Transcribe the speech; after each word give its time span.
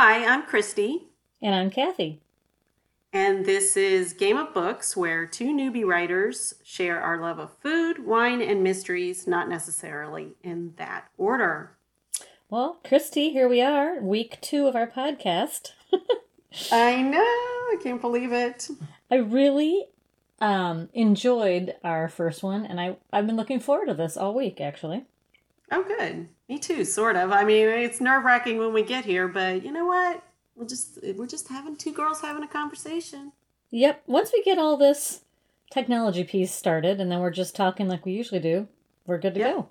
Hi, 0.00 0.24
I'm 0.24 0.44
Christy, 0.44 1.08
And 1.42 1.56
I'm 1.56 1.70
Kathy. 1.70 2.20
and 3.12 3.44
this 3.44 3.76
is 3.76 4.12
Game 4.12 4.36
of 4.36 4.54
Books, 4.54 4.96
where 4.96 5.26
two 5.26 5.46
newbie 5.46 5.84
writers 5.84 6.54
share 6.62 7.00
our 7.00 7.20
love 7.20 7.40
of 7.40 7.58
food, 7.60 8.06
wine, 8.06 8.40
and 8.40 8.62
mysteries, 8.62 9.26
not 9.26 9.48
necessarily 9.48 10.36
in 10.40 10.74
that 10.76 11.08
order. 11.18 11.72
Well, 12.48 12.78
Christy, 12.86 13.30
here 13.30 13.48
we 13.48 13.60
are, 13.60 14.00
week 14.00 14.38
two 14.40 14.68
of 14.68 14.76
our 14.76 14.86
podcast. 14.86 15.72
I 16.70 17.02
know, 17.02 17.18
I 17.18 17.76
can't 17.82 18.00
believe 18.00 18.30
it. 18.30 18.68
I 19.10 19.16
really 19.16 19.86
um, 20.40 20.90
enjoyed 20.94 21.74
our 21.82 22.08
first 22.08 22.44
one, 22.44 22.64
and 22.64 22.80
I, 22.80 22.98
I've 23.12 23.26
been 23.26 23.34
looking 23.36 23.58
forward 23.58 23.86
to 23.86 23.94
this 23.94 24.16
all 24.16 24.32
week, 24.32 24.60
actually. 24.60 25.06
Oh, 25.70 25.82
good. 25.82 26.28
Me 26.48 26.58
too, 26.58 26.84
sort 26.84 27.16
of. 27.16 27.30
I 27.30 27.44
mean, 27.44 27.68
it's 27.68 28.00
nerve 28.00 28.24
wracking 28.24 28.58
when 28.58 28.72
we 28.72 28.82
get 28.82 29.04
here, 29.04 29.28
but 29.28 29.62
you 29.64 29.70
know 29.72 29.84
what? 29.86 30.22
We'll 30.56 30.66
just 30.66 30.98
we're 31.16 31.26
just 31.26 31.48
having 31.48 31.76
two 31.76 31.92
girls 31.92 32.20
having 32.20 32.42
a 32.42 32.48
conversation. 32.48 33.32
Yep, 33.70 34.02
once 34.06 34.30
we 34.32 34.42
get 34.42 34.58
all 34.58 34.76
this 34.76 35.20
technology 35.70 36.24
piece 36.24 36.52
started, 36.52 37.00
and 37.00 37.12
then 37.12 37.20
we're 37.20 37.30
just 37.30 37.54
talking 37.54 37.86
like 37.86 38.04
we 38.06 38.12
usually 38.12 38.40
do, 38.40 38.66
we're 39.06 39.18
good 39.18 39.34
to 39.34 39.40
Yep. 39.40 39.54
go. 39.54 39.68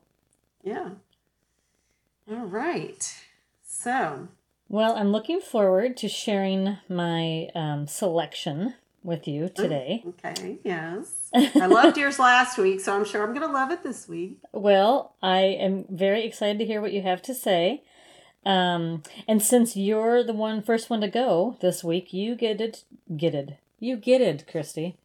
Yeah. 0.64 0.90
All 2.30 2.46
right. 2.46 3.16
So, 3.64 4.28
Well, 4.70 4.96
I'm 4.96 5.12
looking 5.12 5.40
forward 5.42 5.98
to 5.98 6.08
sharing 6.10 6.78
my 6.90 7.48
um, 7.56 7.88
selection 7.88 8.76
with 9.04 9.28
you 9.28 9.50
today. 9.50 10.04
okay, 10.08 10.60
yes. 10.64 11.17
I 11.36 11.66
loved 11.66 11.98
yours 11.98 12.20
last 12.20 12.58
week, 12.58 12.80
so 12.80 12.96
I'm 12.96 13.06
sure 13.06 13.24
I'm 13.24 13.34
going 13.34 13.46
to 13.46 13.54
love 13.54 13.72
it 13.72 13.84
this 13.84 14.08
week. 14.08 14.40
Well, 14.54 15.16
I 15.22 15.40
am 15.40 15.86
very 15.90 16.24
excited 16.26 16.60
to 16.60 16.66
hear 16.66 16.82
what 16.82 16.94
you 16.94 17.02
have 17.02 17.22
to 17.24 17.34
say. 17.34 17.84
Um, 18.46 19.04
and 19.28 19.42
since 19.42 19.76
you're 19.76 20.24
the 20.24 20.34
one 20.34 20.62
first 20.62 20.90
one 20.90 21.02
to 21.02 21.08
go 21.10 21.58
this 21.60 21.84
week, 21.84 22.14
you 22.14 22.36
get 22.36 22.62
it, 22.62 22.84
get 23.16 23.36
it, 23.36 23.58
you 23.80 23.98
get 23.98 24.22
it, 24.22 24.48
Christy. 24.50 24.96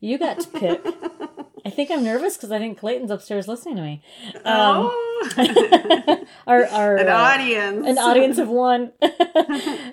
You 0.00 0.18
got 0.18 0.40
to 0.40 0.48
pick. 0.48 0.84
I 1.64 1.70
think 1.70 1.90
I'm 1.90 2.02
nervous 2.02 2.36
because 2.36 2.50
I 2.50 2.58
think 2.58 2.78
Clayton's 2.78 3.10
upstairs 3.10 3.46
listening 3.46 3.76
to 3.76 3.82
me. 3.82 4.02
Um, 4.44 4.90
oh, 4.90 6.24
our 6.46 6.66
our 6.66 6.96
an 6.96 7.08
uh, 7.08 7.12
audience. 7.12 7.86
an 7.86 7.98
audience 7.98 8.38
of 8.38 8.48
one. 8.48 8.92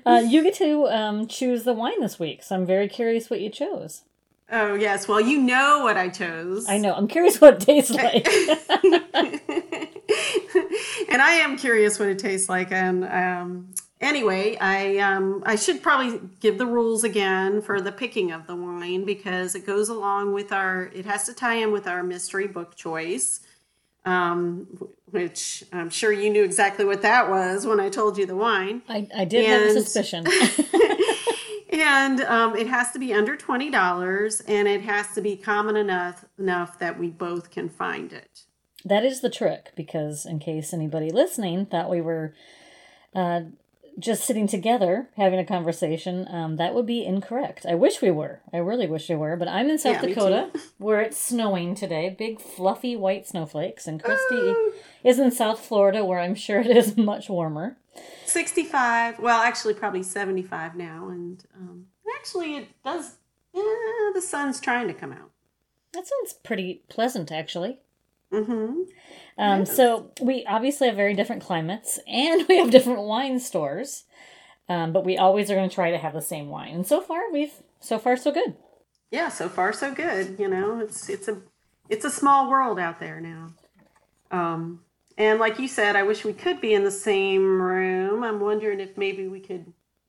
uh, 0.05 0.23
you 0.25 0.43
get 0.43 0.55
to 0.55 0.87
um, 0.87 1.27
choose 1.27 1.63
the 1.63 1.73
wine 1.73 1.99
this 1.99 2.19
week, 2.19 2.43
so 2.43 2.55
I'm 2.55 2.65
very 2.65 2.87
curious 2.87 3.29
what 3.29 3.41
you 3.41 3.49
chose. 3.49 4.03
Oh, 4.49 4.75
yes. 4.75 5.07
Well, 5.07 5.19
you 5.19 5.39
know 5.39 5.81
what 5.83 5.97
I 5.97 6.09
chose. 6.09 6.69
I 6.69 6.77
know. 6.77 6.93
I'm 6.93 7.07
curious 7.07 7.41
what 7.41 7.55
it 7.55 7.61
tastes 7.61 7.91
like. 7.91 8.27
and 11.09 11.21
I 11.21 11.39
am 11.41 11.57
curious 11.57 11.99
what 11.99 12.07
it 12.07 12.19
tastes 12.19 12.47
like. 12.47 12.71
And 12.71 13.03
um, 13.05 13.73
anyway, 13.99 14.57
I 14.59 14.97
um, 14.99 15.43
I 15.45 15.57
should 15.57 15.83
probably 15.83 16.21
give 16.39 16.57
the 16.57 16.65
rules 16.65 17.03
again 17.03 17.61
for 17.61 17.81
the 17.81 17.91
picking 17.91 18.31
of 18.31 18.47
the 18.47 18.55
wine 18.55 19.03
because 19.03 19.55
it 19.55 19.65
goes 19.65 19.89
along 19.89 20.33
with 20.33 20.53
our. 20.53 20.83
It 20.93 21.05
has 21.05 21.25
to 21.25 21.33
tie 21.33 21.55
in 21.55 21.73
with 21.73 21.87
our 21.87 22.01
mystery 22.01 22.47
book 22.47 22.75
choice, 22.75 23.41
um, 24.05 24.67
which 25.11 25.65
I'm 25.73 25.89
sure 25.89 26.13
you 26.13 26.29
knew 26.29 26.45
exactly 26.45 26.85
what 26.85 27.01
that 27.01 27.29
was 27.29 27.65
when 27.65 27.81
I 27.81 27.89
told 27.89 28.17
you 28.17 28.25
the 28.25 28.35
wine. 28.35 28.81
I, 28.87 29.07
I 29.15 29.25
did 29.25 29.45
have 29.45 29.63
a 29.63 29.73
suspicion. 29.73 30.25
And 31.79 32.21
um, 32.21 32.55
it 32.55 32.67
has 32.67 32.91
to 32.91 32.99
be 32.99 33.13
under 33.13 33.35
twenty 33.35 33.69
dollars, 33.69 34.41
and 34.47 34.67
it 34.67 34.81
has 34.81 35.13
to 35.13 35.21
be 35.21 35.35
common 35.35 35.75
enough 35.75 36.25
enough 36.39 36.79
that 36.79 36.97
we 36.97 37.09
both 37.09 37.51
can 37.51 37.69
find 37.69 38.11
it. 38.11 38.43
That 38.83 39.05
is 39.05 39.21
the 39.21 39.29
trick, 39.29 39.73
because 39.75 40.25
in 40.25 40.39
case 40.39 40.73
anybody 40.73 41.11
listening 41.11 41.65
thought 41.67 41.89
we 41.89 42.01
were 42.01 42.33
uh, 43.13 43.41
just 43.99 44.23
sitting 44.23 44.47
together 44.47 45.09
having 45.17 45.39
a 45.39 45.45
conversation, 45.45 46.27
um, 46.29 46.55
that 46.57 46.73
would 46.73 46.85
be 46.85 47.05
incorrect. 47.05 47.65
I 47.67 47.75
wish 47.75 48.01
we 48.01 48.11
were. 48.11 48.41
I 48.53 48.57
really 48.57 48.87
wish 48.87 49.09
we 49.09 49.15
were. 49.15 49.35
But 49.35 49.47
I'm 49.47 49.69
in 49.69 49.77
South 49.77 50.01
Yeah, 50.01 50.09
Dakota, 50.09 50.51
where 50.77 51.01
it's 51.01 51.17
snowing 51.17 51.75
today. 51.75 52.15
Big, 52.17 52.39
fluffy 52.39 52.95
white 52.95 53.27
snowflakes. 53.27 53.87
And 53.87 54.01
Christy 54.01 54.53
is 55.03 55.19
in 55.19 55.31
South 55.31 55.59
Florida, 55.59 56.05
where 56.05 56.19
I'm 56.19 56.35
sure 56.35 56.59
it 56.61 56.75
is 56.75 56.97
much 57.11 57.29
warmer. 57.29 57.77
65 58.25 59.19
well 59.19 59.41
actually 59.41 59.73
probably 59.73 60.03
75 60.03 60.75
now 60.75 61.07
and 61.09 61.45
um, 61.55 61.85
actually 62.19 62.57
it 62.57 62.67
does 62.83 63.15
yeah, 63.53 63.63
the 64.13 64.21
sun's 64.21 64.59
trying 64.59 64.87
to 64.87 64.93
come 64.93 65.11
out 65.11 65.31
That 65.93 66.05
sounds 66.07 66.33
pretty 66.43 66.83
pleasant, 66.89 67.31
actually. 67.31 67.79
mm-hmm 68.31 68.81
Um, 69.37 69.65
So 69.65 70.11
we 70.21 70.45
obviously 70.45 70.87
have 70.87 70.95
very 70.95 71.13
different 71.15 71.41
climates, 71.41 71.99
and 72.07 72.47
we 72.47 72.57
have 72.57 72.69
different 72.69 73.01
wine 73.01 73.39
stores. 73.39 74.03
Um, 74.69 74.91
but 74.91 75.05
we 75.05 75.17
always 75.17 75.49
are 75.49 75.55
going 75.55 75.69
to 75.69 75.73
try 75.73 75.91
to 75.91 75.97
have 75.97 76.13
the 76.13 76.21
same 76.21 76.49
wine. 76.49 76.75
And 76.75 76.85
so 76.85 76.99
far, 77.01 77.31
we've 77.31 77.53
so 77.79 77.97
far 77.97 78.17
so 78.17 78.31
good. 78.31 78.55
yeah 79.11 79.29
so 79.29 79.47
far 79.47 79.71
so 79.71 79.93
good 79.93 80.37
you 80.39 80.49
know 80.49 80.79
it's 80.81 81.09
it's 81.09 81.27
a 81.29 81.37
it's 81.89 82.03
a 82.05 82.11
small 82.11 82.49
world 82.49 82.77
out 82.77 82.99
there 82.99 83.21
now 83.21 83.43
um 84.31 84.81
and 85.17 85.39
like 85.39 85.59
you 85.59 85.67
said 85.67 85.95
i 85.95 86.03
wish 86.03 86.23
we 86.25 86.33
could 86.33 86.59
be 86.61 86.73
in 86.73 86.83
the 86.83 86.91
same 86.91 87.61
room 87.61 88.23
i'm 88.23 88.39
wondering 88.39 88.79
if 88.79 88.97
maybe 88.97 89.27
we 89.27 89.39
could 89.39 89.65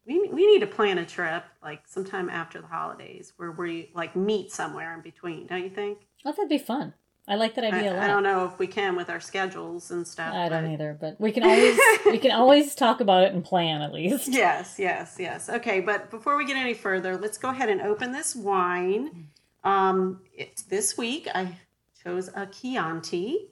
we, 0.07 0.29
we 0.29 0.47
need 0.47 0.61
to 0.61 0.67
plan 0.67 0.99
a 0.99 1.05
trip 1.07 1.45
like 1.63 1.83
sometime 1.87 2.31
after 2.31 2.61
the 2.61 2.67
holidays 2.67 3.33
where 3.37 3.53
we 3.53 3.91
like 3.95 4.15
meet 4.17 4.51
somewhere 4.53 4.95
in 4.95 5.01
between 5.03 5.47
don't 5.47 5.63
you 5.63 5.71
think 5.71 5.99
Oh, 6.25 6.33
that'd 6.33 6.49
be 6.49 6.59
fun. 6.59 6.95
I 7.29 7.37
like 7.37 7.55
that 7.55 7.65
idea 7.65 7.93
a 7.93 7.95
lot. 7.95 8.03
I 8.03 8.09
don't 8.09 8.25
know 8.25 8.45
if 8.47 8.59
we 8.59 8.67
can 8.67 8.97
with 8.97 9.09
our 9.09 9.21
schedules 9.21 9.91
and 9.93 10.05
stuff 10.07 10.35
I 10.35 10.49
don't 10.49 10.65
but- 10.65 10.73
either, 10.73 10.97
but 11.01 11.21
we 11.21 11.31
can 11.31 11.45
always 11.45 11.79
we 12.07 12.19
can 12.19 12.31
always 12.41 12.75
talk 12.75 13.01
about 13.01 13.23
it 13.23 13.33
and 13.35 13.45
plan 13.45 13.83
at 13.83 13.93
least. 13.93 14.27
Yes, 14.29 14.77
yes, 14.79 15.17
yes. 15.19 15.49
Okay, 15.49 15.79
but 15.81 16.11
before 16.11 16.37
we 16.37 16.45
get 16.45 16.57
any 16.57 16.75
further, 16.75 17.17
let's 17.17 17.39
go 17.39 17.51
ahead 17.51 17.69
and 17.69 17.81
open 17.83 18.11
this 18.11 18.35
wine. 18.35 19.29
Um, 19.63 20.23
it's 20.35 20.63
this 20.63 20.99
week 20.99 21.29
I 21.35 21.55
chose 22.03 22.29
a 22.35 22.47
Chianti, 22.47 23.51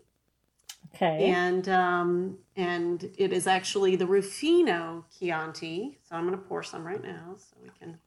Okay. 0.97 1.27
and 1.27 1.69
um, 1.69 2.39
and 2.57 3.11
it 3.19 3.33
is 3.33 3.47
actually 3.47 3.97
the 3.97 4.07
Ruffino 4.07 5.05
Chianti. 5.19 5.99
So 6.09 6.17
I'm 6.17 6.27
going 6.27 6.39
to 6.39 6.45
pour 6.45 6.63
some 6.63 6.87
right 6.87 7.03
now 7.03 7.35
so 7.37 7.57
we 7.63 7.71
can 7.79 7.99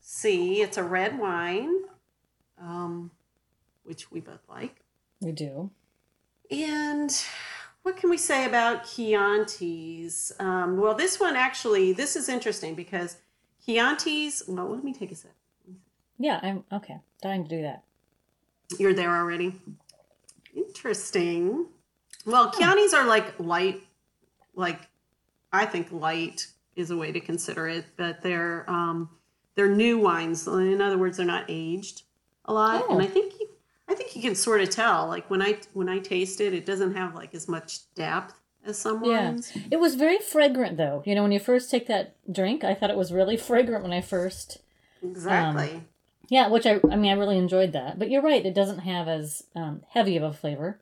see. 0.00 0.60
It's 0.60 0.76
a 0.76 0.82
red 0.82 1.18
wine, 1.18 1.74
um, 2.60 3.10
which 3.84 4.10
we 4.10 4.20
both 4.20 4.42
like. 4.48 4.84
We 5.20 5.32
do. 5.32 5.70
And 6.50 7.10
what 7.82 7.96
can 7.96 8.10
we 8.10 8.18
say 8.18 8.44
about 8.44 8.84
Chiantis? 8.84 10.38
Um, 10.40 10.76
well, 10.76 10.94
this 10.94 11.18
one 11.18 11.34
actually, 11.34 11.92
this 11.92 12.14
is 12.14 12.28
interesting 12.28 12.74
because 12.74 13.16
Chiantis, 13.66 14.46
well, 14.48 14.68
let 14.68 14.84
me 14.84 14.92
take 14.92 15.12
a 15.12 15.14
sip. 15.14 15.32
Yeah, 16.18 16.40
I'm 16.42 16.64
okay. 16.72 17.00
Dying 17.22 17.44
to 17.44 17.48
do 17.48 17.62
that. 17.62 17.84
You're 18.78 18.94
there 18.94 19.16
already? 19.16 19.54
Interesting. 20.54 21.66
Well, 22.26 22.50
Chiantis 22.52 22.92
are 22.92 23.06
like 23.06 23.38
light, 23.38 23.82
like 24.54 24.80
I 25.52 25.64
think 25.64 25.92
light 25.92 26.48
is 26.74 26.90
a 26.90 26.96
way 26.96 27.12
to 27.12 27.20
consider 27.20 27.68
it, 27.68 27.84
but 27.96 28.20
they're 28.22 28.68
um, 28.68 29.08
they're 29.54 29.74
new 29.74 29.98
wines. 29.98 30.46
In 30.46 30.80
other 30.82 30.98
words, 30.98 31.16
they're 31.16 31.26
not 31.26 31.44
aged 31.48 32.02
a 32.44 32.52
lot, 32.52 32.84
Oh. 32.88 32.94
and 32.94 33.02
I 33.02 33.06
think 33.06 33.34
you, 33.40 33.48
I 33.88 33.94
think 33.94 34.14
you 34.16 34.22
can 34.22 34.34
sort 34.34 34.60
of 34.60 34.70
tell. 34.70 35.06
Like 35.06 35.30
when 35.30 35.40
I 35.40 35.58
when 35.72 35.88
I 35.88 35.98
taste 36.00 36.40
it, 36.40 36.52
it 36.52 36.66
doesn't 36.66 36.94
have 36.94 37.14
like 37.14 37.34
as 37.34 37.48
much 37.48 37.92
depth 37.94 38.34
as 38.64 38.76
some 38.78 39.04
Yeah. 39.04 39.26
wines. 39.30 39.56
It 39.70 39.78
was 39.78 39.94
very 39.94 40.18
fragrant 40.18 40.76
though. 40.76 41.02
You 41.06 41.14
know, 41.14 41.22
when 41.22 41.32
you 41.32 41.38
first 41.40 41.70
take 41.70 41.86
that 41.86 42.16
drink, 42.30 42.64
I 42.64 42.74
thought 42.74 42.90
it 42.90 42.96
was 42.96 43.12
really 43.12 43.36
fragrant 43.50 43.82
when 43.84 43.92
I 43.92 44.00
first 44.00 44.58
Exactly. 45.02 45.82
Yeah, 46.28 46.48
which 46.48 46.66
I 46.66 46.80
I 46.90 46.96
mean 46.96 47.12
I 47.12 47.14
really 47.14 47.38
enjoyed 47.38 47.72
that. 47.72 47.98
But 48.00 48.10
you're 48.10 48.22
right, 48.22 48.44
it 48.44 48.54
doesn't 48.54 48.80
have 48.80 49.06
as 49.06 49.44
um, 49.54 49.82
heavy 49.90 50.16
of 50.16 50.24
a 50.24 50.32
flavor. 50.32 50.78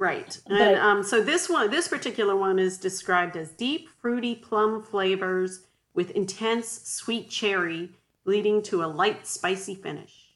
Right. 0.00 0.40
But- 0.48 0.56
And 0.60 0.76
um, 0.80 1.02
so 1.04 1.22
this 1.22 1.48
one, 1.48 1.70
this 1.70 1.86
particular 1.86 2.34
one 2.34 2.58
is 2.58 2.78
described 2.78 3.36
as 3.36 3.50
deep, 3.52 3.88
fruity 4.00 4.34
plum 4.34 4.82
flavors 4.82 5.66
with 5.94 6.10
intense 6.12 6.68
sweet 6.90 7.28
cherry, 7.28 7.90
leading 8.24 8.62
to 8.62 8.82
a 8.82 8.86
light, 8.86 9.26
spicy 9.26 9.74
finish. 9.74 10.30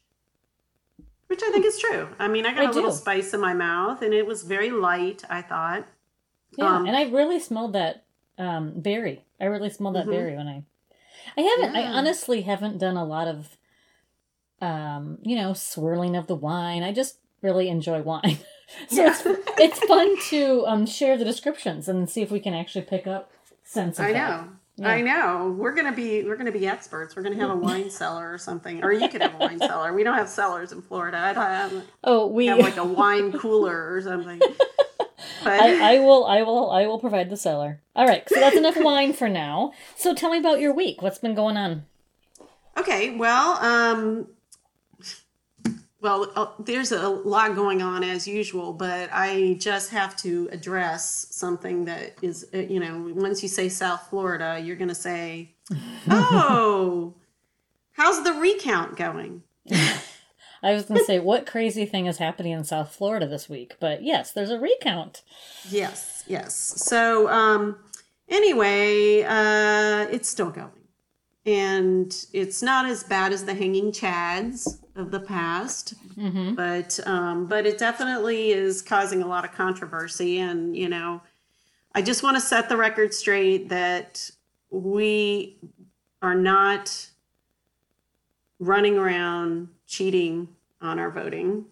Which 1.27 1.41
I 1.43 1.51
think 1.51 1.65
is 1.65 1.79
true. 1.79 2.09
I 2.19 2.27
mean, 2.27 2.45
I 2.45 2.53
got 2.53 2.65
I 2.67 2.69
a 2.69 2.71
little 2.71 2.91
spice 2.91 3.33
in 3.33 3.41
my 3.41 3.55
mouth, 3.55 4.03
and 4.03 4.13
it 4.13 4.27
was 4.27 4.43
very 4.43 4.69
light. 4.69 5.23
I 5.29 5.41
thought. 5.41 5.87
Yeah, 6.55 6.75
Um, 6.75 6.85
and 6.85 6.95
I 6.95 7.09
really 7.09 7.39
smelled 7.39 7.73
that 7.73 8.03
um, 8.37 8.79
berry. 8.79 9.25
I 9.41 9.45
really 9.45 9.71
smelled 9.71 9.95
that 9.95 10.05
Mhm. 10.05 10.11
berry 10.11 10.35
when 10.37 10.47
I. 10.47 10.63
I 11.35 11.41
haven't. 11.41 11.75
I 11.75 11.85
honestly 11.87 12.41
haven't 12.43 12.77
done 12.77 12.97
a 12.97 13.03
lot 13.05 13.27
of, 13.27 13.57
um, 14.61 15.17
you 15.23 15.35
know, 15.35 15.53
swirling 15.53 16.15
of 16.15 16.27
the 16.27 16.35
wine. 16.35 16.83
I 16.83 16.91
just 16.91 17.17
really 17.41 17.67
enjoy 17.69 18.01
wine, 18.03 18.37
so 18.89 19.01
Yeah. 19.03 19.09
it's 19.09 19.23
it's 19.57 19.79
fun 19.85 20.15
to 20.29 20.65
um 20.67 20.85
share 20.85 21.17
the 21.17 21.25
descriptions 21.25 21.87
and 21.87 22.09
see 22.09 22.21
if 22.21 22.31
we 22.31 22.39
can 22.39 22.53
actually 22.53 22.83
pick 22.83 23.07
up 23.07 23.31
sense 23.63 23.99
of 23.99 24.05
I 24.05 24.13
that. 24.13 24.29
know. 24.41 24.49
Yeah. 24.77 24.89
I 24.89 25.01
know. 25.01 25.55
We're 25.57 25.73
gonna 25.73 25.93
be 25.93 26.23
we're 26.23 26.35
gonna 26.35 26.51
be 26.51 26.67
experts. 26.67 27.15
We're 27.15 27.23
gonna 27.23 27.37
have 27.37 27.49
a 27.49 27.55
wine 27.55 27.89
cellar 27.99 28.31
or 28.33 28.37
something, 28.37 28.83
or 28.83 28.91
you 28.91 29.07
could 29.07 29.21
have 29.21 29.35
a 29.35 29.37
wine 29.37 29.59
cellar. 29.59 29.93
We 29.93 30.03
don't 30.03 30.15
have 30.17 30.27
cellars 30.27 30.71
in 30.73 30.81
Florida. 30.81 31.17
I'd 31.17 31.35
have, 31.37 31.83
Oh, 32.03 32.27
we 32.27 32.47
have 32.47 32.59
like 32.59 32.75
a 32.77 32.83
wine 33.01 33.31
cooler 33.31 33.93
or 33.95 34.01
something. 34.01 34.39
But 35.43 35.59
I, 35.61 35.95
I 35.95 35.99
will 35.99 36.25
I 36.25 36.41
will 36.41 36.71
I 36.71 36.87
will 36.87 36.99
provide 36.99 37.29
the 37.29 37.37
cellar. 37.37 37.79
All 37.95 38.05
right, 38.05 38.27
so 38.27 38.39
that's 38.39 38.57
enough 38.57 38.75
wine 38.77 39.13
for 39.13 39.29
now. 39.29 39.71
So 39.95 40.13
tell 40.13 40.31
me 40.31 40.39
about 40.39 40.59
your 40.59 40.73
week. 40.73 41.01
What's 41.01 41.19
been 41.19 41.35
going 41.35 41.55
on? 41.55 41.85
okay, 42.77 43.15
well, 43.15 43.53
um, 43.63 44.27
well, 46.05 46.31
uh, 46.35 46.45
there's 46.59 46.91
a 46.91 47.09
lot 47.09 47.55
going 47.55 47.81
on 47.81 48.03
as 48.03 48.27
usual, 48.27 48.73
but 48.73 49.09
I 49.11 49.57
just 49.59 49.89
have 49.89 50.15
to 50.17 50.47
address 50.51 51.25
something 51.31 51.85
that 51.85 52.13
is, 52.21 52.45
uh, 52.53 52.59
you 52.59 52.79
know, 52.79 53.11
once 53.15 53.41
you 53.41 53.49
say 53.49 53.69
South 53.69 54.05
Florida, 54.07 54.61
you're 54.63 54.75
going 54.75 54.89
to 54.89 54.93
say, 54.93 55.55
"Oh, 56.07 57.15
how's 57.93 58.23
the 58.23 58.33
recount 58.33 58.95
going?" 58.97 59.41
I 59.71 60.73
was 60.73 60.85
going 60.85 60.99
to 60.99 61.05
say 61.05 61.17
what 61.17 61.47
crazy 61.47 61.87
thing 61.87 62.05
is 62.05 62.19
happening 62.19 62.51
in 62.51 62.63
South 62.65 62.93
Florida 62.93 63.27
this 63.27 63.49
week, 63.49 63.77
but 63.79 64.03
yes, 64.03 64.31
there's 64.31 64.51
a 64.51 64.59
recount. 64.59 65.23
Yes, 65.67 66.23
yes. 66.27 66.53
So, 66.53 67.27
um, 67.29 67.79
anyway, 68.29 69.23
uh, 69.23 70.05
it's 70.11 70.29
still 70.29 70.51
going. 70.51 70.84
And 71.45 72.25
it's 72.33 72.63
not 72.63 72.85
as 72.87 73.03
bad 73.03 73.31
as 73.31 73.45
the 73.45 73.53
hanging 73.53 73.91
chads 73.91 74.79
of 74.95 75.11
the 75.11 75.19
past, 75.19 75.93
Mm-hmm. 76.15 76.55
but 76.55 76.97
um, 77.05 77.45
but 77.45 77.65
it 77.65 77.77
definitely 77.77 78.51
is 78.51 78.81
causing 78.81 79.21
a 79.21 79.27
lot 79.27 79.43
of 79.43 79.51
controversy. 79.51 80.39
And 80.39 80.75
you 80.75 80.87
know, 80.87 81.21
I 81.93 82.01
just 82.01 82.23
want 82.23 82.37
to 82.37 82.41
set 82.41 82.69
the 82.69 82.77
record 82.77 83.13
straight 83.13 83.67
that 83.69 84.29
we 84.71 85.57
are 86.21 86.33
not 86.35 87.07
running 88.59 88.97
around 88.97 89.67
cheating 89.85 90.47
on 90.81 90.97
our 90.99 91.11
voting 91.11 91.65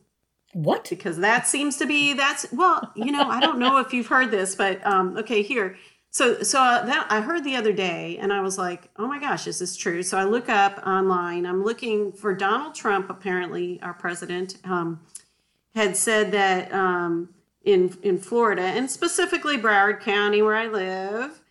What? 0.51 0.89
because 0.89 1.17
that 1.19 1.47
seems 1.47 1.77
to 1.77 1.85
be 1.85 2.13
that's 2.13 2.45
well 2.51 2.91
you 2.95 3.11
know 3.11 3.23
i 3.29 3.39
don't 3.39 3.57
know 3.59 3.77
if 3.77 3.93
you've 3.93 4.07
heard 4.07 4.29
this 4.31 4.55
but 4.55 4.85
um 4.85 5.17
okay 5.17 5.41
here 5.41 5.77
so 6.13 6.41
so 6.43 6.57
that 6.59 7.05
i 7.09 7.19
heard 7.19 7.43
the 7.43 7.55
other 7.55 7.73
day 7.73 8.17
and 8.21 8.31
i 8.31 8.39
was 8.39 8.57
like 8.57 8.89
oh 8.97 9.07
my 9.07 9.19
gosh 9.19 9.47
is 9.47 9.59
this 9.59 9.75
true 9.75 10.01
so 10.03 10.17
i 10.17 10.23
look 10.23 10.47
up 10.47 10.81
online 10.85 11.45
i'm 11.45 11.63
looking 11.63 12.11
for 12.11 12.33
donald 12.33 12.73
trump 12.75 13.09
apparently 13.09 13.79
our 13.81 13.93
president 13.93 14.57
um, 14.63 15.01
had 15.75 15.97
said 15.97 16.31
that 16.31 16.71
um, 16.71 17.29
in 17.65 17.97
in 18.03 18.17
florida 18.17 18.61
and 18.61 18.89
specifically 18.89 19.57
broward 19.57 19.99
county 19.99 20.41
where 20.41 20.55
i 20.55 20.67
live 20.67 21.41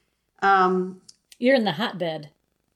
um, 0.43 1.01
You're 1.39 1.55
in 1.57 1.65
the 1.65 1.73
hotbed. 1.73 2.31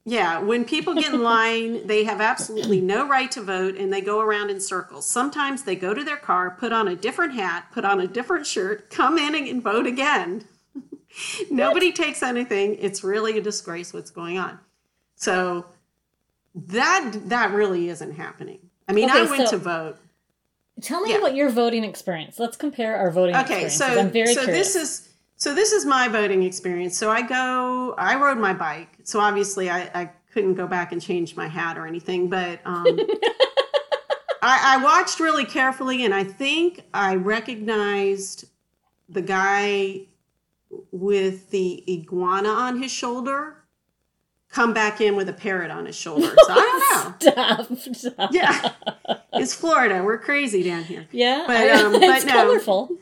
yeah, 0.05 0.39
when 0.39 0.63
people 0.63 0.93
get 0.93 1.13
in 1.13 1.21
line, 1.35 1.85
they 1.85 2.05
have 2.05 2.21
absolutely 2.21 2.79
no 2.79 3.05
right 3.07 3.29
to 3.31 3.41
vote 3.41 3.75
and 3.75 3.91
they 3.91 3.99
go 3.99 4.21
around 4.21 4.49
in 4.49 4.61
circles. 4.61 5.05
Sometimes 5.05 5.63
they 5.63 5.75
go 5.75 5.93
to 5.93 6.01
their 6.01 6.15
car, 6.15 6.51
put 6.51 6.71
on 6.71 6.87
a 6.87 6.95
different 6.95 7.33
hat, 7.33 7.65
put 7.73 7.83
on 7.83 7.99
a 7.99 8.07
different 8.07 8.47
shirt, 8.47 8.89
come 8.89 9.17
in 9.17 9.35
and 9.35 9.61
vote 9.61 9.85
again. 9.85 10.45
Nobody 11.51 11.91
takes 11.91 12.21
anything. 12.23 12.75
It's 12.79 13.03
really 13.03 13.37
a 13.37 13.41
disgrace 13.41 13.93
what's 13.93 14.11
going 14.11 14.37
on. 14.37 14.59
So 15.15 15.65
that 16.55 17.11
that 17.25 17.51
really 17.51 17.89
isn't 17.89 18.13
happening. 18.13 18.59
I 18.87 18.93
mean, 18.93 19.09
I 19.09 19.23
went 19.23 19.49
so- 19.49 19.57
to 19.57 19.63
vote. 19.63 19.97
Tell 20.81 21.01
me 21.01 21.09
Yeah. 21.11 21.17
about 21.17 21.33
your 21.35 21.49
voting 21.49 21.83
experience. 21.83 22.37
Let's 22.37 22.55
compare 22.55 22.95
our 22.97 23.09
voting 23.09 23.35
Okay, 23.35 23.67
so 23.67 23.87
so 23.87 24.09
curious. 24.11 24.45
this 24.45 24.75
is 24.75 25.09
so 25.35 25.55
this 25.55 25.71
is 25.71 25.85
my 25.85 26.07
voting 26.07 26.43
experience. 26.43 26.95
So 26.95 27.09
I 27.09 27.23
go, 27.23 27.95
I 27.97 28.15
rode 28.15 28.37
my 28.37 28.53
bike. 28.53 28.89
So 29.03 29.19
obviously 29.19 29.69
I, 29.71 29.89
I 29.95 30.11
couldn't 30.33 30.53
go 30.53 30.67
back 30.67 30.91
and 30.91 31.01
change 31.01 31.35
my 31.35 31.47
hat 31.47 31.79
or 31.79 31.87
anything, 31.87 32.29
but 32.29 32.59
um, 32.65 32.85
I, 34.41 34.75
I 34.75 34.83
watched 34.83 35.19
really 35.19 35.45
carefully, 35.45 36.05
and 36.05 36.13
I 36.13 36.23
think 36.23 36.83
I 36.93 37.15
recognized 37.15 38.45
the 39.09 39.21
guy 39.21 40.01
with 40.91 41.51
the 41.51 41.83
iguana 41.87 42.49
on 42.49 42.81
his 42.81 42.91
shoulder 42.91 43.57
come 44.49 44.73
back 44.73 45.01
in 45.01 45.15
with 45.15 45.29
a 45.29 45.33
parrot 45.33 45.71
on 45.71 45.85
his 45.85 45.95
shoulder. 45.95 46.33
So 46.45 46.53
I 46.53 47.15
don't 47.19 47.37
know. 47.37 47.75
Stop. 47.75 47.95
Stop. 47.95 48.33
Yeah, 48.33 48.71
it's 49.33 49.53
Florida. 49.53 50.03
We're 50.03 50.17
crazy 50.17 50.63
down 50.63 50.83
here. 50.83 51.07
Yeah. 51.11 51.43
But, 51.47 51.69
um, 51.81 51.91
but 51.93 52.03
it's 52.03 52.25
no. 52.25 52.33
colorful. 52.33 52.91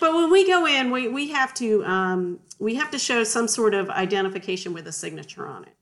But 0.00 0.14
when 0.14 0.30
we 0.30 0.46
go 0.46 0.66
in, 0.66 0.90
we, 0.90 1.08
we 1.08 1.28
have 1.28 1.54
to 1.54 1.84
um, 1.84 2.38
we 2.58 2.74
have 2.74 2.90
to 2.90 2.98
show 2.98 3.24
some 3.24 3.48
sort 3.48 3.74
of 3.74 3.88
identification 3.90 4.72
with 4.74 4.86
a 4.86 4.92
signature 4.92 5.46
on 5.46 5.64
it. 5.64 5.72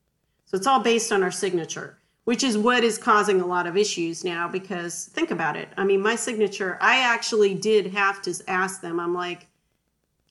So 0.45 0.57
it's 0.57 0.67
all 0.67 0.79
based 0.79 1.11
on 1.11 1.23
our 1.23 1.31
signature, 1.31 1.97
which 2.23 2.43
is 2.43 2.57
what 2.57 2.83
is 2.83 2.97
causing 2.97 3.41
a 3.41 3.45
lot 3.45 3.67
of 3.67 3.75
issues 3.75 4.23
now. 4.23 4.47
Because 4.47 5.05
think 5.05 5.31
about 5.31 5.57
it. 5.57 5.69
I 5.75 5.83
mean, 5.83 6.01
my 6.01 6.15
signature. 6.15 6.77
I 6.79 6.99
actually 6.99 7.53
did 7.55 7.87
have 7.87 8.21
to 8.23 8.33
ask 8.47 8.81
them. 8.81 8.99
I'm 8.99 9.13
like, 9.13 9.47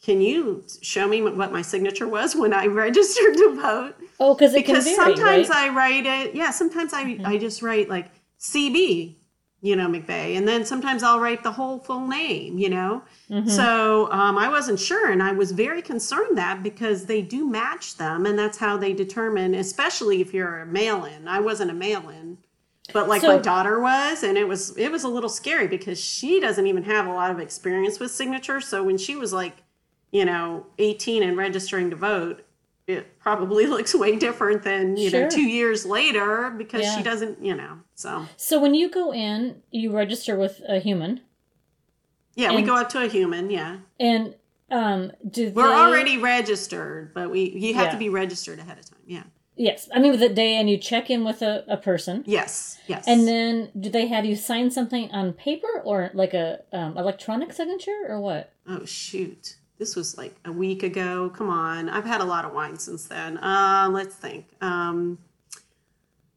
can 0.02 0.20
you 0.20 0.64
show 0.82 1.06
me 1.06 1.22
what 1.22 1.52
my 1.52 1.62
signature 1.62 2.08
was 2.08 2.34
when 2.34 2.52
I 2.52 2.66
registered 2.66 3.36
to 3.36 3.54
vote? 3.54 3.94
Oh, 4.18 4.34
because 4.34 4.52
it 4.52 4.66
because 4.66 4.84
can 4.84 4.96
vary, 4.96 5.16
sometimes 5.16 5.48
right? 5.48 5.70
I 5.70 5.74
write 5.74 6.06
it. 6.06 6.34
Yeah, 6.34 6.50
sometimes 6.50 6.92
I 6.92 7.18
I 7.24 7.38
just 7.38 7.62
write 7.62 7.88
like 7.88 8.10
CB, 8.40 9.14
you 9.60 9.76
know, 9.76 9.86
McVeigh, 9.86 10.36
and 10.36 10.46
then 10.46 10.64
sometimes 10.64 11.04
I'll 11.04 11.20
write 11.20 11.44
the 11.44 11.52
whole 11.52 11.78
full 11.78 12.08
name, 12.08 12.58
you 12.58 12.68
know. 12.68 13.02
Mm-hmm. 13.30 13.48
So 13.48 14.10
um, 14.10 14.36
I 14.36 14.48
wasn't 14.48 14.80
sure, 14.80 15.10
and 15.10 15.22
I 15.22 15.32
was 15.32 15.52
very 15.52 15.82
concerned 15.82 16.36
that 16.36 16.64
because 16.64 17.06
they 17.06 17.22
do 17.22 17.48
match 17.48 17.96
them, 17.96 18.26
and 18.26 18.36
that's 18.36 18.58
how 18.58 18.76
they 18.76 18.92
determine, 18.92 19.54
especially 19.54 20.20
if 20.20 20.34
you're 20.34 20.58
a 20.62 20.66
mail-in. 20.66 21.28
I 21.28 21.38
wasn't 21.38 21.70
a 21.70 21.74
mail-in. 21.74 22.38
But 22.92 23.08
like 23.08 23.20
So- 23.20 23.28
my 23.36 23.38
daughter 23.38 23.78
was, 23.80 24.24
and 24.24 24.36
it 24.36 24.48
was 24.48 24.76
it 24.76 24.90
was 24.90 25.04
a 25.04 25.08
little 25.08 25.30
scary 25.30 25.68
because 25.68 26.00
she 26.00 26.40
doesn't 26.40 26.66
even 26.66 26.82
have 26.82 27.06
a 27.06 27.12
lot 27.12 27.30
of 27.30 27.38
experience 27.38 28.00
with 28.00 28.10
signatures. 28.10 28.66
So 28.66 28.82
when 28.82 28.98
she 28.98 29.14
was 29.14 29.32
like, 29.32 29.62
you 30.12 30.24
know, 30.24 30.66
18 30.78 31.22
and 31.22 31.36
registering 31.36 31.90
to 31.90 31.96
vote, 31.96 32.44
it 32.86 33.18
probably 33.18 33.66
looks 33.74 33.94
way 33.94 34.16
different 34.16 34.62
than 34.62 34.96
you 34.96 35.10
Sure. 35.10 35.22
know 35.22 35.28
two 35.30 35.42
years 35.48 35.84
later 35.84 36.50
because 36.56 36.82
Yeah. 36.82 36.96
she 36.96 37.02
doesn't, 37.02 37.42
you 37.44 37.54
know. 37.54 37.80
So 37.94 38.26
So 38.36 38.60
when 38.60 38.74
you 38.74 38.88
go 38.90 39.12
in, 39.12 39.62
you 39.70 39.94
register 39.96 40.36
with 40.38 40.60
a 40.68 40.78
human, 40.78 41.22
yeah, 42.34 42.54
we 42.54 42.62
go 42.62 42.76
up 42.76 42.88
to 42.90 43.02
a 43.04 43.08
human. 43.08 43.50
Yeah, 43.50 43.78
and 44.00 44.34
um, 44.70 45.12
do 45.28 45.50
we're 45.50 45.68
they, 45.68 45.74
already 45.74 46.16
registered, 46.18 47.12
but 47.12 47.30
we 47.30 47.50
you 47.50 47.74
have 47.74 47.86
Yeah. 47.86 47.92
to 47.92 47.98
be 47.98 48.08
registered 48.08 48.58
ahead 48.58 48.78
of 48.78 48.88
time. 48.88 49.00
Yeah. 49.06 49.24
Yes, 49.54 49.88
I 49.94 49.98
mean 49.98 50.12
with 50.12 50.20
the 50.20 50.30
day, 50.30 50.56
and 50.56 50.68
you 50.70 50.78
check 50.78 51.10
in 51.10 51.24
with 51.24 51.42
a, 51.42 51.62
a 51.68 51.76
person, 51.76 52.24
Yes. 52.26 52.78
Yes. 52.86 53.04
and 53.06 53.28
then 53.28 53.70
do 53.78 53.90
they 53.90 54.06
have 54.06 54.24
you 54.24 54.34
sign 54.34 54.70
something 54.70 55.10
on 55.12 55.34
paper 55.34 55.82
or 55.84 56.10
like 56.14 56.32
a 56.32 56.60
um, 56.72 56.96
electronic 56.96 57.52
signature 57.52 58.06
or 58.08 58.18
what? 58.18 58.50
Oh 58.66 58.86
shoot. 58.86 59.56
This 59.82 59.96
was 59.96 60.16
like 60.16 60.36
a 60.44 60.52
week 60.52 60.84
ago. 60.84 61.28
Come 61.34 61.50
on. 61.50 61.88
I've 61.88 62.04
had 62.04 62.20
a 62.20 62.24
lot 62.24 62.44
of 62.44 62.52
wine 62.52 62.78
since 62.78 63.06
then. 63.06 63.36
Uh, 63.38 63.88
let's 63.90 64.14
think. 64.14 64.46
Um, 64.60 65.18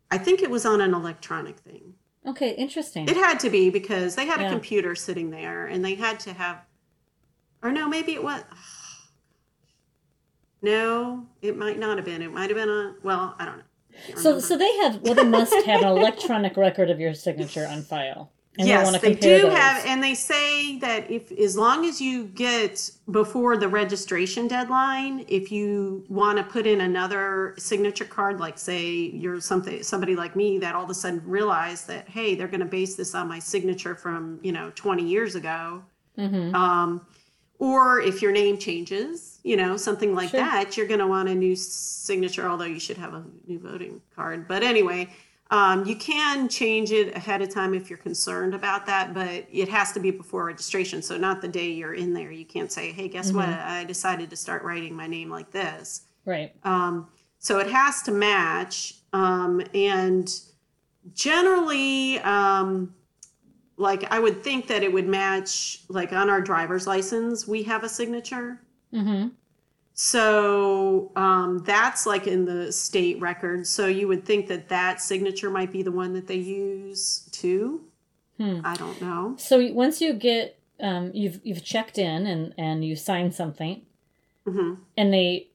I 0.09 0.17
think 0.17 0.41
it 0.41 0.49
was 0.49 0.65
on 0.65 0.81
an 0.81 0.95
electronic 0.95 1.59
thing. 1.59 1.93
Okay, 2.25 2.55
interesting. 2.55 3.07
It 3.07 3.15
had 3.15 3.39
to 3.41 3.51
be 3.51 3.69
because 3.69 4.15
they 4.15 4.25
had 4.25 4.41
Yeah. 4.41 4.47
a 4.47 4.49
computer 4.49 4.95
sitting 4.95 5.29
there 5.29 5.67
and 5.67 5.85
they 5.85 5.93
had 5.93 6.19
to 6.21 6.33
have 6.33 6.63
or 7.61 7.71
no, 7.71 7.87
maybe 7.87 8.13
it 8.13 8.23
was 8.23 8.41
No, 10.63 11.27
it 11.43 11.55
might 11.55 11.77
not 11.77 11.97
have 11.97 12.05
been. 12.05 12.23
It 12.23 12.33
might 12.33 12.49
have 12.49 12.57
been 12.57 12.67
a 12.69 12.95
well, 13.03 13.35
I 13.37 13.45
don't 13.45 13.57
know. 13.57 13.63
I 13.93 14.07
can't 14.07 14.17
So, 14.17 14.29
remember. 14.29 14.41
so 14.47 14.57
they 14.57 14.77
have. 14.77 15.01
Well, 15.03 15.13
they 15.13 15.23
must 15.23 15.53
have 15.67 15.83
an 15.83 15.87
electronic 15.87 16.57
record 16.57 16.89
of 16.89 16.99
your 16.99 17.13
signature 17.13 17.67
on 17.67 17.83
file, 17.83 18.31
and 18.57 18.67
yes, 18.67 19.01
they 19.01 19.13
do 19.15 19.41
those. 19.41 19.53
have, 19.57 19.85
and 19.85 20.01
they 20.03 20.15
say 20.15 20.77
that 20.79 21.09
if 21.11 21.31
as 21.33 21.57
long 21.57 21.85
as 21.85 21.99
you 21.99 22.25
get 22.25 22.89
before 23.11 23.57
the 23.57 23.67
registration 23.67 24.47
deadline, 24.47 25.25
if 25.27 25.51
you 25.51 26.05
want 26.09 26.37
to 26.37 26.43
put 26.43 26.65
in 26.65 26.81
another 26.81 27.55
signature 27.57 28.05
card, 28.05 28.39
like 28.39 28.57
say 28.57 28.85
you're 28.91 29.41
something 29.41 29.83
somebody 29.83 30.15
like 30.15 30.35
me 30.35 30.57
that 30.59 30.75
all 30.75 30.83
of 30.85 30.89
a 30.89 30.93
sudden 30.93 31.21
realized 31.25 31.87
that 31.87 32.07
hey, 32.09 32.35
they're 32.35 32.47
going 32.47 32.59
to 32.61 32.65
base 32.65 32.95
this 32.95 33.13
on 33.15 33.27
my 33.27 33.39
signature 33.39 33.95
from 33.95 34.39
you 34.41 34.51
know 34.51 34.71
20 34.75 35.03
years 35.07 35.35
ago, 35.35 35.83
Mhm. 36.17 36.53
um, 36.53 37.05
or 37.59 38.01
if 38.01 38.21
your 38.21 38.31
name 38.31 38.57
changes, 38.57 39.39
you 39.43 39.57
know 39.57 39.75
something 39.77 40.15
like 40.15 40.29
Sure. 40.29 40.39
that, 40.41 40.77
you're 40.77 40.87
going 40.87 40.99
to 40.99 41.07
want 41.07 41.29
a 41.29 41.35
new 41.35 41.55
signature. 41.55 42.47
Although 42.47 42.65
you 42.65 42.79
should 42.79 42.97
have 42.97 43.13
a 43.13 43.23
new 43.47 43.59
voting 43.59 44.01
card, 44.15 44.47
but 44.47 44.63
anyway. 44.63 45.09
Um, 45.51 45.85
you 45.85 45.95
can 45.95 46.49
change 46.49 46.91
it 46.91 47.15
ahead 47.15 47.41
of 47.41 47.53
time 47.53 47.75
if 47.75 47.89
you're 47.89 47.97
concerned 47.97 48.55
about 48.55 48.87
that, 48.87 49.13
but 49.13 49.45
it 49.51 49.69
has 49.69 49.91
to 49.91 49.99
be 49.99 50.09
before 50.09 50.45
registration. 50.45 51.01
So 51.03 51.17
not 51.17 51.41
the 51.41 51.47
day 51.47 51.69
you're 51.69 51.93
in 51.93 52.13
there. 52.13 52.31
You 52.31 52.45
can't 52.45 52.71
say, 52.71 52.91
"Hey, 52.91 53.07
guess 53.07 53.31
what? 53.31 53.47
I 53.47 53.83
decided 53.83 54.29
to 54.31 54.35
start 54.35 54.63
writing 54.63 54.95
my 54.95 55.05
name 55.05 55.29
like 55.29 55.51
this." 55.51 56.07
Right. 56.25 56.51
Um, 56.63 57.07
so 57.37 57.59
it 57.59 57.69
has 57.69 58.01
to 58.03 58.11
match, 58.11 58.95
um, 59.13 59.61
and 59.75 60.33
generally, 61.13 62.17
um, 62.19 62.95
like 63.77 64.11
I 64.11 64.17
would 64.17 64.43
think 64.43 64.65
that 64.67 64.81
it 64.81 64.91
would 64.91 65.07
match. 65.07 65.83
Like 65.89 66.11
on 66.11 66.27
our 66.27 66.41
driver's 66.41 66.87
license, 66.87 67.47
we 67.47 67.61
have 67.63 67.83
a 67.83 67.89
signature. 67.89 68.61
Mm-hmm. 68.91 69.27
So 69.97 71.11
um, 71.15 71.59
that's 71.59 72.05
like 72.05 72.27
in 72.27 72.43
the 72.43 72.71
state 72.71 73.19
record. 73.21 73.65
So 73.65 73.87
you 73.87 74.09
would 74.09 74.25
think 74.25 74.47
that 74.47 74.67
that 74.67 75.01
signature 75.01 75.49
might 75.49 75.71
be 75.71 75.83
the 75.83 75.91
one 75.91 76.13
that 76.13 76.27
they 76.27 76.35
use 76.35 77.27
too. 77.31 77.85
Hmm. 78.37 78.59
I 78.65 78.75
don't 78.75 79.01
know. 79.01 79.35
So 79.37 79.71
once 79.71 80.01
you 80.01 80.13
get 80.13 80.59
um, 80.81 81.11
you've 81.13 81.39
you've 81.45 81.63
checked 81.63 81.97
in 81.97 82.27
and 82.27 82.53
and 82.57 82.83
you 82.83 82.97
signed 82.97 83.33
something, 83.33 83.83
hmm 84.45 84.73
and 84.97 85.13
they 85.13 85.47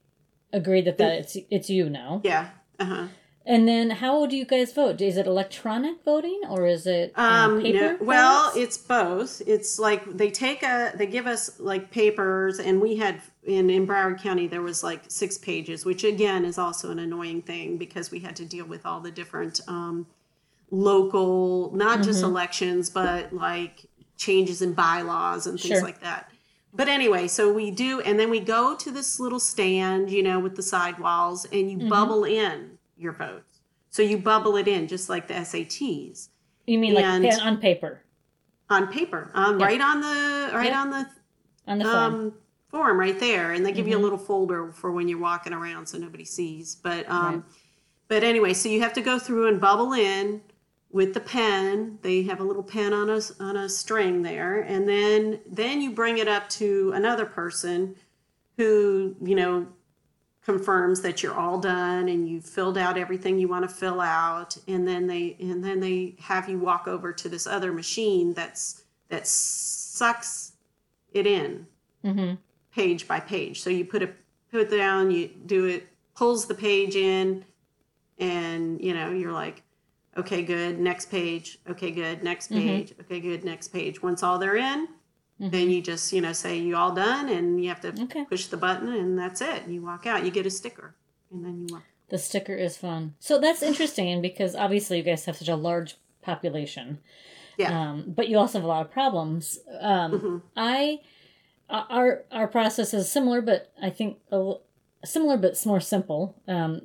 agree 0.51 0.81
that 0.81 0.97
that 0.97 1.19
it's 1.19 1.37
it's 1.51 1.69
you 1.69 1.87
now. 1.89 2.21
Yeah. 2.23 2.49
Uh-huh. 2.79 3.07
And 3.43 3.67
then 3.67 3.89
how 3.89 4.27
do 4.27 4.37
you 4.37 4.45
guys 4.45 4.71
vote? 4.71 5.01
Is 5.01 5.17
it 5.17 5.25
electronic 5.25 6.03
voting 6.05 6.41
or 6.47 6.67
is 6.67 6.85
it 6.85 7.11
uh, 7.15 7.21
Um, 7.21 7.61
paper? 7.61 7.93
no, 7.93 7.97
well, 7.99 8.51
it's 8.55 8.77
both. 8.77 9.41
It's 9.47 9.79
like 9.79 10.05
they 10.15 10.29
take 10.29 10.61
a, 10.61 10.91
they 10.95 11.07
give 11.07 11.25
us 11.25 11.59
like 11.59 11.89
papers, 11.89 12.59
and 12.59 12.79
we 12.79 12.97
had 12.97 13.19
in 13.43 13.71
in 13.71 13.87
Broward 13.87 14.21
County 14.21 14.45
there 14.45 14.61
was 14.61 14.83
like 14.83 15.01
six 15.07 15.39
pages, 15.39 15.85
which 15.85 16.03
again 16.03 16.45
is 16.45 16.59
also 16.59 16.91
an 16.91 16.99
annoying 16.99 17.41
thing 17.41 17.77
because 17.77 18.11
we 18.11 18.19
had 18.19 18.35
to 18.35 18.45
deal 18.45 18.65
with 18.65 18.85
all 18.85 18.99
the 18.99 19.11
different 19.11 19.59
um, 19.67 20.05
local, 20.69 21.71
not 21.75 22.03
just 22.03 22.23
elections, 22.23 22.89
but 22.89 23.33
like 23.33 23.85
changes 24.17 24.61
in 24.61 24.73
bylaws 24.73 25.47
and 25.47 25.59
things 25.59 25.75
Sure. 25.79 25.83
like 25.83 25.99
that. 26.01 26.29
But 26.73 26.87
anyway, 26.87 27.27
so 27.27 27.51
we 27.51 27.69
do, 27.71 27.99
and 28.01 28.17
then 28.19 28.29
we 28.29 28.39
go 28.39 28.75
to 28.77 28.91
this 28.91 29.19
little 29.19 29.39
stand, 29.41 30.09
you 30.09 30.23
know, 30.23 30.39
with 30.39 30.55
the 30.55 30.63
sidewalls, 30.63 31.45
and 31.51 31.69
you 31.69 31.89
bubble 31.89 32.23
in 32.23 32.70
your 33.01 33.13
votes. 33.13 33.59
So 33.89 34.01
you 34.01 34.17
bubble 34.17 34.55
it 34.55 34.67
in 34.67 34.87
just 34.87 35.09
like 35.09 35.27
the 35.27 35.33
SATs 35.33 36.29
you 36.67 36.77
mean 36.77 36.93
like 36.93 37.03
and- 37.03 37.25
pa- 37.25 37.39
on 37.43 37.57
paper 37.57 38.01
on 38.69 38.87
paper, 38.87 39.31
um, 39.33 39.59
Yeah. 39.59 39.65
right 39.65 39.81
on 39.81 39.99
the 39.99 40.51
right 40.53 40.67
Yeah. 40.69 40.81
on 40.81 40.89
the 40.91 41.07
on 41.67 41.77
the 41.79 41.83
form? 41.85 41.95
um, 41.95 42.33
form 42.69 42.97
right 42.97 43.19
there, 43.19 43.51
and 43.51 43.65
they 43.65 43.73
give 43.73 43.85
you 43.85 43.95
Mm-hmm. 43.95 43.99
a 43.99 44.03
little 44.03 44.17
folder 44.17 44.71
for 44.71 44.91
when 44.93 45.09
you're 45.09 45.19
walking 45.19 45.51
around 45.51 45.87
so 45.87 45.97
nobody 45.97 46.23
sees. 46.23 46.75
But 46.75 47.09
um, 47.09 47.33
Right. 47.33 47.43
but 48.07 48.23
anyway, 48.23 48.53
so 48.53 48.69
you 48.69 48.79
have 48.81 48.93
to 48.93 49.01
go 49.01 49.19
through 49.19 49.47
and 49.47 49.59
bubble 49.59 49.91
in 49.91 50.41
with 50.89 51.13
the 51.13 51.19
pen. 51.19 51.99
They 52.01 52.21
have 52.23 52.39
a 52.39 52.43
little 52.45 52.63
pen 52.63 52.93
on 52.93 53.09
a 53.09 53.19
on 53.41 53.57
a 53.57 53.67
string 53.67 54.21
there, 54.21 54.61
and 54.61 54.87
then 54.87 55.41
then 55.45 55.81
you 55.81 55.91
bring 55.91 56.17
it 56.17 56.29
up 56.29 56.47
to 56.51 56.93
another 56.95 57.25
person 57.25 57.95
who 58.57 59.15
you 59.21 59.35
know 59.35 59.67
confirms 60.43 61.01
that 61.01 61.21
you're 61.21 61.35
all 61.35 61.59
done 61.59 62.09
and 62.09 62.27
you've 62.27 62.45
filled 62.45 62.77
out 62.77 62.97
everything 62.97 63.37
you 63.37 63.47
want 63.47 63.67
to 63.67 63.73
fill 63.73 64.01
out 64.01 64.57
and 64.67 64.87
then 64.87 65.05
they 65.05 65.35
and 65.39 65.63
then 65.63 65.79
they 65.79 66.15
have 66.19 66.49
you 66.49 66.57
walk 66.57 66.87
over 66.87 67.13
to 67.13 67.29
this 67.29 67.45
other 67.45 67.71
machine 67.71 68.33
that's 68.33 68.83
that 69.09 69.27
sucks 69.27 70.53
it 71.13 71.27
in. 71.27 71.67
Mm-hmm. 72.03 72.33
page 72.73 73.07
by 73.07 73.19
page. 73.19 73.61
So 73.61 73.69
you 73.69 73.85
put 73.85 74.01
it 74.01 74.15
put 74.49 74.61
it 74.61 74.75
down 74.75 75.11
you 75.11 75.27
do 75.45 75.65
it 75.65 75.87
pulls 76.15 76.47
the 76.47 76.55
page 76.55 76.95
in 76.95 77.45
and 78.17 78.81
you 78.81 78.93
know 78.95 79.11
you're 79.11 79.31
like 79.31 79.61
okay 80.17 80.41
good 80.41 80.79
next 80.79 81.11
page 81.11 81.59
okay 81.69 81.91
good 81.91 82.23
next 82.23 82.49
page 82.49 82.93
okay 82.99 83.19
good 83.19 83.43
next 83.43 83.67
page. 83.67 84.01
Once 84.01 84.23
all 84.23 84.39
they're 84.39 84.55
in 84.55 84.87
then 85.49 85.71
you 85.71 85.81
just 85.81 86.13
you 86.13 86.21
know 86.21 86.33
say 86.33 86.57
you 86.57 86.75
all 86.75 86.93
done 86.93 87.27
and 87.29 87.61
you 87.63 87.69
have 87.69 87.81
to 87.81 87.89
Okay. 88.03 88.25
push 88.25 88.45
the 88.47 88.57
button 88.57 88.89
and 88.93 89.17
that's 89.17 89.41
it 89.41 89.67
you 89.67 89.81
walk 89.81 90.05
out 90.05 90.23
you 90.23 90.29
get 90.31 90.45
a 90.45 90.49
sticker 90.51 90.93
and 91.31 91.43
then 91.43 91.59
you 91.61 91.67
walk 91.73 91.83
The 92.09 92.17
sticker 92.19 92.53
is 92.53 92.77
fun. 92.77 93.15
So 93.19 93.39
that's 93.39 93.63
interesting 93.63 94.21
because 94.21 94.53
obviously 94.55 94.97
you 94.97 95.03
guys 95.03 95.25
have 95.25 95.37
such 95.37 95.47
a 95.49 95.55
large 95.55 95.95
population. 96.21 96.99
yeah 97.57 97.71
Um, 97.73 98.03
but 98.17 98.27
you 98.29 98.37
also 98.37 98.57
have 98.59 98.65
a 98.65 98.67
lot 98.67 98.85
of 98.85 98.91
problems. 98.91 99.59
Um, 99.79 100.11
Mhm. 100.11 100.41
I 100.55 100.99
our 101.69 102.25
our 102.31 102.47
process 102.47 102.93
is 102.93 103.09
similar, 103.09 103.41
but 103.41 103.71
I 103.81 103.89
think 103.89 104.17
a, 104.31 104.55
similar 105.05 105.37
but 105.37 105.51
it's 105.51 105.65
more 105.65 105.79
simple. 105.79 106.35
Um, 106.47 106.81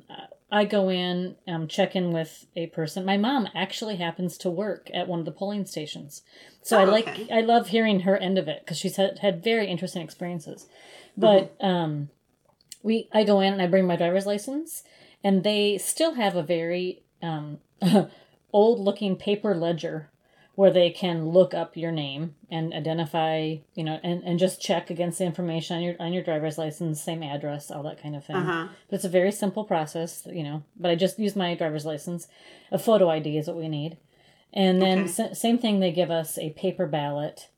I 0.49 0.63
go 0.65 0.89
in, 0.89 1.35
um, 1.47 1.67
check 1.67 1.95
in 1.95 2.11
with 2.11 2.47
a 2.55 2.67
person. 2.67 3.03
My 3.03 3.17
mom 3.17 3.49
actually 3.53 3.97
happens 3.97 4.37
to 4.39 4.49
work 4.49 4.89
at 4.93 5.07
one 5.07 5.19
of 5.19 5.25
the 5.25 5.31
polling 5.31 5.65
stations, 5.65 6.21
so 6.61 6.77
I 6.77 6.85
Oh, 6.85 6.91
like 6.91 7.07
okay. 7.07 7.27
I 7.31 7.41
love 7.41 7.67
hearing 7.67 8.01
her 8.01 8.15
end 8.15 8.37
of 8.37 8.47
it 8.47 8.61
because 8.63 8.77
she's 8.77 8.95
had, 8.95 9.19
had 9.19 9.43
very 9.43 9.67
interesting 9.67 10.01
experiences. 10.01 10.67
But 11.17 11.55
um, 11.59 12.09
we 12.83 13.09
I 13.11 13.23
go 13.23 13.41
in 13.41 13.53
and 13.53 13.61
I 13.61 13.67
bring 13.67 13.85
my 13.85 13.97
driver's 13.97 14.25
license, 14.25 14.83
and 15.23 15.43
they 15.43 15.77
still 15.77 16.13
have 16.13 16.35
a 16.35 16.43
very 16.43 17.03
um, 17.21 17.57
old 18.53 18.79
looking 18.79 19.15
paper 19.17 19.53
ledger 19.53 20.09
where 20.57 20.71
they 20.71 20.89
can 20.89 21.23
look 21.29 21.53
up 21.53 21.77
your 21.77 21.91
name 21.91 22.33
and 22.49 22.73
identify, 22.73 23.55
you 23.75 23.83
know, 23.83 23.99
and, 24.03 24.23
and 24.23 24.39
just 24.39 24.59
check 24.59 24.89
against 24.89 25.19
the 25.19 25.23
information 25.23 25.77
on 25.77 25.83
your 25.83 25.95
on 25.99 26.13
your 26.13 26.23
driver's 26.23 26.57
license, 26.57 26.99
same 26.99 27.21
address, 27.21 27.69
all 27.69 27.83
that 27.83 28.01
kind 28.01 28.15
of 28.15 28.25
thing. 28.25 28.35
uh-huh 28.37 28.67
But 28.89 28.95
it's 28.95 29.05
a 29.05 29.09
very 29.09 29.31
simple 29.31 29.63
process, 29.63 30.25
you 30.25 30.41
know. 30.41 30.63
But 30.75 30.89
I 30.89 30.95
just 30.95 31.19
use 31.19 31.35
my 31.35 31.53
driver's 31.53 31.85
license. 31.85 32.27
A 32.71 32.79
photo 32.79 33.07
ID 33.07 33.37
is 33.37 33.45
what 33.45 33.55
we 33.55 33.67
need, 33.67 33.97
and 34.51 34.81
then 34.81 35.01
Okay. 35.01 35.07
sa- 35.11 35.33
same 35.33 35.59
thing. 35.59 35.79
They 35.79 35.91
give 35.91 36.09
us 36.09 36.39
a 36.39 36.49
paper 36.49 36.87
ballot, 36.87 37.49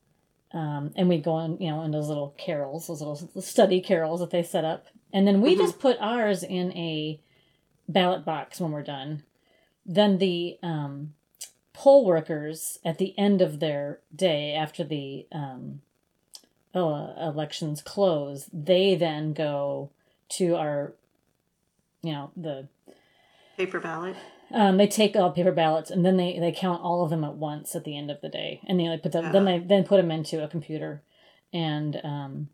um, 0.51 0.91
and 0.97 1.07
we 1.07 1.19
go 1.19 1.31
on, 1.31 1.57
you 1.61 1.69
know, 1.71 1.83
in 1.83 1.91
those 1.91 2.09
little 2.09 2.35
carrels, 2.37 2.87
those 2.87 3.01
little 3.01 3.41
study 3.41 3.79
carrels 3.79 4.19
that 4.19 4.29
they 4.31 4.43
set 4.43 4.65
up, 4.65 4.87
and 5.13 5.25
then 5.25 5.39
we 5.39 5.55
Mhm. 5.55 5.59
just 5.59 5.79
put 5.79 5.95
ours 6.01 6.43
in 6.43 6.73
a 6.73 7.21
ballot 7.87 8.25
box 8.25 8.59
when 8.59 8.73
we're 8.73 8.83
done. 8.83 9.23
Then 9.85 10.17
the 10.17 10.57
um, 10.61 11.13
poll 11.79 12.05
workers 12.05 12.77
at 12.83 12.97
the 12.97 13.17
end 13.17 13.41
of 13.41 13.61
their 13.61 13.99
day 14.13 14.53
after 14.53 14.83
the 14.83 15.25
um, 15.31 15.79
oh, 16.75 17.13
elections 17.17 17.81
close, 17.81 18.49
they 18.51 18.95
then 18.95 19.31
go 19.31 19.89
to 20.27 20.57
our, 20.57 20.93
you 22.03 22.11
know, 22.11 22.31
the 22.35 22.67
paper 23.55 23.79
ballot? 23.79 24.17
Um, 24.51 24.75
they 24.75 24.87
take 24.87 25.15
all 25.15 25.31
paper 25.31 25.53
ballots 25.53 25.89
and 25.89 26.05
then 26.05 26.17
they, 26.17 26.37
they 26.37 26.51
count 26.51 26.81
all 26.81 27.01
of 27.01 27.11
them 27.11 27.23
at 27.23 27.35
once 27.35 27.73
at 27.75 27.85
the 27.85 27.97
end 27.97 28.11
of 28.11 28.19
the 28.19 28.29
day, 28.29 28.59
and 28.67 28.77
they 28.77 28.89
like 28.89 29.01
put 29.01 29.13
them, 29.13 29.31
then 29.31 29.45
they 29.45 29.59
then 29.59 29.85
put 29.85 30.01
them 30.01 30.11
into 30.11 30.43
a 30.43 30.49
computer, 30.49 31.01
and 31.53 32.01
um, 32.03 32.49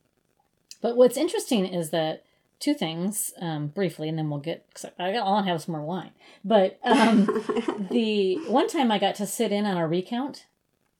but 0.83 0.97
what's 0.97 1.17
interesting 1.17 1.65
is 1.65 1.89
that 1.89 2.23
two 2.65 2.73
things 2.73 3.31
um, 3.39 3.67
briefly, 3.67 4.09
and 4.09 4.17
then 4.17 4.29
we'll 4.29 4.39
get. 4.39 4.65
Cause 4.73 4.85
I 4.97 5.13
got, 5.13 5.27
I 5.27 5.29
want 5.29 5.47
have 5.47 5.61
some 5.61 5.73
more 5.73 5.83
wine, 5.83 6.11
but 6.43 6.79
um, 6.83 7.25
the 7.91 8.37
one 8.47 8.67
time 8.67 8.91
I 8.91 8.97
got 8.97 9.15
to 9.15 9.27
sit 9.27 9.51
in 9.51 9.65
on 9.65 9.77
a 9.77 9.87
recount. 9.87 10.45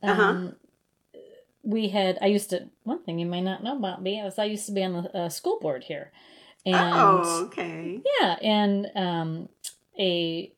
Um, 0.04 0.10
Uh-huh. 0.20 0.52
We 1.64 1.90
had. 1.90 2.20
I 2.22 2.28
used 2.28 2.52
to. 2.52 2.70
One 2.84 3.02
thing 3.04 3.18
you 3.18 3.26
may 3.26 3.42
not 3.42 3.64
know 3.64 3.76
about 3.76 4.04
me 4.04 4.22
is 4.22 4.38
I 4.38 4.46
used 4.46 4.68
to 4.68 4.72
be 4.72 4.84
on 4.84 4.94
the 4.94 5.18
uh, 5.18 5.30
school 5.30 5.58
board 5.60 5.86
here, 5.86 6.12
and 6.64 6.76
oh 6.76 7.46
okay 7.48 8.00
yeah, 8.22 8.38
and 8.42 8.92
um, 8.96 9.50
a 9.98 10.52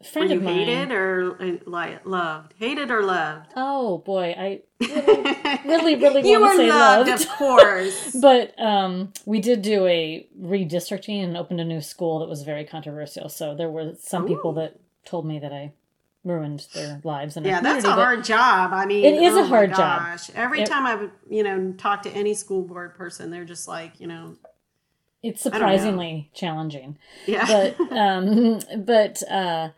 were 0.00 0.06
friend 0.06 0.30
you 0.30 0.36
of 0.36 0.42
mine. 0.42 0.54
hated 0.66 0.92
or 0.92 1.36
uh, 1.40 2.00
loved 2.04 2.54
hated 2.58 2.90
or 2.90 3.02
loved 3.02 3.46
Oh 3.56 3.98
boy, 3.98 4.34
I 4.38 4.60
really, 5.66 5.96
really 5.96 6.28
you 6.28 6.40
wanna 6.40 6.52
were 6.52 6.56
say 6.56 6.68
loved, 6.68 7.08
loved. 7.10 7.22
of 7.22 7.28
course 7.30 8.16
but 8.20 8.54
um, 8.60 9.12
we 9.26 9.40
did 9.40 9.62
do 9.62 9.86
a 9.86 10.26
redistricting 10.40 11.22
and 11.24 11.36
opened 11.36 11.60
a 11.60 11.64
new 11.64 11.80
school 11.80 12.20
that 12.20 12.28
was 12.28 12.42
very 12.42 12.64
controversial. 12.64 13.28
So 13.28 13.54
there 13.54 13.70
were 13.70 13.94
some 14.00 14.26
people 14.26 14.52
that 14.54 14.78
told 15.04 15.26
me 15.26 15.38
that 15.40 15.52
I 15.52 15.72
ruined 16.24 16.66
their 16.74 17.00
lives 17.04 17.36
and 17.36 17.46
yeah 17.46 17.60
that's 17.60 17.84
a 17.86 17.92
hard 17.92 18.22
job 18.22 18.72
i 18.72 18.84
mean 18.84 19.02
It 19.04 19.22
is 19.22 19.34
a 19.34 19.38
oh 19.38 19.42
my 19.44 19.48
hard 19.48 19.74
job. 19.74 20.18
every 20.34 20.60
It- 20.60 20.66
time 20.66 20.84
i've 20.84 21.10
you 21.30 21.42
know 21.42 21.72
talk 21.78 22.02
to 22.02 22.10
any 22.10 22.34
school 22.34 22.62
board 22.62 22.96
person 22.96 23.30
they're 23.30 23.44
just 23.46 23.66
like 23.68 23.98
you 24.00 24.08
know 24.08 24.36
it's 25.22 25.40
surprisingly 25.40 26.28
challenging. 26.34 26.98
yeah 27.26 27.46
but 27.46 27.92
um 27.96 28.60
but 28.84 29.22
uh 29.30 29.70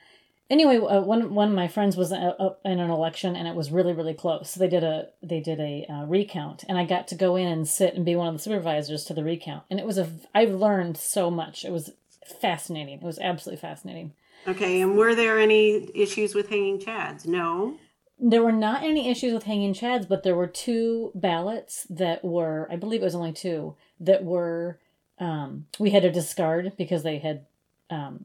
anyway 0.50 0.76
uh, 0.76 1.00
one 1.00 1.34
one 1.34 1.48
of 1.48 1.54
my 1.54 1.68
friends 1.68 1.96
was 1.96 2.12
uh, 2.12 2.34
up 2.38 2.60
in 2.64 2.80
an 2.80 2.90
election 2.90 3.36
and 3.36 3.48
it 3.48 3.54
was 3.54 3.70
really 3.70 3.92
really 3.92 4.14
close. 4.14 4.50
So 4.50 4.60
they 4.60 4.68
did 4.68 4.84
a 4.84 5.08
they 5.22 5.40
did 5.40 5.60
a 5.60 5.86
uh, 5.88 6.04
recount 6.04 6.64
and 6.68 6.76
i 6.76 6.84
got 6.84 7.08
to 7.08 7.14
go 7.14 7.36
in 7.36 7.46
and 7.46 7.68
sit 7.68 7.94
and 7.94 8.04
be 8.04 8.16
one 8.16 8.28
of 8.28 8.34
the 8.34 8.40
supervisors 8.40 9.04
to 9.04 9.14
the 9.14 9.24
recount. 9.24 9.64
And 9.70 9.78
it 9.78 9.86
was 9.86 9.98
a 9.98 10.10
i've 10.34 10.52
learned 10.52 10.96
so 10.96 11.30
much. 11.30 11.64
It 11.64 11.72
was 11.72 11.92
fascinating. 12.40 12.98
It 12.98 13.02
was 13.02 13.18
absolutely 13.18 13.60
fascinating. 13.60 14.12
Okay 14.46 14.80
and 14.80 14.96
were 14.96 15.14
there 15.14 15.38
any 15.38 15.88
issues 15.94 16.34
with 16.34 16.48
hanging 16.48 16.78
chads? 16.78 17.26
No? 17.26 17.76
There 18.22 18.42
were 18.42 18.52
not 18.52 18.82
any 18.82 19.08
issues 19.08 19.32
with 19.32 19.44
hanging 19.44 19.74
chads 19.74 20.08
but 20.08 20.22
there 20.22 20.36
were 20.36 20.46
two 20.46 21.12
ballots 21.14 21.86
that 21.88 22.24
were 22.24 22.68
i 22.70 22.76
believe 22.76 23.00
it 23.00 23.04
was 23.04 23.14
only 23.14 23.32
two 23.32 23.76
that 23.98 24.24
were 24.24 24.78
um, 25.18 25.66
we 25.78 25.90
had 25.90 26.02
to 26.02 26.10
discard 26.10 26.72
because 26.78 27.02
they 27.02 27.18
had 27.18 27.44
um, 27.90 28.24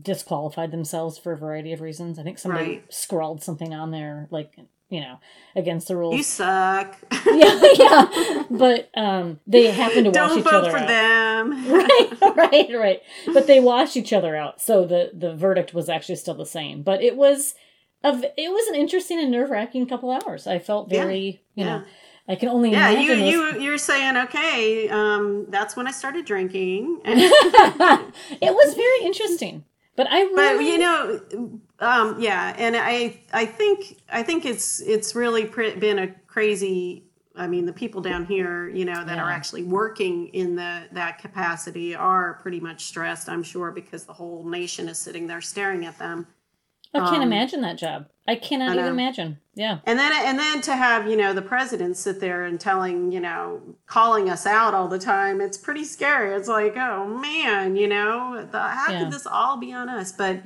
disqualified 0.00 0.70
themselves 0.70 1.18
for 1.18 1.32
a 1.32 1.36
variety 1.36 1.72
of 1.72 1.80
reasons. 1.80 2.18
I 2.18 2.22
think 2.22 2.38
somebody 2.38 2.64
Right. 2.70 2.92
scrawled 2.92 3.42
something 3.42 3.72
on 3.74 3.90
there 3.90 4.28
like 4.30 4.54
you 4.88 5.00
know 5.00 5.18
against 5.56 5.88
the 5.88 5.96
rules. 5.96 6.16
You 6.16 6.22
suck. 6.22 6.96
Yeah 7.26 7.60
yeah. 7.74 8.44
But 8.50 8.90
um, 8.96 9.40
they 9.46 9.70
happened 9.70 10.12
to 10.12 10.20
wash 10.20 10.36
each 10.36 10.46
other 10.46 10.56
out. 10.56 10.62
don't 10.62 10.72
vote 10.72 10.80
for 10.80 10.86
them. 10.86 11.72
Right 11.72 12.36
right 12.36 12.70
right. 12.78 13.02
But 13.32 13.46
they 13.46 13.60
washed 13.60 13.96
each 13.96 14.12
other 14.12 14.36
out 14.36 14.60
so 14.60 14.84
the 14.86 15.10
the 15.14 15.34
verdict 15.34 15.72
was 15.74 15.88
actually 15.88 16.16
still 16.16 16.34
the 16.34 16.46
same. 16.46 16.82
But 16.82 17.02
it 17.02 17.16
was 17.16 17.54
of 18.04 18.22
it 18.24 18.50
was 18.50 18.66
an 18.68 18.74
interesting 18.74 19.18
and 19.20 19.30
nerve-wracking 19.30 19.86
couple 19.86 20.10
hours. 20.10 20.46
I 20.46 20.58
felt 20.58 20.90
Yeah, 20.92 21.04
very 21.04 21.40
you 21.54 21.64
know 21.64 21.76
yeah. 21.78 22.32
i 22.32 22.34
can 22.36 22.48
only 22.48 22.70
yeah 22.72 22.90
you 22.90 23.12
imagine 23.12 23.26
you 23.26 23.60
you're 23.60 23.78
saying 23.78 24.16
okay 24.16 24.88
um 24.88 25.46
that's 25.50 25.76
when 25.76 25.86
i 25.86 25.90
started 25.90 26.24
drinking. 26.24 27.00
It 27.04 28.52
was 28.54 28.74
very 28.74 29.06
interesting 29.06 29.64
but 29.96 30.06
i 30.10 30.20
really, 30.22 30.56
but 30.56 30.64
you 30.64 30.78
know 30.78 31.20
um 31.80 32.20
yeah 32.20 32.54
and 32.58 32.76
i 32.76 33.20
i 33.32 33.44
think 33.44 34.00
i 34.10 34.22
think 34.22 34.44
it's 34.44 34.80
it's 34.80 35.14
really 35.14 35.44
been 35.44 35.98
a 35.98 36.08
crazy. 36.32 37.04
I 37.34 37.46
mean, 37.46 37.64
the 37.64 37.72
people 37.72 38.02
down 38.02 38.26
here, 38.26 38.68
you 38.68 38.84
know, 38.84 39.04
that 39.04 39.18
are 39.18 39.30
actually 39.30 39.62
working 39.62 40.28
in 40.28 40.54
the 40.54 40.84
that 40.92 41.18
capacity 41.18 41.94
are 41.94 42.34
pretty 42.42 42.60
much 42.60 42.84
stressed. 42.84 43.28
I'm 43.28 43.42
sure 43.42 43.70
because 43.70 44.04
the 44.04 44.12
whole 44.12 44.44
nation 44.44 44.88
is 44.88 44.98
sitting 44.98 45.26
there 45.26 45.40
staring 45.40 45.86
at 45.86 45.98
them. 45.98 46.26
I 46.94 46.98
can't 47.00 47.16
Um, 47.16 47.22
imagine 47.22 47.62
that 47.62 47.78
job. 47.78 48.06
I 48.28 48.36
cannot 48.36 48.70
I 48.70 48.74
even 48.74 48.86
imagine. 48.86 49.38
Yeah. 49.54 49.78
And 49.86 49.98
then 49.98 50.12
and 50.12 50.38
then 50.38 50.60
to 50.62 50.76
have, 50.76 51.08
you 51.08 51.16
know, 51.16 51.32
the 51.32 51.42
president 51.42 51.96
sit 51.96 52.20
there 52.20 52.44
and 52.44 52.60
telling, 52.60 53.10
you 53.10 53.20
know, 53.20 53.60
calling 53.86 54.28
us 54.30 54.46
out 54.46 54.74
all 54.74 54.88
the 54.88 54.98
time, 54.98 55.40
it's 55.40 55.56
pretty 55.58 55.84
scary. 55.84 56.34
It's 56.34 56.48
like, 56.48 56.76
oh 56.76 57.06
man, 57.06 57.76
you 57.76 57.88
know, 57.88 58.46
the, 58.50 58.60
how 58.60 58.90
Yeah. 58.92 59.04
could 59.04 59.12
this 59.12 59.26
all 59.26 59.56
be 59.56 59.72
on 59.72 59.88
us? 59.88 60.12
But 60.12 60.42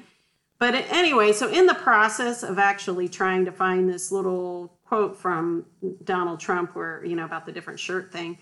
but 0.58 0.74
anyway, 0.74 1.32
so 1.32 1.48
in 1.50 1.66
the 1.66 1.74
process 1.74 2.42
of 2.42 2.58
actually 2.58 3.08
trying 3.10 3.44
to 3.44 3.52
find 3.52 3.88
this 3.90 4.10
little 4.10 4.72
quote 4.86 5.16
from 5.18 5.66
Donald 6.04 6.40
Trump 6.40 6.74
where, 6.74 7.04
you 7.04 7.14
know, 7.16 7.24
about 7.26 7.44
the 7.44 7.52
different 7.52 7.78
shirt 7.80 8.10
thing, 8.12 8.38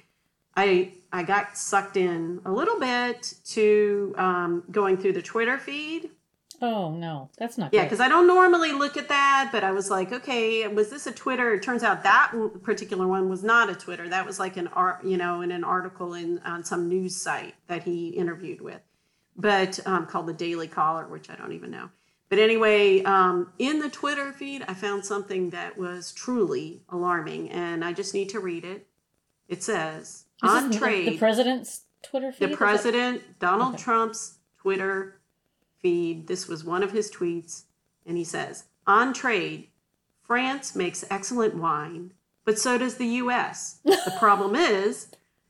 I 0.56 0.92
I 1.12 1.25
got 1.25 1.56
sucked 1.58 1.96
in 1.96 2.40
a 2.44 2.52
little 2.52 2.78
bit 2.78 3.34
to 3.46 4.14
um, 4.16 4.62
going 4.70 4.96
through 4.99 5.14
the 5.14 5.23
Twitter 5.23 5.58
feed 5.58 6.11
Oh 6.66 6.90
no, 6.92 7.28
that's 7.37 7.59
not 7.59 7.75
yeah, 7.75 7.83
because 7.83 8.00
I 8.00 8.09
don't 8.09 8.26
normally 8.26 8.73
look 8.73 8.97
at 8.97 9.09
that, 9.11 9.50
but 9.52 9.62
I 9.62 9.71
was 9.71 9.90
like, 9.90 10.12
okay, 10.12 10.66
was 10.66 10.88
this 10.88 11.06
a 11.06 11.12
Twitter? 11.12 11.52
It 11.52 11.62
turns 11.62 11.83
out 11.83 12.02
that 12.04 12.33
particular 12.62 13.06
one 13.06 13.28
was 13.28 13.44
not 13.44 13.68
a 13.68 13.75
Twitter. 13.75 14.09
That 14.09 14.25
was 14.25 14.38
like 14.38 14.56
an 14.56 14.68
art, 14.68 15.04
you 15.04 15.18
know, 15.18 15.42
in 15.42 15.52
an 15.52 15.62
article 15.62 16.14
in 16.14 16.38
on 16.38 16.64
some 16.64 16.88
news 16.88 17.16
site 17.16 17.54
that 17.66 17.83
he 17.83 18.09
interviewed 18.09 18.62
with, 18.62 18.80
but 19.37 19.78
um, 19.87 20.06
called 20.06 20.26
the 20.26 20.33
Daily 20.33 20.66
Caller, 20.66 21.06
which 21.06 21.28
I 21.28 21.35
don't 21.37 21.52
even 21.52 21.71
know. 21.71 21.90
But 22.30 22.38
anyway, 22.38 23.02
um, 23.02 23.52
in 23.59 23.80
the 23.80 23.90
Twitter 23.90 24.33
feed, 24.33 24.64
I 24.66 24.73
found 24.73 25.04
something 25.04 25.50
that 25.50 25.76
was 25.76 26.12
truly 26.12 26.80
alarming, 26.88 27.50
and 27.50 27.85
I 27.85 27.92
just 27.92 28.14
need 28.14 28.30
to 28.30 28.40
read 28.40 28.64
it. 28.64 28.87
It 29.49 29.62
says 29.62 30.25
Is 30.42 30.50
on 30.50 30.71
trade, 30.73 31.09
the 31.09 31.18
president's 31.18 31.83
Twitter 32.02 32.33
feed. 32.33 32.49
the 32.49 32.56
president, 32.56 33.38
Donald 33.38 33.75
Okay. 33.75 33.83
Trump's 33.83 34.38
Twitter 34.56 35.21
feed, 35.85 36.29
this 36.29 36.49
was 36.49 36.64
one 36.64 36.83
of 36.83 36.93
his 36.93 37.11
tweets, 37.11 37.64
and 38.07 38.17
he 38.17 38.25
says, 38.25 38.64
On 38.87 39.12
trade, 39.12 39.69
France 40.23 40.75
makes 40.75 41.05
excellent 41.11 41.57
wine, 41.57 42.14
but 42.47 42.59
so 42.59 42.79
does 42.79 42.95
the 42.97 43.21
US. 43.23 43.81
The 43.85 44.14
problem 44.19 44.57
is 44.57 45.09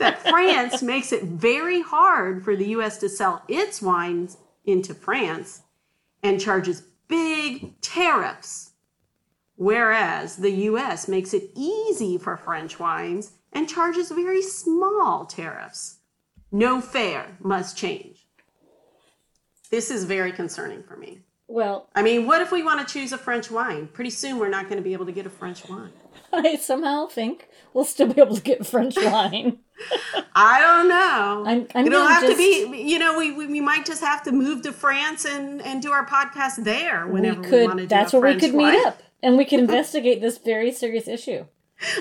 that 0.00 0.26
France 0.28 0.82
makes 0.82 1.12
it 1.12 1.22
very 1.22 1.82
hard 1.82 2.42
for 2.42 2.56
the 2.56 2.66
US 2.70 2.98
to 2.98 3.08
sell 3.08 3.44
its 3.46 3.80
wines 3.80 4.38
into 4.64 4.92
France 4.92 5.62
and 6.20 6.40
charges 6.40 6.82
big 7.06 7.80
tariffs. 7.80 8.72
Whereas 9.54 10.34
the 10.34 10.50
US 10.50 11.06
makes 11.06 11.32
it 11.32 11.52
easy 11.54 12.18
for 12.18 12.36
French 12.36 12.80
wines 12.80 13.34
and 13.52 13.68
charges 13.68 14.10
very 14.10 14.42
small 14.42 15.26
tariffs. 15.26 15.98
No 16.50 16.80
fair 16.80 17.36
must 17.40 17.76
change. 17.76 18.13
This 19.74 19.90
is 19.90 20.04
very 20.04 20.30
concerning 20.30 20.84
for 20.84 20.96
me. 20.96 21.18
Well, 21.48 21.88
I 21.96 22.02
mean, 22.02 22.28
what 22.28 22.40
if 22.40 22.52
we 22.52 22.62
want 22.62 22.86
to 22.86 22.92
choose 22.92 23.12
a 23.12 23.18
French 23.18 23.50
wine? 23.50 23.88
Pretty 23.88 24.10
soon 24.10 24.38
we're 24.38 24.48
not 24.48 24.66
going 24.68 24.76
to 24.76 24.84
be 24.84 24.92
able 24.92 25.04
to 25.06 25.10
get 25.10 25.26
a 25.26 25.30
French 25.30 25.68
wine. 25.68 25.90
I 26.32 26.54
somehow 26.54 27.08
think 27.08 27.48
we'll 27.72 27.84
still 27.84 28.06
be 28.06 28.20
able 28.20 28.36
to 28.36 28.40
get 28.40 28.64
French 28.64 28.94
wine. 29.02 29.58
I 30.36 30.60
don't 30.60 30.88
know. 30.88 31.44
I'm- 31.44 31.66
I'm 31.74 31.86
It'll 31.88 32.06
have 32.06 32.22
to 32.22 32.36
be, 32.36 32.84
you 32.88 33.00
know, 33.00 33.18
we, 33.18 33.32
we, 33.32 33.48
we 33.48 33.60
might 33.60 33.84
just 33.84 34.00
have 34.00 34.22
to 34.22 34.30
move 34.32 34.62
to 34.62 34.72
France 34.72 35.24
and, 35.24 35.60
and 35.60 35.82
do 35.82 35.90
our 35.90 36.06
podcast 36.06 36.62
there 36.62 37.08
whenever 37.08 37.40
we 37.40 37.50
we, 37.50 37.66
want 37.66 37.78
to 37.78 37.84
do 37.84 37.88
That's 37.88 38.12
where 38.12 38.22
French 38.22 38.42
we 38.42 38.48
could 38.50 38.56
wine. 38.56 38.74
meet 38.74 38.86
up, 38.86 39.02
and 39.24 39.36
we 39.36 39.44
could 39.44 39.58
investigate 39.66 40.20
this 40.20 40.38
very 40.38 40.70
serious 40.70 41.08
issue. 41.08 41.46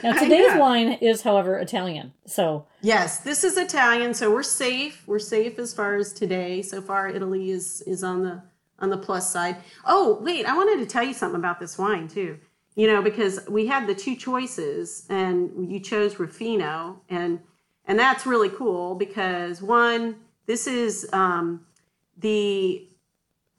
Now, 0.03 0.13
today's 0.13 0.57
wine 0.57 0.93
is, 0.93 1.21
however, 1.21 1.57
Italian. 1.57 2.13
So 2.25 2.65
Yes, 2.81 3.19
this 3.19 3.43
is 3.43 3.57
Italian, 3.57 4.13
so 4.13 4.31
we're 4.31 4.43
safe. 4.43 5.03
We're 5.07 5.19
safe 5.19 5.57
as 5.57 5.73
far 5.73 5.95
as 5.95 6.11
today. 6.11 6.61
So 6.61 6.81
far, 6.81 7.07
Italy 7.07 7.51
is 7.51 7.81
is 7.87 8.03
on 8.03 8.23
the 8.23 8.41
on 8.79 8.89
the 8.89 8.97
plus 8.97 9.31
side. 9.31 9.57
Oh, 9.85 10.19
wait, 10.21 10.45
I 10.45 10.55
wanted 10.55 10.83
to 10.83 10.85
tell 10.85 11.03
you 11.03 11.13
something 11.13 11.39
about 11.39 11.59
this 11.59 11.77
wine 11.77 12.07
too. 12.07 12.39
You 12.75 12.87
know, 12.87 13.01
because 13.01 13.47
we 13.47 13.67
had 13.67 13.87
the 13.87 13.95
two 13.95 14.15
choices, 14.15 15.05
and 15.09 15.71
you 15.71 15.79
chose 15.79 16.19
Ruffino, 16.19 17.01
and 17.09 17.39
and 17.85 17.97
that's 17.97 18.25
really 18.25 18.49
cool 18.49 18.95
because 18.95 19.61
one, 19.61 20.15
this 20.45 20.67
is 20.67 21.07
um, 21.13 21.65
the 22.17 22.87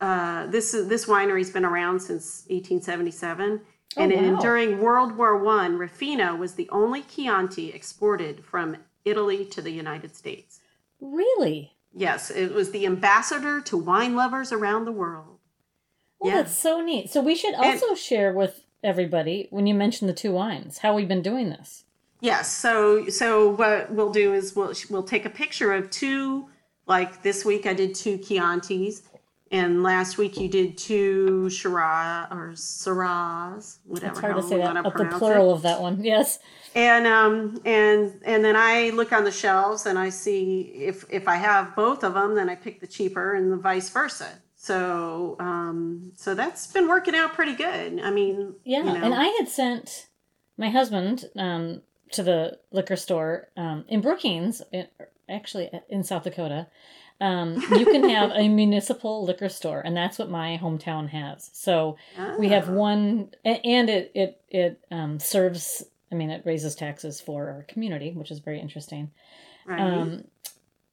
uh, 0.00 0.46
this 0.48 0.72
this 0.72 1.06
winery's 1.06 1.50
been 1.50 1.64
around 1.64 2.00
since 2.00 2.44
1877. 2.48 3.60
Oh, 3.96 4.02
And 4.02 4.12
in, 4.12 4.34
wow. 4.34 4.40
during 4.40 4.80
World 4.80 5.16
War 5.16 5.36
One, 5.42 5.78
Ruffino 5.78 6.34
was 6.36 6.54
the 6.54 6.68
only 6.70 7.02
Chianti 7.02 7.70
exported 7.70 8.44
from 8.44 8.76
Italy 9.04 9.44
to 9.46 9.62
the 9.62 9.70
United 9.70 10.16
States. 10.16 10.60
really, 11.00 11.72
Yes, 11.96 12.28
it 12.30 12.52
was 12.52 12.72
the 12.72 12.86
ambassador 12.86 13.60
to 13.60 13.76
wine 13.76 14.16
lovers 14.16 14.50
around 14.50 14.84
the 14.84 14.90
world. 14.92 15.38
well, 16.18 16.32
Yeah. 16.32 16.42
that's 16.42 16.56
so 16.58 16.80
neat. 16.80 17.10
So 17.10 17.20
we 17.20 17.34
should 17.36 17.54
also 17.54 17.94
share 17.94 18.32
with 18.32 18.64
everybody 18.82 19.46
when 19.50 19.66
you 19.68 19.74
mention 19.74 20.06
the 20.08 20.12
two 20.14 20.32
wines 20.32 20.78
how 20.78 20.94
we've 20.94 21.06
been 21.08 21.22
doing 21.22 21.50
this. 21.50 21.84
Yes, 22.20 22.50
so 22.52 23.08
so 23.10 23.48
what 23.50 23.92
we'll 23.92 24.10
do 24.10 24.32
is 24.34 24.56
we'll 24.56 24.72
we'll 24.90 25.02
take 25.04 25.24
a 25.24 25.30
picture 25.30 25.72
of 25.72 25.90
two 25.90 26.48
like 26.86 27.22
this 27.22 27.44
week 27.44 27.64
I 27.66 27.74
did 27.74 27.94
two 27.94 28.18
Chiantis 28.18 29.02
and 29.50 29.82
last 29.82 30.18
week 30.18 30.38
you 30.38 30.48
did 30.48 30.76
two 30.76 31.48
Shiraz 31.50 32.28
or 32.30 32.52
Syrahs, 32.54 33.78
whatever. 33.84 34.12
It's 34.12 34.20
hard 34.20 34.36
to 34.36 34.42
say 34.42 34.56
that. 34.58 34.74
wanna 34.74 34.82
Of 34.88 34.94
the 34.94 35.18
plural 35.18 35.50
it. 35.50 35.54
of 35.54 35.62
that 35.62 35.80
one. 35.80 36.02
Yes. 36.04 36.38
And 36.74 37.06
um 37.06 37.60
and 37.64 38.20
and 38.24 38.44
then 38.44 38.56
I 38.56 38.90
look 38.90 39.12
on 39.12 39.24
the 39.24 39.30
shelves 39.30 39.86
and 39.86 39.98
I 39.98 40.08
see 40.08 40.62
if 40.74 41.04
if 41.08 41.28
I 41.28 41.36
have 41.36 41.76
both 41.76 42.02
of 42.02 42.14
them, 42.14 42.34
then 42.34 42.48
I 42.48 42.56
pick 42.56 42.80
the 42.80 42.86
cheaper, 42.86 43.34
and 43.34 43.52
the 43.52 43.56
vice 43.56 43.90
versa. 43.90 44.28
So 44.56 45.36
um 45.38 46.12
so 46.16 46.34
that's 46.34 46.66
been 46.72 46.88
working 46.88 47.14
out 47.14 47.34
pretty 47.34 47.54
good. 47.54 48.00
I 48.00 48.10
mean, 48.10 48.54
Yeah, 48.64 48.78
you 48.78 48.84
know, 48.84 48.94
and 49.04 49.14
I 49.14 49.26
had 49.38 49.48
sent 49.48 50.08
my 50.56 50.70
husband 50.70 51.26
um, 51.36 51.82
to 52.12 52.22
the 52.22 52.58
liquor 52.70 52.96
store 52.96 53.48
um, 53.56 53.84
in 53.88 54.00
Brookings, 54.00 54.62
in, 54.72 54.86
actually 55.28 55.68
uh, 55.72 55.80
in 55.88 56.02
South 56.04 56.22
Dakota. 56.24 56.68
Um, 57.24 57.54
you 57.78 57.86
can 57.86 58.08
have 58.08 58.30
a 58.34 58.48
municipal 58.48 59.24
liquor 59.24 59.48
store, 59.48 59.80
and 59.84 59.96
that's 59.96 60.18
what 60.18 60.28
my 60.30 60.58
hometown 60.62 61.08
has. 61.10 61.50
So 61.52 61.96
we 62.38 62.48
have 62.48 62.68
Ah. 62.68 62.72
one, 62.72 63.30
and 63.44 63.88
it 63.88 64.10
it 64.14 64.40
it 64.50 64.80
um, 64.90 65.18
serves. 65.18 65.84
I 66.12 66.14
mean, 66.16 66.30
it 66.30 66.42
raises 66.44 66.74
taxes 66.74 67.20
for 67.20 67.48
our 67.48 67.62
community, 67.66 68.12
which 68.12 68.30
is 68.30 68.38
very 68.40 68.60
interesting. 68.60 69.10
right. 69.66 69.80
Um, 69.80 70.24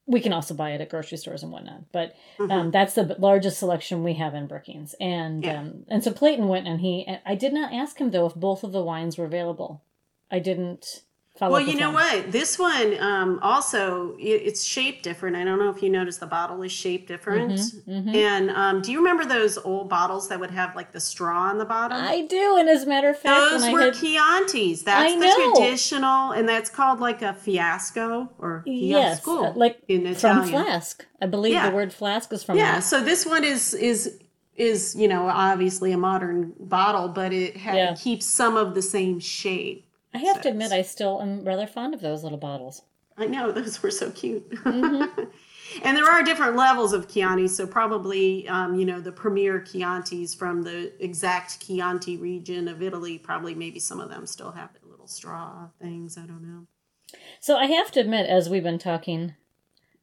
we 0.08 0.20
can 0.20 0.34
also 0.34 0.54
buy 0.56 0.72
it 0.72 0.82
at 0.82 0.90
grocery 0.90 1.18
stores 1.18 1.44
and 1.44 1.52
whatnot, 1.52 1.84
but 1.92 2.16
Mhm. 2.40 2.52
um, 2.52 2.72
that's 2.72 2.96
the 2.96 3.16
largest 3.20 3.60
selection 3.60 4.04
we 4.04 4.14
have 4.16 4.34
in 4.34 4.48
Brookings. 4.48 4.96
And 5.00 5.44
Yeah. 5.46 5.60
um, 5.60 5.86
and 5.90 6.04
so 6.04 6.12
Clayton 6.12 6.48
went 6.48 6.68
and 6.68 6.82
he. 6.82 7.08
I 7.26 7.36
did 7.36 7.54
not 7.54 7.72
ask 7.74 8.00
him 8.00 8.12
though 8.12 8.26
if 8.26 8.36
both 8.36 8.64
of 8.64 8.72
the 8.72 8.84
wines 8.84 9.18
were 9.18 9.26
available. 9.26 9.82
I 10.32 10.40
didn't. 10.40 11.04
Well, 11.50 11.60
you 11.60 11.76
know 11.76 11.92
what? 11.92 12.32
This 12.32 12.60
one 12.60 12.98
um, 13.00 13.40
also 13.42 14.16
it, 14.20 14.42
it's 14.46 14.64
shaped 14.64 15.04
different. 15.04 15.36
I 15.36 15.44
don't 15.44 15.58
know 15.60 15.70
if 15.70 15.82
you 15.82 15.90
noticed 15.90 16.20
the 16.20 16.28
bottle 16.28 16.62
is 16.62 16.72
shaped 16.72 17.08
different. 17.08 17.52
Mhm. 17.54 18.14
And 18.16 18.50
um, 18.52 18.82
do 18.82 18.92
you 18.92 19.00
remember 19.00 19.26
those 19.26 19.58
old 19.58 19.90
bottles 19.90 20.30
that 20.30 20.40
would 20.40 20.52
have 20.52 20.76
like 20.76 20.92
the 20.92 21.00
straw 21.00 21.50
on 21.50 21.58
the 21.58 21.66
bottom? 21.66 21.98
I 21.98 22.22
do, 22.28 22.58
and 22.60 22.70
as 22.70 22.84
a 22.84 22.88
matter 22.88 23.10
of 23.10 23.18
fact, 23.18 23.52
Those 23.52 23.62
when 23.64 23.74
were 23.74 23.82
I 23.82 23.86
had 23.86 23.94
Chiantis. 23.96 24.84
That's 24.84 25.14
I 25.14 25.20
the 25.20 25.26
know. 25.26 25.54
traditional, 25.56 26.32
and 26.32 26.48
that's 26.48 26.70
called 26.70 27.00
like 27.00 27.22
a 27.22 27.34
fiasco 27.34 28.30
or 28.38 28.64
yes, 28.66 29.20
fiasco 29.22 29.46
uh, 29.46 29.54
like 29.56 29.82
in 29.88 30.06
Italian. 30.06 30.44
from 30.44 30.52
flask. 30.52 31.06
I 31.22 31.26
believe 31.26 31.54
Yeah. 31.54 31.70
the 31.70 31.76
word 31.76 31.94
flask 31.94 32.32
is 32.34 32.44
from 32.44 32.58
Yeah, 32.58 32.76
that. 32.76 32.84
so 32.84 33.02
this 33.04 33.26
one 33.26 33.44
is 33.44 33.74
is 33.74 34.20
is 34.56 34.96
you 34.96 35.08
know 35.08 35.28
obviously 35.28 35.92
a 35.92 35.98
modern 35.98 36.54
bottle, 36.60 37.08
but 37.08 37.32
it 37.34 37.58
ha- 37.58 37.74
Yeah. 37.74 37.96
keeps 37.96 38.26
some 38.26 38.58
of 38.58 38.76
the 38.76 38.82
same 38.82 39.20
shape. 39.20 39.86
I 40.14 40.20
have 40.20 40.42
to 40.42 40.50
admit, 40.50 40.72
I 40.72 40.82
still 40.82 41.22
am 41.22 41.44
rather 41.44 41.66
fond 41.66 41.94
of 41.94 42.02
those 42.02 42.24
little 42.24 42.38
bottles. 42.38 42.82
I 43.18 43.28
know 43.28 43.52
those 43.52 43.82
were 43.82 43.92
so 43.92 44.12
cute. 44.12 44.50
Mm-hmm. 44.50 45.24
and 45.84 45.98
there 45.98 46.10
are 46.10 46.24
different 46.24 46.56
levels 46.56 46.94
of 46.94 47.08
Chianti, 47.08 47.48
so 47.48 47.68
probably 47.68 48.48
um, 48.48 48.80
you 48.80 48.86
know 48.86 49.00
the 49.00 49.12
premier 49.12 49.60
Chiantis 49.60 50.36
from 50.36 50.64
the 50.64 50.92
exact 51.04 51.66
Chianti 51.66 52.18
region 52.18 52.68
of 52.68 52.82
Italy. 52.82 53.18
Probably 53.18 53.56
maybe 53.56 53.80
some 53.80 54.00
of 54.00 54.10
them 54.10 54.26
still 54.26 54.52
have 54.52 54.70
little 54.84 55.08
straw 55.08 55.68
things. 55.82 56.18
I 56.18 56.22
don't 56.22 56.42
know. 56.42 56.68
So 57.40 57.58
I 57.58 57.66
have 57.66 57.92
to 57.92 58.00
admit, 58.00 58.28
as 58.28 58.50
we've 58.50 58.64
been 58.64 58.80
talking, 58.80 59.36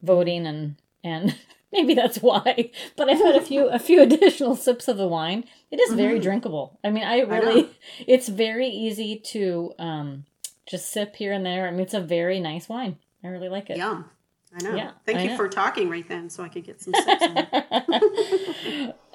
voting 0.03 0.47
and 0.47 0.77
and 1.03 1.37
maybe 1.73 1.95
that's 1.95 2.19
why, 2.19 2.71
but 2.97 3.09
I've 3.11 3.19
had 3.19 3.37
a 3.37 3.41
few 3.43 3.69
a 3.69 3.79
few 3.79 4.01
additional 4.07 4.57
sips 4.57 4.89
of 4.89 4.97
the 4.97 5.09
wine. 5.09 5.45
It 5.71 5.81
is 5.81 5.93
very 5.95 6.19
Mhm. 6.19 6.23
drinkable. 6.23 6.79
I 6.83 6.91
mean, 6.91 7.05
I 7.05 7.21
really, 7.21 7.69
it's 8.07 8.29
very 8.29 8.69
easy 8.69 9.17
to 9.33 9.73
um, 9.79 10.25
just 10.69 10.91
sip 10.91 11.17
here 11.17 11.33
and 11.33 11.45
there. 11.45 11.67
I 11.67 11.71
mean, 11.71 11.81
it's 11.81 11.95
a 11.95 12.01
very 12.01 12.41
nice 12.41 12.69
wine. 12.69 12.97
I 13.23 13.29
really 13.29 13.49
like 13.49 13.69
it. 13.71 13.77
Yum. 13.77 14.11
I 14.59 14.63
know. 14.65 14.75
Yeah, 14.75 14.93
Thank 15.05 15.19
I 15.19 15.23
you 15.25 15.29
know. 15.31 15.37
for 15.37 15.47
talking 15.49 15.91
right 15.91 16.09
then, 16.09 16.31
so 16.31 16.43
I 16.43 16.49
could 16.49 16.65
get 16.65 16.81
some 16.81 16.95
sips. 16.95 17.27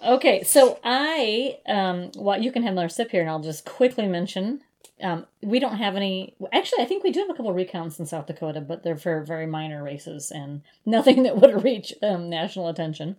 okay, 0.06 0.44
so 0.44 0.80
I, 0.84 1.58
um, 1.68 2.12
well, 2.16 2.39
you 2.42 2.52
can 2.52 2.62
have 2.63 2.74
another 2.74 2.89
sip 2.89 3.10
here, 3.12 3.22
and 3.22 3.30
I'll 3.30 3.39
just 3.39 3.66
quickly 3.66 4.08
mention 4.08 4.62
Um, 5.01 5.25
we 5.41 5.60
don't 5.60 5.77
have 5.77 5.95
any. 5.95 6.36
Actually, 6.53 6.84
I 6.84 6.86
think 6.86 7.03
we 7.03 7.12
do 7.12 7.19
have 7.21 7.29
a 7.29 7.34
couple 7.34 7.49
of 7.49 7.56
recounts 7.56 7.99
in 7.99 8.06
South 8.06 8.27
Dakota, 8.27 8.62
but 8.62 8.84
they're 8.84 8.95
for 8.95 9.23
very 9.23 9.45
minor 9.47 9.84
races 9.84 10.32
and 10.32 10.62
nothing 10.86 11.23
that 11.23 11.38
would 11.41 11.63
reach 11.63 11.93
um, 12.01 12.29
national 12.29 12.67
attention. 12.69 13.17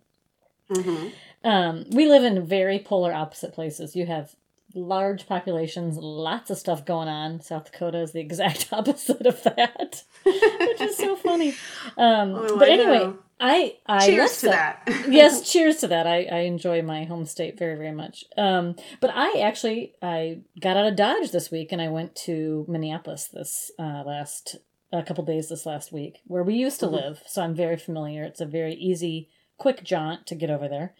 hmm 0.72 1.08
Um, 1.42 1.84
we 1.90 2.06
live 2.06 2.24
in 2.24 2.46
very 2.46 2.78
polar 2.78 3.12
opposite 3.12 3.52
places. 3.52 3.94
You 3.96 4.06
have 4.06 4.34
large 4.74 5.26
populations, 5.28 5.96
lots 5.98 6.50
of 6.50 6.58
stuff 6.58 6.84
going 6.84 7.06
on. 7.08 7.40
South 7.40 7.70
Dakota 7.70 7.98
is 8.00 8.12
the 8.12 8.20
exact 8.28 8.68
opposite 8.72 9.26
of 9.26 9.42
that, 9.42 10.04
which 10.24 10.80
is 10.80 10.96
so 10.96 11.16
funny. 11.16 11.50
Um, 11.96 12.34
Oh, 12.34 12.58
but 12.58 12.68
anyway. 12.70 13.12
I 13.40 13.76
I 13.86 14.06
Cheers 14.06 14.40
to 14.40 14.46
that. 14.46 14.82
yes, 15.08 15.50
cheers 15.50 15.78
to 15.78 15.88
that. 15.88 16.06
I, 16.06 16.24
I 16.24 16.38
enjoy 16.40 16.82
my 16.82 17.04
home 17.04 17.24
state 17.26 17.58
very, 17.58 17.76
very 17.76 17.92
much. 17.92 18.24
Um, 18.36 18.76
but 19.00 19.10
I 19.12 19.40
actually 19.40 19.94
I 20.00 20.40
got 20.60 20.76
out 20.76 20.86
of 20.86 20.96
Dodge 20.96 21.30
this 21.30 21.50
week 21.50 21.72
and 21.72 21.82
I 21.82 21.88
went 21.88 22.14
to 22.26 22.64
Minneapolis 22.68 23.28
this 23.28 23.70
uh, 23.78 24.02
last 24.04 24.56
a 24.92 25.02
couple 25.02 25.24
days 25.24 25.48
this 25.48 25.66
last 25.66 25.92
week 25.92 26.20
where 26.26 26.44
we 26.44 26.54
used 26.54 26.78
to 26.80 26.86
Mhm. 26.86 26.92
live. 26.92 27.22
So 27.26 27.42
I'm 27.42 27.54
very 27.54 27.76
familiar. 27.76 28.22
It's 28.22 28.40
a 28.40 28.46
very 28.46 28.74
easy, 28.74 29.28
quick 29.58 29.82
jaunt 29.82 30.26
to 30.28 30.34
get 30.36 30.50
over 30.50 30.68
there. 30.68 30.94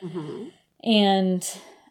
hmm 0.00 0.48
And 0.82 1.46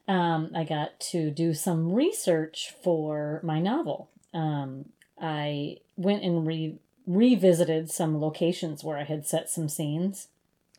um, 0.08 0.52
I 0.56 0.64
got 0.64 1.00
to 1.12 1.30
do 1.32 1.54
some 1.54 1.94
research 1.94 2.74
for 2.84 3.40
my 3.44 3.60
novel. 3.60 4.10
Um, 4.34 4.86
I 5.22 5.78
went 5.96 6.24
and 6.24 6.46
re- 6.46 6.80
revisited 7.06 7.90
some 7.92 8.20
locations 8.22 8.84
where 8.84 8.98
I 8.98 9.04
had 9.04 9.26
set 9.26 9.50
some 9.50 9.70
scenes 9.70 10.28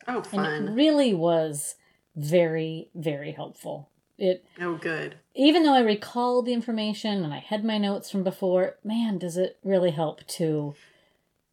Oh, 0.07 0.23
and 0.33 0.69
it 0.69 0.71
really 0.71 1.13
was 1.13 1.75
very 2.15 2.89
very 2.95 3.31
helpful 3.31 3.89
it 4.17 4.45
Oh, 4.61 4.75
good. 4.75 5.15
even 5.33 5.63
though 5.63 5.73
i 5.73 5.81
recalled 5.81 6.45
the 6.45 6.53
information 6.53 7.23
and 7.23 7.33
i 7.33 7.39
had 7.39 7.65
my 7.65 7.77
notes 7.77 8.09
from 8.09 8.23
before 8.23 8.77
man 8.83 9.17
does 9.17 9.35
it 9.35 9.57
really 9.63 9.91
help 9.91 10.25
to 10.27 10.73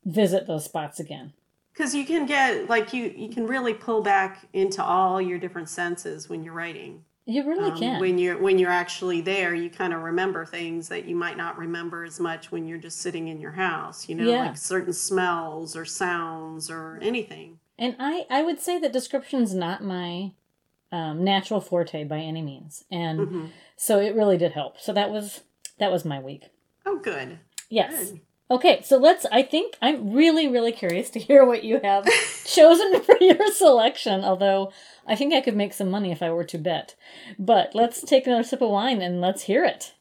visit 0.04 0.46
those 0.46 0.64
spots 0.64 1.00
again 1.00 1.32
Because 1.72 1.94
you 1.94 2.04
can 2.04 2.26
get 2.26 2.68
like 2.68 2.92
you 2.92 3.12
you 3.16 3.28
can 3.30 3.46
really 3.46 3.74
pull 3.74 4.02
back 4.02 4.46
into 4.52 4.84
all 4.84 5.20
your 5.20 5.38
different 5.38 5.68
senses 5.68 6.28
when 6.28 6.44
you're 6.44 6.54
writing. 6.54 7.04
You 7.26 7.46
really 7.46 7.70
Um, 7.70 7.78
can 7.78 8.00
When 8.00 8.18
you're 8.18 8.38
when 8.38 8.58
you're 8.58 8.70
actually 8.70 9.20
there, 9.20 9.54
you 9.54 9.70
kind 9.70 9.92
of 9.92 10.02
remember 10.02 10.44
things 10.44 10.88
that 10.88 11.04
you 11.04 11.14
might 11.16 11.36
not 11.36 11.56
remember 11.58 12.04
as 12.04 12.18
much 12.18 12.50
when 12.50 12.66
you're 12.66 12.78
just 12.78 12.98
sitting 13.00 13.28
in 13.28 13.40
your 13.40 13.52
house. 13.52 14.08
You 14.08 14.14
know, 14.16 14.28
Yeah. 14.30 14.40
like 14.46 14.56
certain 14.56 14.92
smells 14.92 15.76
or 15.76 15.84
sounds 15.84 16.70
or 16.70 16.98
anything. 17.02 17.58
and 17.78 17.96
i 17.98 18.26
i 18.28 18.42
would 18.42 18.60
say 18.60 18.78
that 18.78 18.92
description's 18.92 19.54
not 19.54 19.82
my 19.82 20.32
um, 20.92 21.24
natural 21.24 21.60
forte 21.60 22.04
by 22.04 22.18
any 22.18 22.42
means 22.42 22.84
and 22.90 23.28
hmm 23.28 23.46
so 23.76 23.98
it 23.98 24.14
really 24.14 24.36
did 24.36 24.52
help 24.52 24.78
so 24.78 24.92
that 24.92 25.10
was 25.10 25.40
that 25.78 25.90
was 25.90 26.04
my 26.04 26.20
week 26.20 26.50
Oh, 26.84 26.98
good. 26.98 27.38
yes 27.70 28.10
Good. 28.10 28.20
Okay, 28.52 28.82
so 28.82 28.98
let's. 28.98 29.24
I 29.32 29.42
think 29.42 29.78
I'm 29.80 30.12
really, 30.12 30.46
really 30.46 30.72
curious 30.72 31.08
to 31.10 31.18
hear 31.18 31.42
what 31.42 31.64
you 31.64 31.80
have 31.82 32.06
chosen 32.44 33.00
for 33.00 33.16
your 33.18 33.50
selection. 33.50 34.22
Although 34.22 34.70
I 35.06 35.16
think 35.16 35.32
I 35.32 35.40
could 35.40 35.56
make 35.56 35.72
some 35.72 35.90
money 35.90 36.12
if 36.12 36.22
I 36.22 36.30
were 36.30 36.44
to 36.44 36.58
bet. 36.58 36.94
But 37.38 37.74
let's 37.74 38.02
take 38.02 38.26
another 38.26 38.44
sip 38.44 38.60
of 38.60 38.68
wine 38.68 39.00
and 39.00 39.22
let's 39.22 39.44
hear 39.44 39.64
it. 39.64 39.94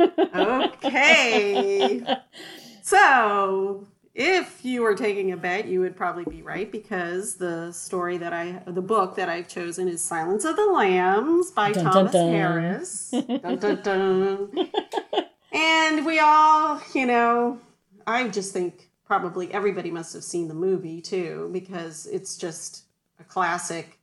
Okay. 0.00 2.02
so, 2.82 3.86
if 4.14 4.64
you 4.64 4.80
were 4.80 4.94
taking 4.94 5.32
a 5.32 5.36
bet, 5.36 5.66
you 5.66 5.80
would 5.80 5.94
probably 5.94 6.24
be 6.24 6.40
right 6.40 6.72
because 6.72 7.34
the 7.34 7.72
story 7.72 8.16
that 8.16 8.32
I, 8.32 8.62
the 8.66 8.80
book 8.80 9.16
that 9.16 9.28
I've 9.28 9.48
chosen 9.48 9.86
is 9.86 10.02
Silence 10.02 10.46
of 10.46 10.56
the 10.56 10.64
Lambs 10.64 11.50
by 11.50 11.72
Dun, 11.72 11.84
Thomas 11.84 12.12
dun. 12.12 12.30
Harris. 12.30 13.10
Dun, 13.10 13.58
dun, 13.58 13.82
dun. 13.82 14.70
and 15.52 16.06
we 16.06 16.20
all, 16.20 16.80
you 16.94 17.04
know, 17.04 17.60
I 18.06 18.28
just 18.28 18.52
think 18.52 18.90
probably 19.04 19.52
everybody 19.52 19.90
must 19.90 20.12
have 20.14 20.24
seen 20.24 20.48
the 20.48 20.54
movie 20.54 21.00
too 21.00 21.50
because 21.52 22.06
it's 22.06 22.36
just 22.36 22.84
a 23.20 23.24
classic 23.24 23.98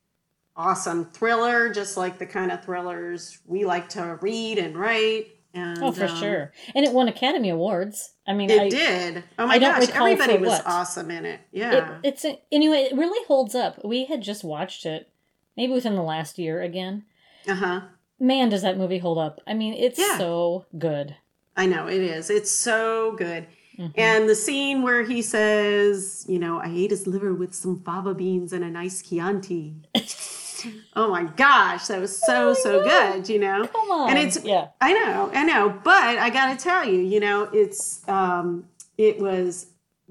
awesome 0.55 1.05
thriller 1.05 1.71
just 1.73 1.95
like 1.97 2.19
the 2.19 2.25
kind 2.25 2.51
of 2.51 2.63
thrillers 2.63 3.39
we 3.45 3.65
like 3.65 3.87
to 3.89 4.17
read 4.21 4.57
and 4.57 4.77
write 4.77 5.27
and 5.53 5.81
Oh, 5.81 5.91
for 5.91 6.05
um, 6.05 6.15
sure. 6.17 6.51
And 6.75 6.85
it 6.85 6.93
won 6.93 7.07
Academy 7.07 7.49
Awards. 7.49 8.13
I 8.27 8.33
mean, 8.33 8.51
it 8.51 8.61
I, 8.61 8.69
did. 8.69 9.23
Oh 9.39 9.47
my 9.47 9.57
gosh, 9.57 9.89
everybody 9.89 10.37
was 10.37 10.49
what. 10.49 10.63
awesome 10.67 11.09
in 11.09 11.25
it. 11.25 11.39
it, 11.51 11.59
Yeah. 11.59 11.97
it's 12.03 12.23
anyway. 12.51 12.87
It 12.91 12.95
really 12.95 13.25
holds 13.27 13.55
up. 13.55 13.83
We 13.83 14.05
had 14.05 14.21
just 14.21 14.43
watched 14.43 14.85
it, 14.85 15.09
maybe 15.57 15.73
within 15.73 15.95
the 15.95 16.03
last 16.03 16.37
year 16.37 16.61
again. 16.61 17.05
Uh 17.47 17.55
huh. 17.55 17.81
Man, 18.19 18.49
does 18.49 18.61
that 18.61 18.77
movie 18.77 18.99
hold 18.99 19.17
up? 19.17 19.41
I 19.47 19.55
mean, 19.55 19.73
it's 19.73 19.97
Yeah. 19.97 20.19
so 20.19 20.65
good. 20.77 21.15
I 21.57 21.65
know 21.65 21.87
it 21.87 22.01
is. 22.01 22.29
It's 22.29 22.51
so 22.51 23.13
good. 23.13 23.47
Mhm. 23.79 23.93
And 23.95 24.27
the 24.27 24.35
scene 24.35 24.81
where 24.81 25.03
he 25.03 25.21
says, 25.21 26.25
you 26.27 26.37
know, 26.37 26.59
I 26.59 26.67
ate 26.69 26.91
his 26.91 27.07
liver 27.07 27.33
with 27.33 27.53
some 27.55 27.79
fava 27.79 28.13
beans 28.13 28.51
and 28.51 28.63
a 28.63 28.69
nice 28.69 29.01
Chianti. 29.01 29.75
oh 30.97 31.09
my 31.09 31.23
gosh, 31.23 31.87
that 31.87 32.01
was 32.01 32.15
so, 32.15 32.53
so 32.53 32.83
good, 32.83 33.29
you 33.29 33.39
know? 33.39 33.65
Come 33.67 33.89
on, 33.91 34.09
And 34.09 34.17
it's- 34.19 34.43
yeah. 34.43 34.67
I 34.81 34.91
know, 34.93 35.31
I 35.33 35.43
know. 35.45 35.79
But 35.83 36.17
I 36.17 36.29
got 36.29 36.57
to 36.57 36.61
tell 36.61 36.83
you, 36.85 36.99
you 36.99 37.21
know, 37.21 37.43
it's, 37.53 38.07
um, 38.09 38.65
it 38.97 39.19
was 39.19 39.67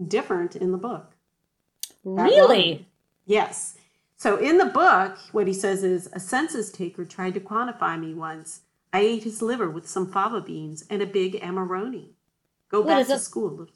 different 0.07 0.57
in 0.57 0.72
the 0.72 0.78
book. 0.78 1.12
Really? 2.04 2.87
Yes. 3.26 3.76
So 4.16 4.37
in 4.38 4.57
the 4.57 4.64
book, 4.66 5.18
what 5.33 5.46
he 5.46 5.52
says 5.52 5.85
is 5.85 6.09
a 6.14 6.20
census 6.20 6.72
taker 6.72 7.04
tried 7.04 7.35
to 7.35 7.40
quantify 7.40 8.00
me 8.00 8.14
once. 8.14 8.62
I 8.92 9.00
ate 9.00 9.24
his 9.24 9.42
liver 9.42 9.68
with 9.68 9.87
some 9.87 10.11
fava 10.11 10.40
beans 10.40 10.85
and 10.88 11.02
a 11.02 11.07
big 11.07 11.35
Amarone. 11.42 12.12
Go 12.70 12.81
What 12.81 12.88
back 12.88 13.07
to 13.07 13.12
it? 13.14 13.18
school. 13.20 13.66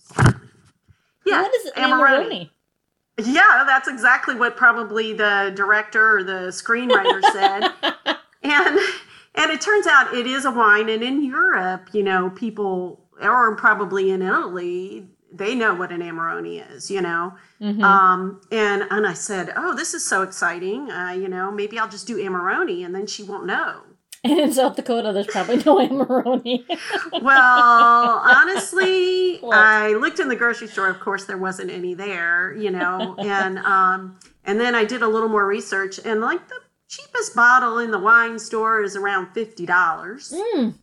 Yeah, 1.25 1.43
what 1.43 1.55
is 1.55 1.73
Amarone. 1.73 2.27
Amarone? 2.29 2.51
Yeah, 3.19 3.65
that's 3.67 3.89
exactly 3.89 4.35
what 4.35 4.57
probably 4.57 5.13
the 5.13 5.53
director 5.55 6.17
or 6.19 6.25
the 6.25 6.49
screenwriter 6.49 7.23
said. 7.33 7.71
and 8.43 8.79
and 9.35 9.51
it 9.51 9.61
turns 9.61 9.87
out 9.87 10.15
it 10.15 10.27
is 10.27 10.45
a 10.45 10.51
wine 10.51 10.89
and 10.89 11.03
in 11.03 11.25
Europe, 11.25 11.91
you 11.93 12.03
know, 12.03 12.31
people 12.31 13.01
or 13.21 13.55
probably 13.57 14.11
in 14.11 14.21
Italy, 14.23 15.07
they 15.33 15.55
know 15.55 15.75
what 15.75 15.93
an 15.93 16.01
Amarone 16.01 16.71
is, 16.75 16.91
you 16.91 17.01
know. 17.01 17.35
Mhm. 17.61 17.83
Um, 17.83 18.41
and 18.51 18.85
and 18.91 19.07
I 19.07 19.13
said, 19.15 19.53
"Oh, 19.57 19.75
this 19.75 19.95
is 19.95 20.05
so 20.05 20.23
exciting! 20.23 20.91
Uh, 20.91 21.13
you 21.13 21.29
know, 21.29 21.51
maybe 21.53 21.79
I'll 21.79 21.89
just 21.89 22.07
do 22.07 22.17
Amarone, 22.17 22.85
and 22.85 22.95
then 22.95 23.07
she 23.07 23.23
won't 23.23 23.47
know." 23.47 23.83
And 24.25 24.39
in 24.39 24.53
South 24.53 24.77
Dakota, 24.77 25.13
there's 25.13 25.27
probably 25.27 25.57
no 25.57 25.79
Amarone. 25.79 26.65
Well, 27.21 28.23
honestly, 28.25 29.39
What? 29.39 29.59
I 29.59 29.95
looked 29.95 30.21
in 30.21 30.29
the 30.29 30.37
grocery 30.37 30.69
store. 30.69 30.89
Of 30.89 31.01
course, 31.01 31.25
there 31.25 31.39
wasn't 31.39 31.73
any 31.73 31.95
there, 31.95 32.55
you 32.57 32.71
know, 32.71 33.17
and 33.19 33.59
um, 33.59 34.17
and 34.45 34.61
then 34.61 34.77
I 34.77 34.85
did 34.85 35.03
a 35.03 35.09
little 35.09 35.29
more 35.29 35.45
research, 35.45 35.99
and 36.05 36.21
like 36.21 36.47
the 36.47 36.61
cheapest 36.87 37.35
bottle 37.35 37.79
in 37.79 37.91
the 37.91 37.99
wine 37.99 38.39
store 38.39 38.81
is 38.81 38.95
around 38.95 39.33
fifty 39.35 39.67
dollars. 39.67 40.33
Mm. 40.33 40.75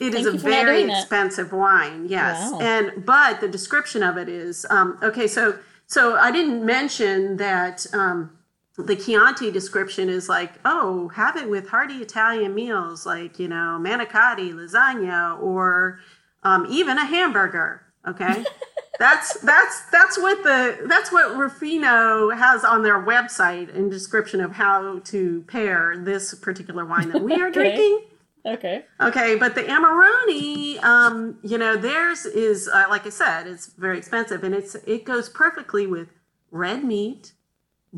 It 0.00 0.14
is 0.14 0.24
Thank 0.24 0.36
a 0.36 0.38
for 0.38 0.48
not 0.48 0.64
very 0.64 0.82
expensive 0.84 1.52
wine, 1.52 2.06
yes. 2.08 2.52
Wow. 2.52 2.60
And 2.60 3.04
but 3.04 3.40
the 3.40 3.48
description 3.48 4.04
of 4.04 4.16
it 4.16 4.28
is 4.28 4.64
um, 4.70 4.98
okay. 5.02 5.26
So 5.26 5.58
so 5.88 6.14
I 6.16 6.30
didn't 6.30 6.64
mention 6.64 7.38
that 7.38 7.86
um, 7.92 8.38
the 8.78 8.96
Chianti 8.96 9.50
description 9.50 10.08
is 10.08 10.28
like, 10.28 10.54
oh, 10.64 11.08
have 11.08 11.36
it 11.36 11.48
with 11.50 11.68
hearty 11.68 11.96
Italian 11.96 12.54
meals 12.54 13.04
like 13.06 13.38
you 13.38 13.48
know 13.48 13.78
manicotti, 13.80 14.52
lasagna, 14.52 15.40
or 15.40 16.00
um, 16.42 16.66
even 16.70 16.98
a 16.98 17.04
hamburger. 17.04 17.82
Okay. 18.06 18.44
That's 18.98 19.40
that's 19.40 19.90
that's 19.90 20.18
what 20.18 20.44
the 20.44 20.86
that's 20.86 21.10
what 21.10 21.36
Ruffino 21.36 22.30
has 22.30 22.62
on 22.62 22.82
their 22.82 23.00
website 23.02 23.74
in 23.74 23.88
description 23.88 24.40
of 24.40 24.52
how 24.52 25.00
to 25.06 25.42
pair 25.48 25.96
this 25.98 26.34
particular 26.34 26.84
wine 26.84 27.08
that 27.08 27.20
we 27.20 27.32
are 27.40 27.48
Okay. 27.48 27.52
drinking. 27.52 28.00
Okay. 28.46 28.84
Okay, 29.00 29.34
but 29.36 29.54
the 29.54 29.62
Amarone, 29.62 30.82
um, 30.84 31.38
you 31.42 31.58
know, 31.58 31.76
theirs 31.76 32.26
is 32.26 32.68
uh, 32.68 32.84
like 32.90 33.06
I 33.06 33.10
said, 33.10 33.46
it's 33.48 33.66
very 33.66 33.98
expensive, 33.98 34.44
and 34.44 34.54
it's 34.54 34.74
it 34.86 35.04
goes 35.04 35.28
perfectly 35.28 35.86
with 35.86 36.08
red 36.52 36.84
meat, 36.84 37.32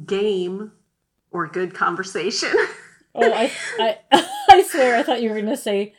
game, 0.07 0.73
or 1.31 1.47
good 1.47 1.75
conversation. 1.75 2.51
Oh, 3.17 3.33
I, 3.33 3.49
I, 3.79 3.99
I 4.51 4.63
swear, 4.65 4.97
I 4.97 5.05
thought 5.05 5.23
you 5.23 5.29
were 5.29 5.37
going 5.37 5.47
to 5.47 5.57
say 5.57 5.95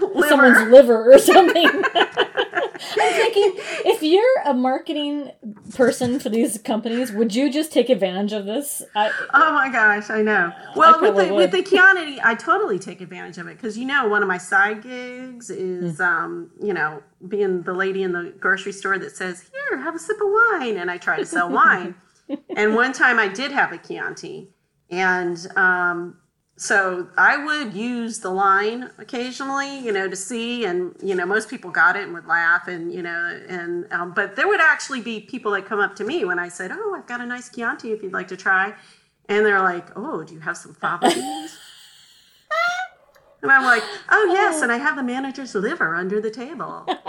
Liver. 0.00 0.26
someone's 0.26 0.70
liver 0.72 1.12
or 1.12 1.18
something. 1.18 1.66
I'm 1.94 3.12
thinking, 3.12 3.52
if 3.84 4.02
you're 4.02 4.40
a 4.46 4.54
marketing 4.54 5.30
person 5.74 6.18
for 6.18 6.30
these 6.30 6.56
companies, 6.56 7.12
would 7.12 7.34
you 7.34 7.52
just 7.52 7.72
take 7.72 7.90
advantage 7.90 8.32
of 8.32 8.46
this? 8.46 8.82
I, 8.96 9.10
Oh 9.34 9.52
my 9.52 9.68
gosh, 9.70 10.08
I 10.08 10.22
know. 10.22 10.52
Well, 10.74 10.92
with 10.92 11.10
probably 11.12 11.26
the 11.28 11.34
with 11.34 11.50
the 11.50 11.62
Chianti, 11.62 12.18
I 12.24 12.36
totally 12.36 12.78
take 12.78 13.02
advantage 13.02 13.36
of 13.36 13.46
it 13.48 13.58
because 13.58 13.76
you 13.76 13.84
know 13.84 14.08
one 14.08 14.22
of 14.22 14.28
my 14.28 14.38
side 14.38 14.82
gigs 14.82 15.50
is 15.50 15.98
Hmm. 15.98 16.02
um, 16.02 16.50
you 16.62 16.72
know 16.72 17.02
being 17.28 17.64
the 17.64 17.74
lady 17.74 18.02
in 18.02 18.12
the 18.12 18.32
grocery 18.40 18.72
store 18.72 18.98
that 18.98 19.14
says, 19.14 19.44
"Here, 19.68 19.78
have 19.78 19.94
a 19.94 19.98
sip 19.98 20.16
of 20.16 20.28
wine," 20.28 20.78
and 20.78 20.90
I 20.90 20.96
try 20.96 21.18
to 21.18 21.26
sell 21.26 21.50
wine. 21.50 21.96
And 22.56 22.74
one 22.74 22.92
time 22.92 23.18
I 23.18 23.28
did 23.28 23.52
have 23.52 23.72
a 23.72 23.78
Chianti, 23.78 24.48
and 24.90 25.46
um, 25.56 26.18
so 26.56 27.08
I 27.16 27.44
would 27.44 27.74
use 27.74 28.20
the 28.20 28.30
line 28.30 28.90
occasionally, 28.98 29.78
you 29.78 29.90
know, 29.90 30.08
to 30.08 30.16
see, 30.16 30.64
and 30.64 30.94
you 31.02 31.14
know, 31.14 31.26
most 31.26 31.48
people 31.48 31.70
got 31.70 31.96
it 31.96 32.04
and 32.04 32.14
would 32.14 32.26
laugh, 32.26 32.68
and 32.68 32.92
you 32.92 33.02
know, 33.02 33.40
and 33.48 33.90
um, 33.92 34.12
but 34.12 34.36
there 34.36 34.46
would 34.46 34.60
actually 34.60 35.00
be 35.00 35.20
people 35.20 35.52
that 35.52 35.66
come 35.66 35.80
up 35.80 35.96
to 35.96 36.04
me 36.04 36.24
when 36.24 36.38
I 36.38 36.48
said, 36.48 36.70
"Oh, 36.72 36.94
I've 36.96 37.06
got 37.06 37.20
a 37.20 37.26
nice 37.26 37.48
Chianti 37.48 37.92
if 37.92 38.02
you'd 38.02 38.12
like 38.12 38.28
to 38.28 38.36
try," 38.36 38.74
and 39.28 39.44
they're 39.44 39.62
like, 39.62 39.86
"Oh, 39.96 40.22
do 40.22 40.34
you 40.34 40.40
have 40.40 40.56
some 40.56 40.74
fava 40.74 41.08
beans?" 41.08 41.58
and 43.42 43.50
I'm 43.50 43.64
like, 43.64 43.82
"Oh 44.10 44.30
yes, 44.32 44.62
and 44.62 44.70
I 44.70 44.76
have 44.76 44.96
the 44.96 45.02
manager's 45.02 45.54
liver 45.54 45.94
under 45.94 46.20
the 46.20 46.30
table." 46.30 46.86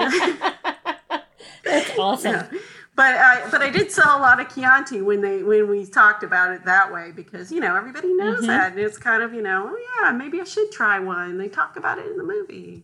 That's 1.63 1.97
awesome. 1.97 2.31
Yeah. 2.31 2.59
But 2.95 3.15
I 3.15 3.49
but 3.49 3.61
I 3.61 3.69
did 3.71 3.91
sell 3.91 4.17
a 4.17 4.21
lot 4.21 4.39
of 4.39 4.53
Chianti 4.53 5.01
when 5.01 5.21
they 5.21 5.41
when 5.41 5.67
we 5.67 5.85
talked 5.85 6.21
about 6.23 6.51
it 6.51 6.63
that 6.65 6.93
way 6.93 7.11
because 7.15 7.51
you 7.51 7.59
know 7.59 7.75
everybody 7.75 8.13
knows 8.13 8.43
Mhm. 8.43 8.47
that 8.47 8.71
and 8.73 8.79
it's 8.79 8.97
kind 8.99 9.23
of 9.23 9.33
you 9.33 9.41
know 9.41 9.67
oh 9.73 10.01
yeah 10.03 10.11
maybe 10.11 10.39
I 10.39 10.43
should 10.43 10.71
try 10.71 10.99
one 10.99 11.37
they 11.39 11.49
talk 11.49 11.75
about 11.75 11.97
it 11.97 12.05
in 12.05 12.17
the 12.17 12.23
movie 12.23 12.83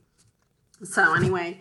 so 0.84 1.14
anyway 1.14 1.60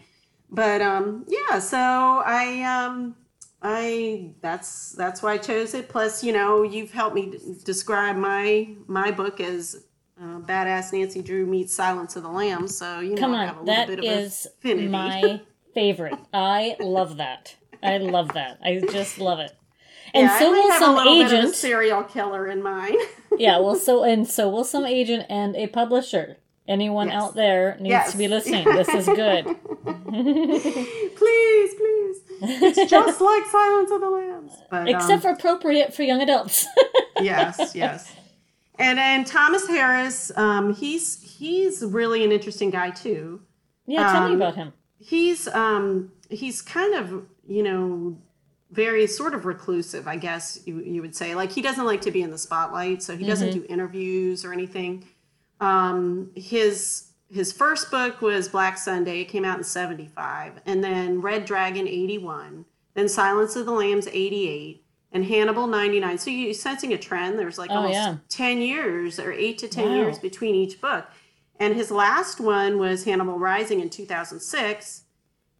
but 0.50 0.80
um 0.80 1.26
yeah 1.28 1.58
so 1.58 1.78
I 2.24 2.62
um 2.62 3.16
I 3.60 4.30
that's 4.40 4.92
that's 4.92 5.22
why 5.22 5.32
I 5.34 5.38
chose 5.38 5.74
it 5.74 5.90
plus 5.90 6.24
you 6.24 6.32
know 6.32 6.62
you've 6.62 6.92
helped 6.92 7.16
me 7.16 7.30
d- 7.32 7.38
describe 7.64 8.16
my 8.16 8.68
my 8.86 9.10
book 9.10 9.40
as 9.40 9.84
uh, 10.20 10.38
badass 10.40 10.92
Nancy 10.92 11.20
Drew 11.22 11.44
meets 11.44 11.74
Silence 11.74 12.16
of 12.16 12.22
the 12.22 12.30
Lambs 12.30 12.76
so 12.78 13.00
you 13.00 13.10
know 13.10 13.20
Come 13.20 13.34
I 13.34 13.44
have 13.44 13.56
a 13.56 13.60
on, 13.60 13.66
little 13.66 13.74
that 13.84 13.88
bit 13.88 13.98
of 13.98 14.04
is 14.06 14.46
my 14.64 15.42
favorite. 15.74 16.18
I 16.32 16.76
love 16.80 17.18
that. 17.18 17.54
I 17.82 17.98
love 17.98 18.32
that. 18.34 18.58
I 18.62 18.80
just 18.90 19.18
love 19.18 19.38
it. 19.40 19.52
And 20.14 20.24
yeah, 20.26 20.38
so 20.38 20.50
will 20.50 20.72
some 20.78 20.94
a 20.94 20.96
little 20.96 21.14
bit 21.16 21.26
of 21.26 21.32
a 21.32 21.36
agent. 21.38 21.54
serial 21.54 22.02
killer 22.02 22.46
in 22.46 22.62
mine. 22.62 22.96
yeah, 23.38 23.58
well, 23.58 23.76
so 23.76 24.04
and 24.04 24.26
so 24.26 24.48
will 24.48 24.64
some 24.64 24.86
agent 24.86 25.26
and 25.28 25.54
a 25.56 25.66
publisher. 25.66 26.38
Anyone 26.66 27.08
Yes. 27.08 27.22
out 27.22 27.34
there 27.34 27.76
needs 27.80 27.90
Yes. 27.90 28.12
to 28.12 28.18
be 28.18 28.28
listening. 28.28 28.64
This 28.64 28.88
is 28.88 29.06
good. 29.06 29.44
please, 30.44 31.74
please. 31.74 32.16
It's 32.40 32.90
just 32.90 33.20
like 33.20 33.46
Silence 33.46 33.90
of 33.90 34.00
the 34.00 34.10
Lambs. 34.10 34.52
But, 34.70 34.88
Except 34.88 35.10
um, 35.12 35.20
for 35.20 35.30
appropriate 35.30 35.94
for 35.94 36.02
young 36.02 36.20
adults. 36.22 36.66
yes, 37.20 37.72
yes. 37.74 38.14
And 38.78 38.98
then 38.98 39.24
Thomas 39.24 39.66
Harris, 39.66 40.30
um, 40.36 40.74
he's 40.74 41.20
he's 41.38 41.82
really 41.84 42.24
an 42.24 42.32
interesting 42.32 42.70
guy 42.70 42.90
too. 42.90 43.40
yeah, 43.86 44.12
tell 44.12 44.28
me 44.28 44.34
Um, 44.34 44.36
about 44.36 44.54
him. 44.56 44.72
He's 45.00 45.48
um, 45.48 46.12
he's 46.30 46.62
kind 46.62 46.94
of 46.94 47.24
you 47.48 47.62
know 47.62 48.16
very 48.70 49.06
sort 49.06 49.32
of 49.34 49.46
reclusive, 49.46 50.06
I 50.06 50.16
guess 50.16 50.60
you, 50.66 50.80
you 50.80 51.00
would 51.00 51.16
say. 51.16 51.34
Like 51.34 51.50
he 51.50 51.62
doesn't 51.62 51.86
like 51.86 52.02
to 52.02 52.10
be 52.10 52.20
in 52.22 52.30
the 52.30 52.36
spotlight, 52.38 53.02
so 53.02 53.16
he 53.16 53.24
doesn't 53.26 53.52
do 53.52 53.64
interviews 53.68 54.44
or 54.44 54.52
anything. 54.52 55.06
Um, 55.60 56.30
his 56.36 57.04
his 57.30 57.52
first 57.52 57.90
book 57.90 58.20
was 58.22 58.48
Black 58.48 58.78
Sunday. 58.78 59.20
It 59.20 59.26
came 59.26 59.44
out 59.44 59.58
in 59.58 59.64
'75, 59.64 60.60
and 60.66 60.82
then 60.84 61.20
Red 61.20 61.44
Dragon 61.46 61.86
'81, 61.88 62.64
then 62.94 63.08
Silence 63.08 63.56
of 63.56 63.66
the 63.66 63.72
Lambs 63.72 64.06
'88, 64.06 64.84
and 65.12 65.24
Hannibal 65.24 65.66
'99. 65.66 66.18
So 66.18 66.30
you're 66.30 66.54
sensing 66.54 66.92
a 66.92 66.98
trend. 66.98 67.38
There's 67.38 67.58
like 67.58 67.70
Oh, 67.70 67.76
almost 67.76 67.94
yeah. 67.94 68.16
ten 68.28 68.60
years 68.60 69.18
or 69.18 69.32
eight 69.32 69.58
to 69.58 69.68
ten 69.68 69.88
Wow. 69.90 69.94
years 69.96 70.18
between 70.18 70.54
each 70.54 70.80
book. 70.80 71.06
And 71.60 71.74
his 71.74 71.90
last 71.90 72.38
one 72.40 72.78
was 72.78 73.04
Hannibal 73.04 73.38
Rising 73.38 73.80
in 73.80 73.90
2006. 73.90 75.02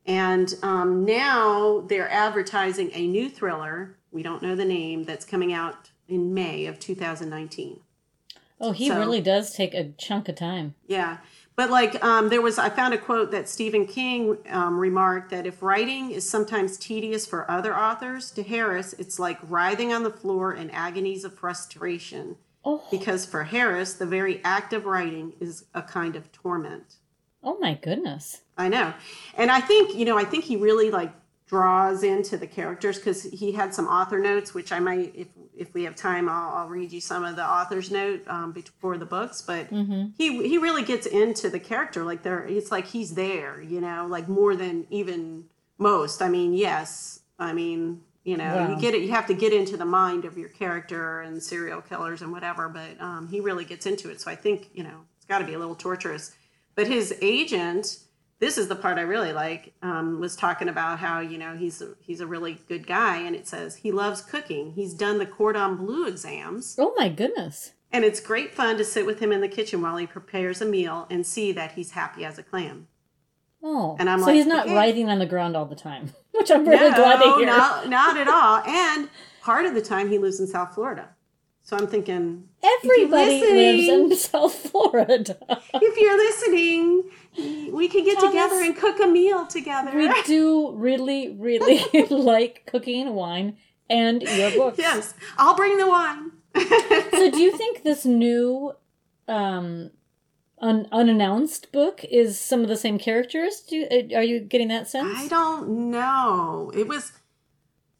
And 0.09 0.55
um, 0.63 1.05
now 1.05 1.85
they're 1.87 2.11
advertising 2.11 2.91
a 2.95 3.07
new 3.07 3.29
thriller. 3.29 3.99
We 4.11 4.23
don't 4.23 4.43
know 4.43 4.57
the 4.57 4.65
name 4.65 5.05
that's 5.05 5.27
coming 5.27 5.53
out 5.53 5.91
in 6.09 6.33
May 6.33 6.65
of 6.67 6.81
2019. 6.81 7.81
Oh, 8.61 8.73
he 8.73 8.89
so- 8.89 8.99
really 8.99 9.21
does 9.21 9.55
take 9.55 9.75
a 9.75 9.93
chunk 9.99 10.29
of 10.29 10.35
time. 10.35 10.75
Yeah. 10.87 11.19
But 11.57 11.71
like 11.71 12.03
um, 12.05 12.29
there 12.29 12.41
was, 12.41 12.59
I 12.59 12.71
found 12.71 12.95
a 12.95 12.99
quote 12.99 13.33
that 13.33 13.49
Stephen 13.49 13.85
King 13.85 14.39
um, 14.49 14.79
remarked 14.79 15.31
that 15.31 15.45
if 15.45 15.61
writing 15.63 16.11
is 16.13 16.29
sometimes 16.29 16.79
tedious 16.79 17.27
for 17.27 17.51
other 17.51 17.77
authors, 17.77 18.31
to 18.33 18.43
Harris, 18.45 18.95
it's 18.95 19.19
like 19.19 19.39
writhing 19.43 19.93
on 19.93 20.05
the 20.05 20.11
floor 20.11 20.55
in 20.55 20.71
agonies 20.71 21.25
of 21.25 21.35
frustration. 21.35 22.37
Oh, 22.65 22.85
Because 22.91 23.27
for 23.27 23.45
Harris, 23.45 23.95
the 23.95 24.07
very 24.07 24.43
act 24.45 24.73
of 24.73 24.87
writing 24.87 25.35
is 25.41 25.65
a 25.75 25.83
kind 25.83 26.17
of 26.17 26.31
torment. 26.33 26.95
oh 27.43 27.59
my 27.61 27.75
goodness. 27.75 28.43
I 28.59 28.69
know. 28.69 28.93
And 29.37 29.51
I 29.51 29.61
think, 29.61 29.95
you 29.95 30.05
know, 30.05 30.19
I 30.19 30.25
think 30.25 30.45
he 30.45 30.57
really 30.57 30.91
like 30.91 31.13
draws 31.47 32.03
into 32.03 32.37
the 32.37 32.47
characters 32.47 32.99
because 32.99 33.23
he 33.23 33.53
had 33.53 33.73
some 33.75 33.87
author 33.87 34.19
notes, 34.19 34.53
which 34.53 34.73
I 34.73 34.81
might, 34.81 35.13
if 35.15 35.29
if 35.57 35.75
we 35.75 35.83
have 35.85 35.97
time, 35.97 36.29
I'll, 36.29 36.57
I'll 36.57 36.69
read 36.69 36.93
you 36.93 37.01
some 37.01 37.25
of 37.25 37.35
the 37.35 37.45
author's 37.45 37.91
note 37.91 38.23
um, 38.29 38.53
before 38.53 38.97
the 38.99 39.07
books. 39.07 39.43
But 39.43 39.71
Mm-hmm. 39.71 40.09
he 40.17 40.47
he 40.49 40.59
really 40.59 40.83
gets 40.85 41.07
into 41.07 41.49
the 41.51 41.59
character, 41.59 42.05
like 42.05 42.23
there, 42.23 42.45
it's 42.47 42.71
like 42.71 42.87
he's 42.87 43.15
there, 43.15 43.61
you 43.63 43.81
know, 43.81 44.07
like 44.09 44.29
more 44.29 44.55
than 44.55 44.87
even 44.91 45.45
most. 45.79 46.21
I 46.23 46.29
mean, 46.29 46.53
yes, 46.53 47.21
I 47.39 47.53
mean, 47.53 48.03
you 48.25 48.37
know, 48.37 48.55
Wow. 48.57 48.71
you 48.71 48.81
get 48.81 48.95
it. 48.95 49.03
You 49.03 49.11
have 49.13 49.27
to 49.29 49.35
get 49.35 49.53
into 49.53 49.77
the 49.77 49.85
mind 49.85 50.25
of 50.25 50.37
your 50.39 50.49
character 50.51 51.23
and 51.23 51.43
serial 51.43 51.81
killers 51.81 52.23
and 52.23 52.31
whatever. 52.33 52.69
But 52.69 53.01
um, 53.01 53.27
he 53.29 53.41
really 53.41 53.65
gets 53.65 53.87
into 53.87 54.11
it. 54.11 54.21
So 54.21 54.31
I 54.31 54.37
think 54.37 54.69
you 54.75 54.83
know 54.85 54.99
it's 55.17 55.27
got 55.27 55.39
to 55.39 55.45
be 55.45 55.55
a 55.55 55.59
little 55.59 55.75
torturous. 55.77 56.35
But 56.77 56.87
his 56.87 57.17
agent, 57.23 57.99
this 58.41 58.57
is 58.59 58.69
the 58.69 58.77
part 58.77 58.99
I 58.99 59.03
really 59.03 59.33
like, 59.33 59.75
um, 59.83 60.21
was 60.21 60.37
talking 60.37 60.69
about 60.69 60.99
how 61.01 61.21
you 61.21 61.39
know 61.39 61.57
he's 61.57 61.83
a, 61.83 61.95
he's 62.01 62.21
a 62.21 62.27
really 62.27 62.59
good 62.69 62.87
guy, 62.87 63.19
and 63.19 63.35
it 63.35 63.47
says 63.49 63.77
he 63.77 63.91
loves 63.93 64.21
cooking. 64.21 64.73
He's 64.73 64.95
done 64.95 65.19
the 65.19 65.27
cordon 65.27 65.77
bleu 65.77 66.07
exams, 66.07 66.77
Oh 66.79 66.95
my 66.97 67.09
goodness. 67.09 67.73
and 67.93 68.05
it's 68.05 68.21
great 68.21 68.55
fun 68.55 68.77
to 68.79 68.85
sit 68.85 69.07
with 69.07 69.19
him 69.21 69.33
in 69.33 69.41
the 69.41 69.49
kitchen 69.49 69.83
while 69.83 69.97
he 69.97 70.07
prepares 70.07 70.61
a 70.63 70.67
meal 70.67 71.07
and 71.11 71.27
see 71.27 71.53
that 71.53 71.73
he's 71.73 71.93
happy 71.93 72.25
as 72.25 72.39
a 72.39 72.43
clam. 72.43 72.87
Oh, 73.63 73.97
And 73.99 74.09
I'm 74.09 74.21
like, 74.21 74.27
so 74.27 74.31
like, 74.31 74.37
he's 74.37 74.47
not 74.47 74.67
okay. 74.67 74.75
writing 74.77 75.09
on 75.11 75.19
the 75.19 75.27
ground 75.27 75.57
all 75.57 75.65
the 75.67 75.75
time, 75.75 76.13
which 76.33 76.51
I'm 76.51 76.65
really 76.69 76.95
glad 76.95 77.21
to 77.21 77.35
hear. 77.39 77.47
No, 77.47 77.85
not 77.89 78.17
at 78.17 78.29
all. 78.29 78.59
And 78.65 79.09
part 79.43 79.67
of 79.67 79.75
the 79.75 79.83
time 79.83 80.11
he 80.11 80.19
lives 80.19 80.39
in 80.39 80.47
South 80.47 80.75
Florida. 80.75 81.09
So 81.69 81.77
I'm 81.77 81.87
thinking, 81.87 82.49
Everybody 82.65 83.41
lives 83.43 83.89
in 83.89 84.17
South 84.17 84.55
Florida. 84.55 85.37
if 85.75 85.99
you're 85.99 86.17
listening, 86.17 87.11
we 87.75 87.89
could 87.89 88.07
get 88.07 88.15
Thomas, 88.19 88.31
together 88.33 88.63
and 88.65 88.75
cook 88.75 88.99
a 89.01 89.07
meal 89.07 89.47
together. 89.47 89.95
we 89.95 90.23
do 90.27 90.73
really, 90.73 91.37
really 91.39 91.85
like 92.11 92.65
cooking, 92.65 93.13
wine, 93.15 93.59
and 93.91 94.23
your 94.23 94.51
books. 94.53 94.79
yes, 94.79 95.13
I'll 95.37 95.57
bring 95.57 95.77
the 95.77 95.87
wine. 95.87 96.31
So, 97.11 97.31
do 97.31 97.39
you 97.39 97.55
think 97.55 97.83
this 97.85 98.07
new, 98.07 98.73
um, 99.29 99.91
un- 100.63 100.89
unannounced 100.91 101.71
book 101.71 102.03
is 102.03 102.41
some 102.41 102.63
of 102.63 102.69
the 102.69 102.79
same 102.79 102.99
characters? 102.99 103.61
Do 103.61 103.77
you, 103.77 103.87
uh, 103.91 104.17
are 104.17 104.23
you 104.23 104.41
getting 104.41 104.69
that 104.69 104.89
sense? 104.89 105.19
I 105.19 105.29
don't 105.29 105.91
know. 105.91 106.73
It 106.75 106.89
was. 106.89 107.13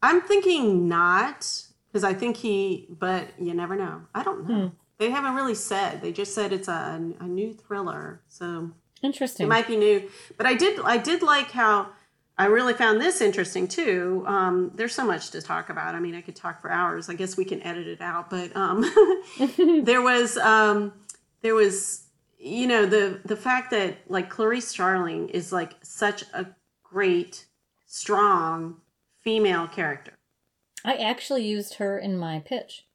I'm 0.01 0.21
thinking 0.21 0.87
not 0.87 1.67
because 1.91 2.03
I 2.03 2.13
think 2.13 2.37
he, 2.37 2.87
but 2.89 3.27
you 3.39 3.53
never 3.53 3.75
know. 3.75 4.01
I 4.13 4.23
don't 4.23 4.47
know. 4.47 4.67
Hmm. 4.67 4.75
They 4.99 5.09
haven't 5.09 5.35
really 5.35 5.55
said. 5.55 6.01
They 6.01 6.11
just 6.11 6.35
said 6.35 6.51
it's 6.51 6.67
a, 6.67 7.13
a 7.19 7.23
new 7.25 7.53
thriller. 7.53 8.21
So 8.27 8.71
Interesting. 9.01 9.45
it 9.45 9.49
might 9.49 9.65
be 9.65 9.77
new. 9.77 10.09
But 10.37 10.45
I 10.45 10.55
did. 10.55 10.79
I 10.81 10.97
did 10.97 11.21
like 11.21 11.51
how. 11.51 11.89
I 12.37 12.45
really 12.45 12.73
found 12.73 13.01
this 13.01 13.19
interesting 13.19 13.67
too. 13.67 14.23
Um, 14.25 14.71
there's 14.75 14.95
so 14.95 15.05
much 15.05 15.31
to 15.31 15.41
talk 15.41 15.69
about. 15.69 15.93
I 15.93 15.99
mean, 15.99 16.15
I 16.15 16.21
could 16.21 16.37
talk 16.37 16.61
for 16.61 16.71
hours. 16.71 17.09
I 17.09 17.13
guess 17.13 17.35
we 17.35 17.43
can 17.43 17.61
edit 17.63 17.87
it 17.87 18.01
out. 18.01 18.29
But 18.29 18.55
um, 18.55 18.85
there 19.83 20.01
was 20.01 20.37
um, 20.37 20.93
there 21.41 21.55
was 21.55 22.03
you 22.37 22.67
know 22.67 22.85
the 22.85 23.19
the 23.25 23.35
fact 23.35 23.71
that 23.71 23.97
like 24.07 24.29
Clarice 24.29 24.67
Starling 24.67 25.29
is 25.29 25.51
like 25.51 25.73
such 25.81 26.23
a 26.33 26.45
great, 26.83 27.45
strong 27.85 28.77
female 29.21 29.67
character. 29.67 30.18
I 30.83 30.95
actually 30.95 31.45
used 31.45 31.75
her 31.75 31.97
in 31.99 32.17
my 32.17 32.39
pitch 32.39 32.85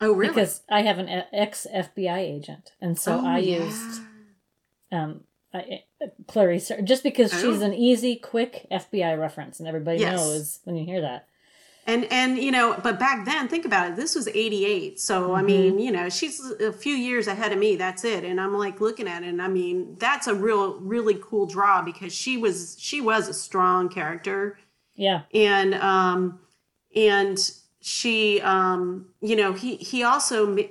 Oh, 0.00 0.12
really? 0.12 0.28
because 0.32 0.62
I 0.68 0.82
have 0.82 0.98
an 0.98 1.08
ex 1.32 1.66
FBI 1.72 2.18
agent, 2.18 2.72
and 2.80 2.98
so 2.98 3.20
Oh, 3.22 3.26
I 3.26 3.38
yeah. 3.38 3.64
used 3.64 4.00
um, 4.90 5.24
I, 5.54 5.84
Clarice 6.26 6.70
just 6.84 7.02
because 7.02 7.30
she's 7.32 7.62
Oh. 7.62 7.64
an 7.66 7.72
easy, 7.74 8.16
quick 8.16 8.66
FBI 8.70 9.14
reference, 9.18 9.58
and 9.58 9.68
everybody 9.68 9.98
Yes. 10.00 10.12
knows 10.18 10.60
when 10.64 10.76
you 10.76 10.84
hear 10.84 11.00
that. 11.00 11.28
And 11.86 12.04
and 12.12 12.38
you 12.38 12.52
know, 12.52 12.78
but 12.82 12.98
back 13.00 13.24
then, 13.24 13.48
think 13.48 13.64
about 13.64 13.90
it. 13.90 13.96
This 13.96 14.14
was 14.14 14.28
'88, 14.28 15.00
so 15.00 15.34
I 15.34 15.42
Mhm. 15.42 15.44
mean, 15.46 15.78
you 15.80 15.90
know, 15.90 16.08
she's 16.08 16.38
a 16.40 16.72
few 16.72 16.94
years 16.94 17.26
ahead 17.26 17.50
of 17.52 17.58
me. 17.58 17.74
That's 17.76 18.04
it. 18.04 18.22
And 18.24 18.40
I'm 18.40 18.56
like 18.56 18.80
looking 18.80 19.08
at 19.08 19.24
it, 19.24 19.28
and 19.28 19.42
I 19.42 19.48
mean, 19.48 19.96
that's 19.98 20.26
a 20.28 20.34
real, 20.34 20.78
really 20.80 21.18
cool 21.20 21.46
draw 21.46 21.82
because 21.82 22.14
she 22.14 22.36
was 22.36 22.76
she 22.78 23.00
was 23.00 23.28
a 23.28 23.34
strong 23.34 23.88
character, 23.88 24.58
Yeah, 24.94 25.22
and 25.34 25.74
um, 25.74 26.38
and 26.94 27.38
she, 27.80 28.40
um, 28.40 29.08
you 29.20 29.36
know, 29.36 29.52
he 29.52 29.76
he 29.76 30.02
also, 30.02 30.56
and 30.56 30.68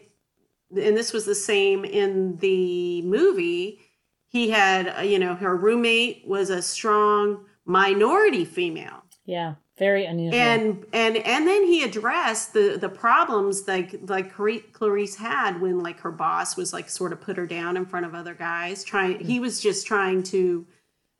this 0.69 1.13
was 1.13 1.25
the 1.25 1.35
same 1.35 1.83
in 1.83 2.37
the 2.37 3.01
movie. 3.03 3.79
He 4.27 4.49
had, 4.49 4.93
uh, 4.97 5.01
you 5.01 5.19
know, 5.19 5.35
her 5.35 5.55
roommate 5.55 6.23
was 6.25 6.49
a 6.49 6.61
strong 6.61 7.45
minority 7.65 8.45
female. 8.45 9.03
yeah, 9.25 9.55
very 9.77 10.05
unusual. 10.05 10.39
and 10.39 10.85
and 10.93 11.17
and 11.17 11.47
then 11.47 11.65
he 11.65 11.83
addressed 11.83 12.53
the 12.53 12.77
the 12.79 12.89
problems 12.89 13.67
like 13.67 13.95
like 14.07 14.31
Clarice 14.33 15.15
had 15.15 15.59
when 15.59 15.79
like 15.79 15.99
her 16.01 16.11
boss 16.11 16.55
was 16.55 16.71
like 16.71 16.89
sort 16.89 17.11
of 17.13 17.19
put 17.21 17.35
her 17.37 17.47
down 17.47 17.77
in 17.77 17.85
front 17.85 18.05
of 18.05 18.13
other 18.13 18.33
guys 18.33 18.83
trying 18.83 19.19
he 19.19 19.39
was 19.39 19.59
just 19.59 19.87
trying 19.87 20.23
to 20.23 20.65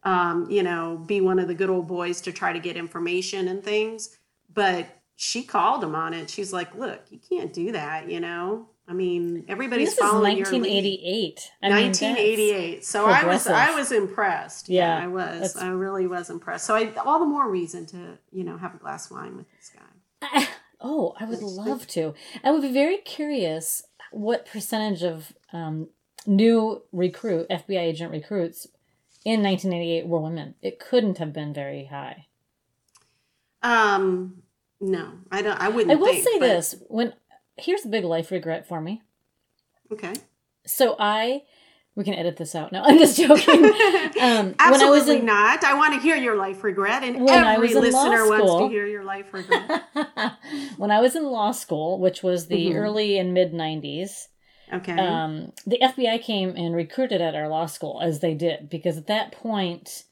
um 0.04 0.50
you 0.50 0.64
know 0.64 1.04
be 1.08 1.22
one 1.22 1.40
of 1.40 1.48
the 1.48 1.56
good 1.56 1.70
old 1.70 1.88
boys 1.88 2.22
to 2.22 2.32
try 2.32 2.54
to 2.54 2.60
get 2.60 2.76
information 2.78 3.48
and 3.48 3.64
things 3.64 4.18
but 4.54 4.88
she 5.16 5.44
called 5.44 5.84
him 5.84 5.96
on 5.96 6.14
it 6.14 6.30
she's 6.30 6.52
like 6.52 6.74
look 6.76 7.02
you 7.10 7.20
can't 7.30 7.54
do 7.54 7.72
that 7.72 8.10
you 8.10 8.20
know 8.20 8.68
i 8.88 8.94
mean 8.94 9.46
everybody's 9.48 9.90
this 9.90 9.98
is 9.98 10.00
following 10.00 10.38
your 10.38 10.48
lead. 10.48 10.62
1988. 10.62 11.52
I 11.62 11.68
mean, 11.70 11.92
that's- 11.92 12.02
1988. 12.02 12.86
So 12.86 13.06
I 13.06 13.26
was 13.26 13.48
I 13.48 13.76
was 13.76 13.92
impressed. 13.92 14.68
Yeah, 14.70 14.98
I 14.98 15.08
was. 15.08 15.54
that's- 15.54 15.58
I 15.58 15.68
really 15.70 16.08
was 16.08 16.30
impressed. 16.30 16.66
So 16.66 16.76
I 16.76 16.92
all 17.06 17.20
the 17.20 17.26
more 17.26 17.50
reason 17.50 17.86
to 17.88 18.18
you 18.32 18.44
know 18.44 18.58
have 18.58 18.74
a 18.76 18.78
glass 18.80 19.06
of 19.06 19.18
wine 19.18 19.38
with 19.38 19.46
this 19.52 19.72
guy. 19.74 19.92
I- 20.22 20.50
oh, 20.82 21.14
I 21.20 21.26
would 21.26 21.42
love 21.42 21.86
to. 21.90 22.14
I 22.44 22.52
would 22.52 22.64
be 22.64 22.74
very 22.74 22.98
curious 22.98 23.84
what 24.12 24.46
percentage 24.46 25.04
of 25.04 25.32
um, 25.54 25.90
new 26.26 26.82
recruit 26.92 27.48
FBI 27.50 27.80
agent 27.80 28.12
recruits 28.12 28.68
in 29.24 29.42
1988 29.44 30.08
were 30.08 30.20
women. 30.20 30.56
It 30.62 30.80
couldn't 30.80 31.20
have 31.20 31.32
been 31.32 31.54
very 31.54 31.86
high. 31.86 32.26
Um, 33.64 34.42
no, 34.80 35.12
I 35.32 35.42
don't. 35.42 35.60
I 35.60 35.70
wouldn't. 35.70 35.92
I 35.92 35.96
will 35.96 36.08
think, 36.14 36.24
say 36.24 36.40
but- 36.40 36.48
this: 36.48 36.76
when 36.88 37.14
here's 37.58 37.86
a 37.86 37.90
big 37.90 38.04
life 38.04 38.32
regret 38.32 38.68
for 38.68 38.82
me. 38.82 39.02
Okay. 39.92 40.14
So 40.66 40.96
I, 41.00 41.44
we 41.96 42.04
can 42.04 42.14
edit 42.14 42.38
this 42.38 42.56
out. 42.56 42.72
No, 42.72 42.82
I'm 42.86 42.98
just 42.98 43.18
joking. 43.18 43.72
Um, 44.22 44.54
Absolutely 44.60 44.60
when 44.60 44.82
I 44.82 44.90
was 44.90 45.10
in, 45.10 45.26
not. 45.26 45.64
I 45.64 45.74
want 45.74 45.94
to 45.96 46.00
hear 46.00 46.16
your 46.16 46.36
life 46.36 46.64
regret, 46.64 47.04
and 47.04 47.28
every 47.28 47.74
was 47.74 47.88
in 47.88 47.94
law 47.94 48.04
listener 48.04 48.30
wants 48.30 48.54
to 48.54 48.68
hear 48.70 48.86
your 48.86 49.04
life 49.04 49.34
regret. 49.34 49.84
when 50.78 50.92
I 50.92 51.00
was 51.02 51.16
in 51.16 51.24
law 51.24 51.52
school, 51.52 52.00
which 52.00 52.22
was 52.22 52.48
the 52.48 52.68
Mhm. 52.68 52.76
early 52.76 53.18
and 53.18 53.34
mid 53.34 53.52
90s, 53.54 54.28
Okay. 54.72 54.94
um, 54.98 55.54
the 55.66 55.80
FBI 55.82 56.22
came 56.22 56.50
and 56.56 56.76
recruited 56.76 57.20
at 57.20 57.34
our 57.36 57.48
law 57.48 57.66
school, 57.66 58.00
as 58.04 58.20
they 58.20 58.34
did, 58.36 58.70
because 58.70 58.98
at 58.98 59.08
that 59.08 59.32
point, 59.32 60.04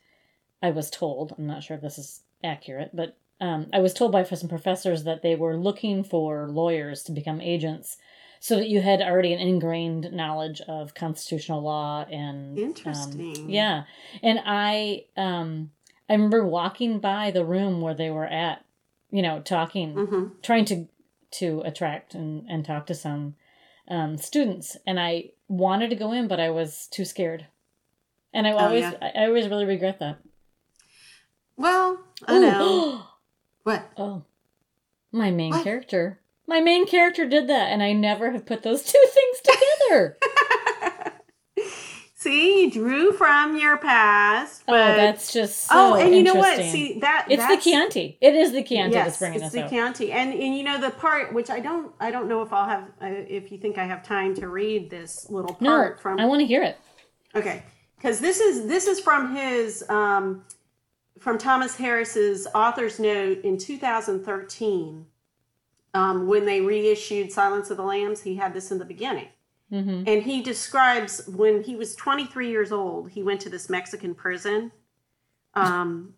I 0.63 0.71
was 0.71 0.89
told, 0.89 1.35
I'm 1.37 1.45
not 1.45 1.61
sure 1.61 1.75
if 1.77 1.83
this 1.83 1.99
is 1.99 2.21
accurate, 2.43 2.91
but 2.95 3.15
um, 3.41 3.67
I 3.73 3.79
was 3.79 3.93
told 3.93 4.11
by 4.11 4.23
some 4.23 4.49
professors 4.49 5.03
that 5.03 5.21
they 5.21 5.35
were 5.35 5.55
looking 5.55 6.03
for 6.03 6.47
lawyers 6.49 7.03
to 7.03 7.11
become 7.11 7.39
agents 7.41 7.97
so 8.41 8.55
that 8.55 8.69
you 8.69 8.81
had 8.81 9.01
already 9.01 9.33
an 9.33 9.39
ingrained 9.39 10.11
knowledge 10.13 10.61
of 10.61 10.93
constitutional 10.93 11.61
law 11.61 12.05
and 12.05 12.57
um, 12.57 12.63
Interesting. 12.63 13.49
yeah 13.49 13.83
and 14.23 14.39
i 14.45 15.03
um 15.17 15.71
i 16.09 16.13
remember 16.13 16.45
walking 16.45 16.99
by 16.99 17.31
the 17.31 17.43
room 17.43 17.81
where 17.81 17.93
they 17.93 18.09
were 18.09 18.25
at 18.27 18.63
you 19.11 19.21
know 19.21 19.41
talking 19.41 19.95
hmm 19.95 20.27
trying 20.41 20.63
to 20.65 20.87
to 21.31 21.61
attract 21.65 22.13
and, 22.15 22.45
and 22.49 22.63
talk 22.65 22.85
to 22.87 22.95
some 22.95 23.35
um, 23.89 24.17
students 24.17 24.77
and 24.87 24.99
i 24.99 25.25
wanted 25.49 25.89
to 25.89 25.95
go 25.97 26.13
in 26.13 26.27
but 26.29 26.39
i 26.39 26.49
was 26.49 26.87
too 26.87 27.03
scared 27.03 27.45
and 28.33 28.47
i 28.47 28.51
Oh, 28.51 28.57
always 28.59 28.83
yeah. 28.83 28.93
I, 29.01 29.23
I 29.23 29.25
always 29.25 29.49
really 29.49 29.65
regret 29.65 29.99
that 29.99 30.19
Well, 31.57 31.99
I 32.25 32.37
Ooh. 32.37 32.41
know. 32.41 33.05
What? 33.69 33.91
oh 33.97 34.23
my 35.11 35.31
main 35.31 35.51
What? 35.51 35.63
character 35.63 36.19
my 36.47 36.59
main 36.61 36.85
character 36.87 37.27
did 37.27 37.47
that 37.47 37.69
and 37.69 37.81
i 37.83 37.93
never 37.93 38.31
have 38.31 38.45
put 38.45 38.63
those 38.63 38.83
two 38.91 39.05
things 39.11 39.41
together 39.43 40.17
See, 42.15 42.63
you 42.63 42.71
drew 42.71 43.13
from 43.13 43.57
your 43.57 43.77
past. 43.77 44.63
oh 44.67 44.73
that's 44.73 45.31
just 45.31 45.61
so 45.69 45.73
oh, 45.73 45.93
and 45.95 46.13
you 46.13 46.21
know 46.21 46.35
what? 46.35 46.57
See 46.57 46.99
that 46.99 47.27
it's 47.29 47.47
the 47.47 47.55
Chianti. 47.55 48.17
It 48.19 48.35
is 48.35 48.51
the 48.51 48.61
Chianti 48.61 48.93
yes, 48.93 49.05
that's 49.05 49.19
bringing 49.19 49.37
it's 49.37 49.45
us 49.45 49.51
the 49.53 49.63
out. 49.63 49.69
Chianti, 49.69 50.11
and 50.11 50.33
and 50.33 50.57
you 50.57 50.63
know 50.63 50.81
the 50.81 50.89
part 50.89 51.33
which 51.33 51.49
I 51.49 51.61
don't 51.61 51.93
I 51.97 52.11
don't 52.11 52.27
know 52.27 52.41
if 52.41 52.51
I'll 52.51 52.67
have 52.67 52.83
uh, 53.01 53.05
if 53.07 53.53
you 53.53 53.57
think 53.57 53.77
I 53.77 53.85
have 53.85 54.03
time 54.03 54.35
to 54.35 54.49
read 54.49 54.89
this 54.89 55.29
little 55.29 55.55
no, 55.61 55.69
part 55.69 56.01
from 56.01 56.19
I 56.19 56.25
want 56.25 56.41
to 56.41 56.45
hear 56.45 56.61
it. 56.61 56.77
Okay, 57.35 57.63
because 57.95 58.19
this 58.19 58.41
is 58.41 58.67
this 58.67 58.85
is 58.87 58.99
from 58.99 59.33
his 59.33 59.85
um, 59.87 60.43
from 61.17 61.37
Thomas 61.37 61.75
Harris's 61.75 62.47
author's 62.53 62.99
note 62.99 63.41
in 63.43 63.57
2013 63.57 65.05
um, 65.93 66.27
when 66.27 66.45
they 66.45 66.61
reissued 66.61 67.31
Silence 67.31 67.69
of 67.69 67.77
the 67.77 67.83
Lambs. 67.83 68.21
He 68.21 68.35
had 68.35 68.53
this 68.53 68.71
in 68.71 68.77
the 68.77 68.85
beginning, 68.85 69.29
hmm 69.69 70.03
and 70.05 70.23
he 70.23 70.41
describes 70.41 71.27
when 71.27 71.63
he 71.63 71.75
was 71.75 71.95
23 71.95 72.49
years 72.49 72.71
old. 72.71 73.11
He 73.11 73.23
went 73.23 73.41
to 73.41 73.49
this 73.49 73.69
Mexican 73.69 74.13
prison 74.13 74.71
um, 75.55 76.13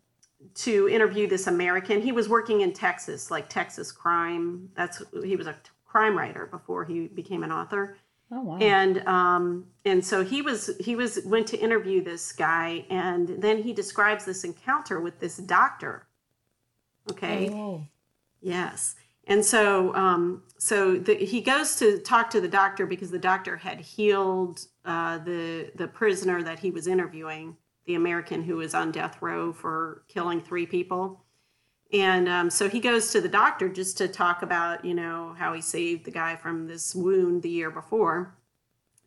to 0.56 0.90
interview 0.90 1.28
this 1.28 1.48
American. 1.48 2.02
He 2.02 2.12
was 2.12 2.28
working 2.28 2.62
in 2.62 2.74
Texas, 2.74 3.32
like 3.32 3.50
Texas 3.50 3.92
crime. 3.92 4.70
That's 4.76 5.02
he 5.24 5.36
was 5.36 5.48
a 5.48 5.56
crime 5.86 6.18
writer 6.18 6.46
before 6.46 6.86
he 6.86 7.08
became 7.08 7.44
an 7.44 7.52
author 7.52 7.98
Oh 8.34 8.42
wow. 8.42 8.58
and 8.60 9.06
um 9.08 9.66
and 9.84 10.04
so 10.04 10.24
he 10.24 10.42
was 10.42 10.72
he 10.80 10.96
was 10.96 11.20
went 11.26 11.48
to 11.48 11.58
interview 11.58 12.02
this 12.04 12.32
guy 12.32 12.86
and 12.90 13.28
then 13.28 13.62
he 13.62 13.74
describes 13.74 14.24
this 14.26 14.44
encounter 14.46 15.02
with 15.02 15.20
this 15.20 15.38
doctor 15.38 16.08
okay 17.12 17.50
Oh. 17.52 17.84
yes 18.42 18.96
and 19.28 19.44
so 19.44 19.94
um 19.96 20.44
so 20.58 20.96
the, 20.96 21.16
he 21.16 21.42
goes 21.42 21.76
to 21.78 22.00
talk 22.00 22.30
to 22.30 22.40
the 22.42 22.48
doctor 22.48 22.86
because 22.86 23.12
the 23.12 23.20
doctor 23.20 23.58
had 23.58 23.82
healed 23.82 24.66
uh 24.86 25.18
the 25.20 25.72
the 25.76 25.88
prisoner 25.88 26.42
that 26.44 26.60
he 26.60 26.72
was 26.72 26.88
interviewing 26.88 27.58
the 27.86 27.96
american 27.96 28.42
who 28.44 28.58
was 28.58 28.74
on 28.74 28.92
death 28.92 29.22
row 29.22 29.52
for 29.52 30.04
killing 30.08 30.40
three 30.40 30.66
people 30.66 31.21
and 31.94 32.30
um, 32.30 32.50
so 32.50 32.70
he 32.70 32.80
goes 32.80 33.12
to 33.12 33.22
the 33.22 33.30
doctor 33.30 33.68
just 33.70 33.98
to 33.98 34.08
talk 34.08 34.42
about, 34.42 34.86
you 34.86 34.94
know, 34.94 35.36
how 35.38 35.54
he 35.54 35.62
saved 35.62 36.06
the 36.06 36.12
guy 36.12 36.36
from 36.36 36.68
this 36.68 36.96
wound 36.96 37.42
the 37.42 37.50
year 37.50 37.70
before. 37.70 38.36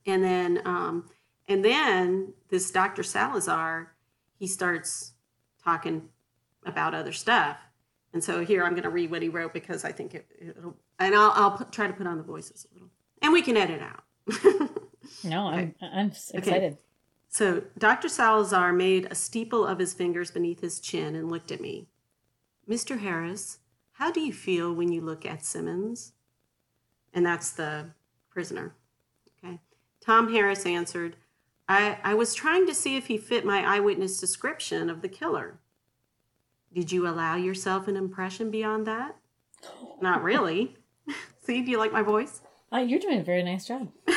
And 0.06 0.22
then, 0.22 0.60
um, 0.64 1.08
and 1.48 1.64
then 1.64 2.34
this 2.50 2.70
Dr. 2.70 3.02
Salazar, 3.02 3.92
he 4.38 4.46
starts 4.46 5.12
talking 5.62 6.08
about 6.66 6.94
other 6.94 7.12
stuff. 7.12 7.56
And 8.12 8.22
so 8.22 8.44
here 8.44 8.64
I'm 8.64 8.72
going 8.72 8.84
to 8.84 8.90
read 8.90 9.10
what 9.10 9.22
he 9.22 9.28
wrote 9.28 9.52
because 9.52 9.84
I 9.84 9.92
think 9.92 10.14
it, 10.14 10.26
it'll, 10.38 10.76
and 10.98 11.14
I'll, 11.14 11.32
I'll 11.34 11.50
put, 11.52 11.72
try 11.72 11.86
to 11.86 11.92
put 11.92 12.06
on 12.06 12.18
the 12.18 12.22
voices 12.22 12.66
a 12.70 12.74
little, 12.74 12.90
and 13.22 13.32
we 13.32 13.42
can 13.42 13.56
edit 13.56 13.82
out. 13.82 14.70
No, 15.22 15.48
I'm 15.48 15.74
I'm 15.80 16.12
excited. 16.32 16.78
So 17.28 17.62
Dr. 17.78 18.08
Salazar 18.08 18.72
made 18.72 19.08
a 19.10 19.14
steeple 19.14 19.66
of 19.66 19.78
his 19.78 19.92
fingers 19.92 20.30
beneath 20.30 20.60
his 20.60 20.80
chin 20.80 21.14
and 21.14 21.30
looked 21.30 21.50
at 21.50 21.60
me. 21.60 21.88
Mr. 22.68 23.00
Harris, 23.00 23.58
how 23.92 24.10
do 24.10 24.20
you 24.20 24.32
feel 24.32 24.72
when 24.72 24.90
you 24.90 25.00
look 25.00 25.24
at 25.26 25.44
Simmons? 25.44 26.12
And 27.12 27.24
that's 27.24 27.50
the 27.50 27.90
prisoner. 28.30 28.74
Okay. 29.38 29.60
Tom 30.00 30.32
Harris 30.32 30.66
answered, 30.66 31.16
I, 31.68 31.98
I 32.02 32.14
was 32.14 32.34
trying 32.34 32.66
to 32.66 32.74
see 32.74 32.96
if 32.96 33.06
he 33.06 33.16
fit 33.16 33.44
my 33.44 33.62
eyewitness 33.64 34.20
description 34.20 34.90
of 34.90 35.00
the 35.00 35.08
killer. 35.08 35.60
Did 36.72 36.90
you 36.90 37.06
allow 37.06 37.36
yourself 37.36 37.86
an 37.86 37.96
impression 37.96 38.50
beyond 38.50 38.86
that? 38.86 39.16
Not 40.00 40.22
really. 40.22 40.76
See, 41.42 41.62
do 41.62 41.70
you 41.70 41.78
like 41.78 41.92
my 41.92 42.02
voice? 42.02 42.42
Uh, 42.72 42.78
you're 42.78 42.98
doing 42.98 43.20
a 43.20 43.24
very 43.24 43.44
nice 43.44 43.64
job. 43.64 43.88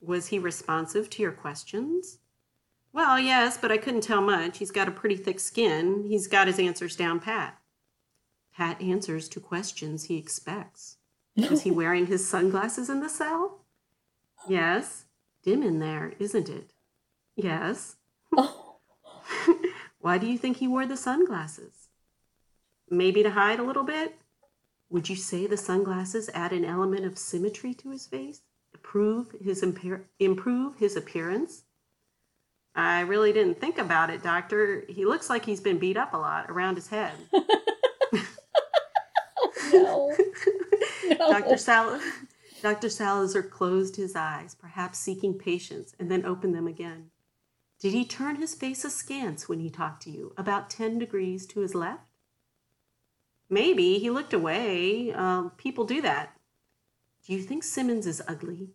Was 0.00 0.28
he 0.28 0.38
responsive 0.38 1.10
to 1.10 1.22
your 1.22 1.32
questions? 1.32 2.19
Well, 2.92 3.18
yes, 3.18 3.56
but 3.56 3.70
I 3.70 3.78
couldn't 3.78 4.02
tell 4.02 4.20
much. 4.20 4.58
He's 4.58 4.70
got 4.72 4.88
a 4.88 4.92
pretty 4.92 5.16
thick 5.16 5.38
skin. 5.38 6.04
He's 6.08 6.26
got 6.26 6.48
his 6.48 6.58
answers 6.58 6.96
down 6.96 7.20
pat. 7.20 7.58
Pat 8.52 8.80
answers 8.80 9.28
to 9.30 9.40
questions 9.40 10.04
he 10.04 10.18
expects. 10.18 10.96
Is 11.36 11.62
he 11.62 11.70
wearing 11.70 12.06
his 12.06 12.26
sunglasses 12.28 12.90
in 12.90 13.00
the 13.00 13.08
cell? 13.08 13.60
Yes. 14.48 15.04
Dim 15.44 15.62
in 15.62 15.78
there, 15.78 16.14
isn't 16.18 16.48
it? 16.48 16.72
Yes. 17.36 17.96
Oh, 18.36 18.76
Why 20.00 20.18
do 20.18 20.26
you 20.26 20.36
think 20.36 20.56
he 20.56 20.68
wore 20.68 20.86
the 20.86 20.96
sunglasses? 20.96 21.88
Maybe 22.90 23.22
to 23.22 23.30
hide 23.30 23.60
a 23.60 23.64
little 23.64 23.84
bit? 23.84 24.16
Would 24.90 25.08
you 25.08 25.14
say 25.16 25.46
the 25.46 25.56
sunglasses 25.56 26.28
add 26.34 26.52
an 26.52 26.64
element 26.64 27.04
of 27.06 27.16
symmetry 27.16 27.72
to 27.74 27.90
his 27.90 28.06
face? 28.06 28.42
Improve 28.74 29.34
his 29.42 29.62
imper- 29.62 30.04
improve 30.18 30.76
his 30.78 30.96
appearance? 30.96 31.62
I 32.74 33.00
really 33.00 33.32
didn't 33.32 33.60
think 33.60 33.78
about 33.78 34.10
it, 34.10 34.22
doctor. 34.22 34.84
He 34.88 35.04
looks 35.04 35.28
like 35.28 35.44
he's 35.44 35.60
been 35.60 35.78
beat 35.78 35.96
up 35.96 36.14
a 36.14 36.18
lot 36.18 36.50
around 36.50 36.76
his 36.76 36.88
head. 36.88 37.12
no. 39.72 40.14
no. 41.08 41.32
Dr. 41.32 41.56
Sal- 41.56 42.00
Dr. 42.62 42.88
Salazar 42.88 43.42
closed 43.42 43.96
his 43.96 44.14
eyes, 44.14 44.54
perhaps 44.54 44.98
seeking 44.98 45.34
patience, 45.34 45.94
and 45.98 46.10
then 46.10 46.24
opened 46.24 46.54
them 46.54 46.66
again. 46.66 47.10
Did 47.80 47.92
he 47.92 48.04
turn 48.04 48.36
his 48.36 48.54
face 48.54 48.84
askance 48.84 49.48
when 49.48 49.60
he 49.60 49.70
talked 49.70 50.02
to 50.02 50.10
you, 50.10 50.34
about 50.36 50.68
10 50.68 50.98
degrees 50.98 51.46
to 51.46 51.60
his 51.60 51.74
left? 51.74 52.04
Maybe 53.48 53.98
he 53.98 54.10
looked 54.10 54.34
away. 54.34 55.12
Um, 55.12 55.50
people 55.56 55.84
do 55.84 56.02
that. 56.02 56.36
Do 57.26 57.32
you 57.32 57.42
think 57.42 57.64
Simmons 57.64 58.06
is 58.06 58.22
ugly? 58.28 58.70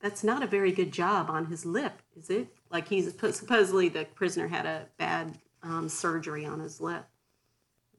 That's 0.00 0.24
not 0.24 0.42
a 0.42 0.46
very 0.46 0.72
good 0.72 0.92
job 0.92 1.28
on 1.28 1.46
his 1.46 1.66
lip, 1.66 2.00
is 2.18 2.30
it? 2.30 2.48
Like 2.70 2.88
he's 2.88 3.12
supposedly 3.32 3.88
the 3.88 4.06
prisoner 4.14 4.48
had 4.48 4.66
a 4.66 4.86
bad 4.98 5.38
um, 5.62 5.88
surgery 5.88 6.46
on 6.46 6.60
his 6.60 6.80
lip. 6.80 7.04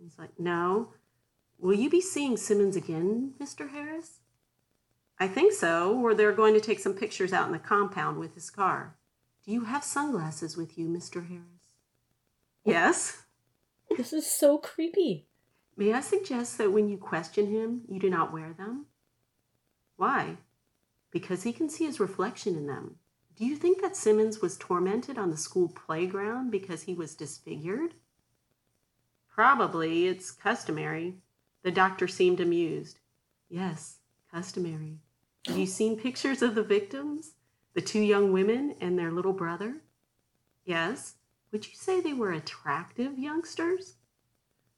He's 0.02 0.18
like, 0.18 0.40
No. 0.40 0.94
Will 1.60 1.76
you 1.76 1.92
be 1.92 2.02
seeing 2.02 2.38
Simmons 2.38 2.76
again, 2.76 3.34
Mr. 3.40 3.70
Harris? 3.70 4.22
I 5.20 5.28
think 5.28 5.54
so, 5.54 5.96
or 6.00 6.16
they're 6.16 6.32
going 6.32 6.56
to 6.56 6.60
take 6.60 6.80
some 6.80 6.96
pictures 6.96 7.32
out 7.32 7.46
in 7.46 7.52
the 7.52 7.60
compound 7.60 8.18
with 8.18 8.34
his 8.34 8.50
car. 8.50 8.96
Do 9.46 9.52
you 9.52 9.66
have 9.66 9.84
sunglasses 9.84 10.58
with 10.58 10.76
you, 10.80 10.88
Mr. 10.88 11.28
Harris? 11.28 11.76
Yes. 12.66 13.22
This 13.96 14.12
is 14.12 14.26
so 14.26 14.58
creepy. 14.58 15.28
May 15.78 15.94
I 15.94 16.00
suggest 16.00 16.58
that 16.58 16.72
when 16.72 16.90
you 16.90 16.98
question 16.98 17.48
him, 17.48 17.82
you 17.88 18.00
do 18.00 18.10
not 18.10 18.34
wear 18.34 18.54
them? 18.54 18.88
Why? 19.98 20.38
Because 21.12 21.44
he 21.44 21.54
can 21.54 21.70
see 21.70 21.86
his 21.86 22.00
reflection 22.00 22.56
in 22.56 22.68
them. 22.68 22.96
Do 23.36 23.46
you 23.46 23.56
think 23.56 23.82
that 23.82 23.96
Simmons 23.96 24.42
was 24.42 24.58
tormented 24.58 25.18
on 25.18 25.32
the 25.32 25.38
school 25.38 25.70
playground 25.70 26.52
because 26.52 26.84
he 26.84 26.94
was 26.94 27.16
disfigured? 27.16 27.94
Probably. 29.30 30.08
It's 30.08 30.32
customary. 30.32 31.16
The 31.64 31.72
doctor 31.72 32.08
seemed 32.08 32.40
amused. 32.40 33.00
Yes, 33.50 33.98
customary. 34.32 35.00
Have 35.48 35.58
you 35.58 35.66
seen 35.66 36.00
pictures 36.00 36.42
of 36.42 36.56
the 36.56 36.64
victims? 36.64 37.34
The 37.74 37.82
two 37.82 38.02
young 38.02 38.32
women 38.32 38.76
and 38.80 38.98
their 38.98 39.12
little 39.12 39.34
brother? 39.34 39.78
Yes. 40.66 41.16
Would 41.52 41.68
you 41.68 41.74
say 41.76 42.00
they 42.00 42.14
were 42.14 42.32
attractive 42.32 43.18
youngsters? 43.18 43.96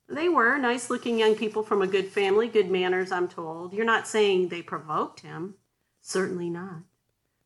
They 0.08 0.30
were 0.30 0.58
nice 0.58 0.90
looking 0.90 1.20
young 1.20 1.36
people 1.36 1.64
from 1.64 1.82
a 1.82 1.88
good 1.88 2.08
family, 2.08 2.48
good 2.48 2.70
manners, 2.70 3.12
I'm 3.12 3.28
told. 3.28 3.74
You're 3.74 3.86
not 3.86 4.08
saying 4.08 4.48
they 4.48 4.62
provoked 4.62 5.22
him. 5.22 5.56
Certainly 6.06 6.50
not. 6.52 6.84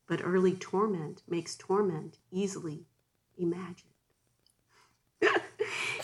But 0.07 0.21
early 0.23 0.53
torment 0.53 1.21
makes 1.27 1.55
torment 1.55 2.17
easily 2.31 2.85
imagined. 3.37 3.93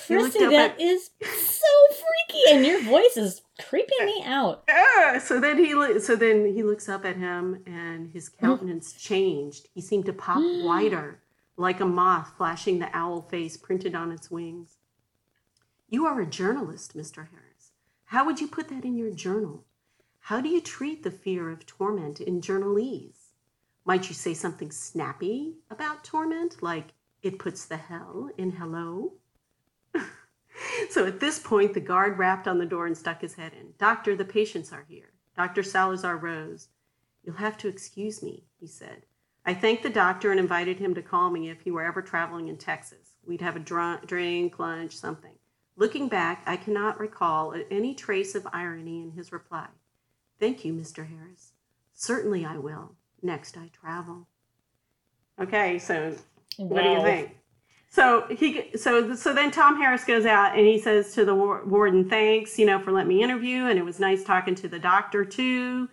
He 0.08 0.18
looked 0.18 0.34
Christy, 0.34 0.45
up 0.45 0.51
that 0.51 0.72
at- 0.74 0.82
is 0.82 1.12
so 1.22 1.95
freaky, 2.28 2.41
and 2.51 2.66
your 2.66 2.82
voice 2.84 3.16
is 3.16 3.41
creeping 3.70 4.06
me 4.06 4.22
out. 4.26 4.64
Ah, 4.70 5.18
so 5.20 5.39
then 5.39 5.58
he 5.58 5.74
lo- 5.74 5.97
so 5.97 6.16
then 6.16 6.45
he 6.54 6.62
looks 6.62 6.88
up 6.89 7.06
at 7.06 7.16
him 7.16 7.64
and 7.66 8.10
his 8.12 8.30
Mm-hmm. 8.30 8.45
countenance 8.45 8.93
changed. 8.93 9.70
He 9.74 9.80
seemed 9.82 10.06
to 10.08 10.14
pop 10.14 10.39
wider, 10.64 11.22
like 11.56 11.80
a 11.80 11.86
moth 11.86 12.34
flashing 12.38 12.80
the 12.80 12.89
owl 12.93 13.22
face 13.22 13.56
printed 13.58 13.95
on 13.95 14.12
its 14.12 14.30
wings. 14.30 14.78
You 15.89 16.06
are 16.06 16.20
a 16.20 16.26
journalist, 16.26 16.97
Mr. 16.97 17.28
Harris. 17.32 17.72
How 18.06 18.26
would 18.26 18.41
you 18.41 18.47
put 18.47 18.68
that 18.70 18.84
in 18.84 18.97
your 18.97 19.12
journal? 19.12 19.64
How 20.28 20.39
do 20.39 20.47
you 20.47 20.61
treat 20.61 21.03
the 21.03 21.11
fear 21.11 21.49
of 21.49 21.65
torment 21.65 22.21
in 22.21 22.39
journalese? 22.39 23.34
Might 23.84 24.07
you 24.07 24.15
say 24.15 24.34
something 24.34 24.71
snappy 24.71 25.57
about 25.69 26.05
torment, 26.05 26.63
like 26.63 26.93
it 27.21 27.38
puts 27.38 27.65
the 27.65 27.76
hell 27.76 28.30
in 28.38 28.51
hello? 28.51 29.15
So 30.89 31.05
at 31.05 31.19
this 31.19 31.39
point, 31.39 31.74
the 31.74 31.82
guard 31.82 32.17
rapped 32.17 32.47
on 32.47 32.57
the 32.57 32.65
door 32.65 32.86
and 32.86 32.97
stuck 32.97 33.19
his 33.19 33.34
head 33.34 33.51
in. 33.59 33.74
Doctor, 33.78 34.15
the 34.15 34.24
patients 34.24 34.71
are 34.71 34.86
here. 34.88 35.11
Dr. 35.36 35.61
Salazar 35.61 36.15
rose. 36.15 36.69
You'll 37.24 37.36
have 37.36 37.57
to 37.57 37.67
excuse 37.67 38.24
me, 38.24 38.45
he 38.59 38.67
said. 38.67 39.05
I 39.45 39.53
thanked 39.53 39.84
the 39.84 39.89
doctor 39.89 40.32
and 40.32 40.39
invited 40.39 40.80
him 40.80 40.93
to 40.93 41.01
call 41.01 41.32
me 41.32 41.49
if 41.49 41.61
he 41.61 41.71
were 41.71 41.84
ever 41.84 42.01
traveling 42.01 42.47
in 42.47 42.57
Texas. 42.57 43.15
We'd 43.26 43.41
have 43.41 43.57
a 43.57 43.59
dr- 43.59 44.05
drink, 44.05 44.57
lunch, 44.57 44.95
something. 44.95 45.34
Looking 45.76 46.07
back, 46.07 46.43
I 46.45 46.55
cannot 46.55 46.99
recall 46.99 47.55
any 47.69 47.93
trace 47.93 48.36
of 48.36 48.47
irony 48.53 49.01
in 49.01 49.11
his 49.11 49.34
reply. 49.34 49.67
Thank 50.44 50.66
you, 50.66 50.74
Mr. 50.74 51.08
Harris. 51.08 51.54
Certainly 51.94 52.44
I 52.44 52.58
will. 52.58 52.96
Next 53.22 53.56
I 53.56 53.70
travel. 53.70 54.28
Okay, 55.39 55.80
so 55.80 56.14
what 56.58 56.84
do 56.84 56.89
you 56.89 57.02
think? 57.02 57.38
So 57.89 58.26
he, 58.30 58.76
so 58.76 59.16
so 59.16 59.34
then 59.34 59.52
Tom 59.52 59.78
Harris 59.80 60.04
goes 60.04 60.26
out 60.26 60.58
and 60.58 60.68
he 60.68 60.78
says 60.80 61.14
to 61.14 61.24
the 61.24 61.34
warden, 61.34 62.10
"Thanks, 62.10 62.60
you 62.60 62.66
know, 62.66 62.78
for 62.78 62.91
letting 62.91 63.08
me 63.08 63.24
interview, 63.24 63.68
and 63.68 63.80
it 63.80 63.86
was 63.86 64.02
nice 64.02 64.26
talking 64.26 64.54
to 64.56 64.68
the 64.68 64.80
doctor 64.80 65.24
too." 65.24 65.88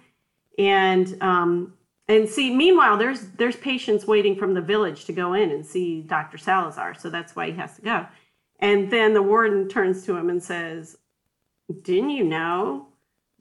And 0.58 1.16
um, 1.22 1.74
and 2.08 2.28
see, 2.28 2.52
meanwhile, 2.52 2.96
there's 2.96 3.20
there's 3.36 3.54
patients 3.54 4.04
waiting 4.04 4.34
from 4.34 4.54
the 4.54 4.60
village 4.60 5.04
to 5.04 5.12
go 5.12 5.34
in 5.34 5.52
and 5.52 5.64
see 5.64 6.00
Dr. 6.00 6.38
Salazar, 6.38 6.94
so 6.94 7.08
that's 7.08 7.36
why 7.36 7.46
he 7.46 7.56
has 7.56 7.76
to 7.76 7.82
go. 7.82 8.04
And 8.58 8.90
then 8.90 9.14
the 9.14 9.22
warden 9.22 9.68
turns 9.68 10.04
to 10.06 10.16
him 10.16 10.28
and 10.28 10.42
says, 10.42 10.98
"Didn't 11.84 12.10
you 12.10 12.24
know 12.24 12.89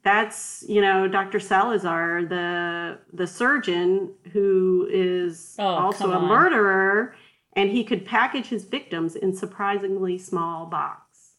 that's 0.02 0.64
you 0.68 0.80
know 0.80 1.08
Dr. 1.08 1.40
Salazar, 1.40 2.24
the 2.24 2.98
the 3.12 3.26
surgeon 3.26 4.12
who 4.32 4.88
is 4.90 5.56
Oh, 5.58 5.64
also 5.64 6.12
a 6.12 6.20
murderer, 6.20 7.14
and 7.54 7.70
he 7.70 7.84
could 7.84 8.06
package 8.06 8.46
his 8.46 8.64
victims 8.64 9.16
in 9.16 9.34
surprisingly 9.34 10.18
small 10.18 10.66
box. 10.66 11.32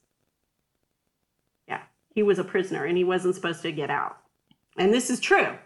Yeah, 1.68 1.82
he 2.14 2.24
was 2.24 2.40
a 2.40 2.44
prisoner 2.44 2.86
and 2.86 2.98
he 2.98 3.04
wasn't 3.04 3.36
supposed 3.36 3.62
to 3.64 3.72
get 3.72 3.90
out, 3.90 4.18
and 4.78 4.94
this 4.94 5.10
is 5.10 5.20
true. 5.20 5.58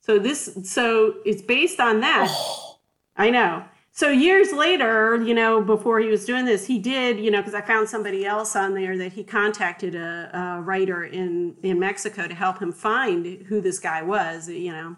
So 0.00 0.18
this 0.18 0.58
so 0.64 1.14
it's 1.24 1.42
based 1.42 1.80
on 1.80 2.00
that. 2.00 2.34
I 3.16 3.30
know. 3.30 3.64
So 3.92 4.08
years 4.08 4.52
later, 4.52 5.16
you 5.22 5.34
know, 5.34 5.60
before 5.60 5.98
he 5.98 6.08
was 6.08 6.24
doing 6.24 6.44
this, 6.44 6.66
he 6.66 6.78
did, 6.78 7.18
you 7.18 7.30
know, 7.30 7.38
because 7.38 7.54
I 7.54 7.60
found 7.60 7.88
somebody 7.88 8.24
else 8.24 8.54
on 8.54 8.74
there 8.74 8.96
that 8.96 9.12
he 9.12 9.24
contacted 9.24 9.94
a, 9.94 10.30
a 10.32 10.62
writer 10.62 11.04
in 11.04 11.56
in 11.62 11.78
Mexico 11.78 12.28
to 12.28 12.34
help 12.34 12.60
him 12.60 12.72
find 12.72 13.26
who 13.46 13.60
this 13.60 13.78
guy 13.78 14.02
was. 14.02 14.48
You 14.48 14.72
know, 14.72 14.96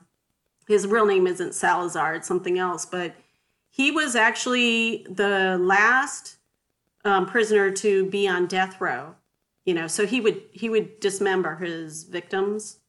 his 0.69 0.87
real 0.87 1.07
name 1.07 1.27
isn't 1.27 1.55
Salazar; 1.55 2.15
it's 2.17 2.29
something 2.29 2.59
else. 2.59 2.85
But 2.85 3.15
he 3.71 3.91
was 3.91 4.15
actually 4.15 5.07
the 5.09 5.59
last 5.59 6.37
um, 7.05 7.27
prisoner 7.27 7.71
to 7.71 8.07
be 8.07 8.29
on 8.29 8.47
death 8.47 8.81
row. 8.81 9.17
You 9.65 9.75
know, 9.75 9.87
so 9.87 10.07
he 10.07 10.21
would 10.21 10.43
he 10.53 10.69
would 10.69 11.01
dismember 11.01 11.57
his 11.57 12.05
victims, 12.05 12.81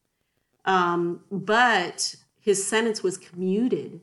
um, 0.65 1.21
but 1.31 2.15
his 2.41 2.67
sentence 2.67 3.01
was 3.01 3.17
commuted? 3.17 4.01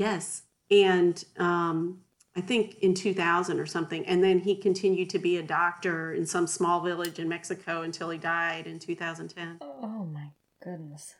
Yes. 0.00 0.44
And 0.70 1.22
um, 1.36 2.00
I 2.34 2.40
think 2.40 2.76
in 2.80 2.94
2000 2.94 3.60
or 3.60 3.66
something. 3.66 4.06
And 4.06 4.24
then 4.24 4.38
he 4.38 4.56
continued 4.56 5.10
to 5.10 5.18
be 5.18 5.36
a 5.36 5.42
doctor 5.42 6.14
in 6.14 6.24
some 6.24 6.46
small 6.46 6.80
village 6.80 7.18
in 7.18 7.28
Mexico 7.28 7.82
until 7.82 8.08
he 8.08 8.16
died 8.16 8.66
in 8.66 8.78
2010. 8.78 9.58
Oh 9.60 10.06
my 10.06 10.30
goodness. 10.64 11.14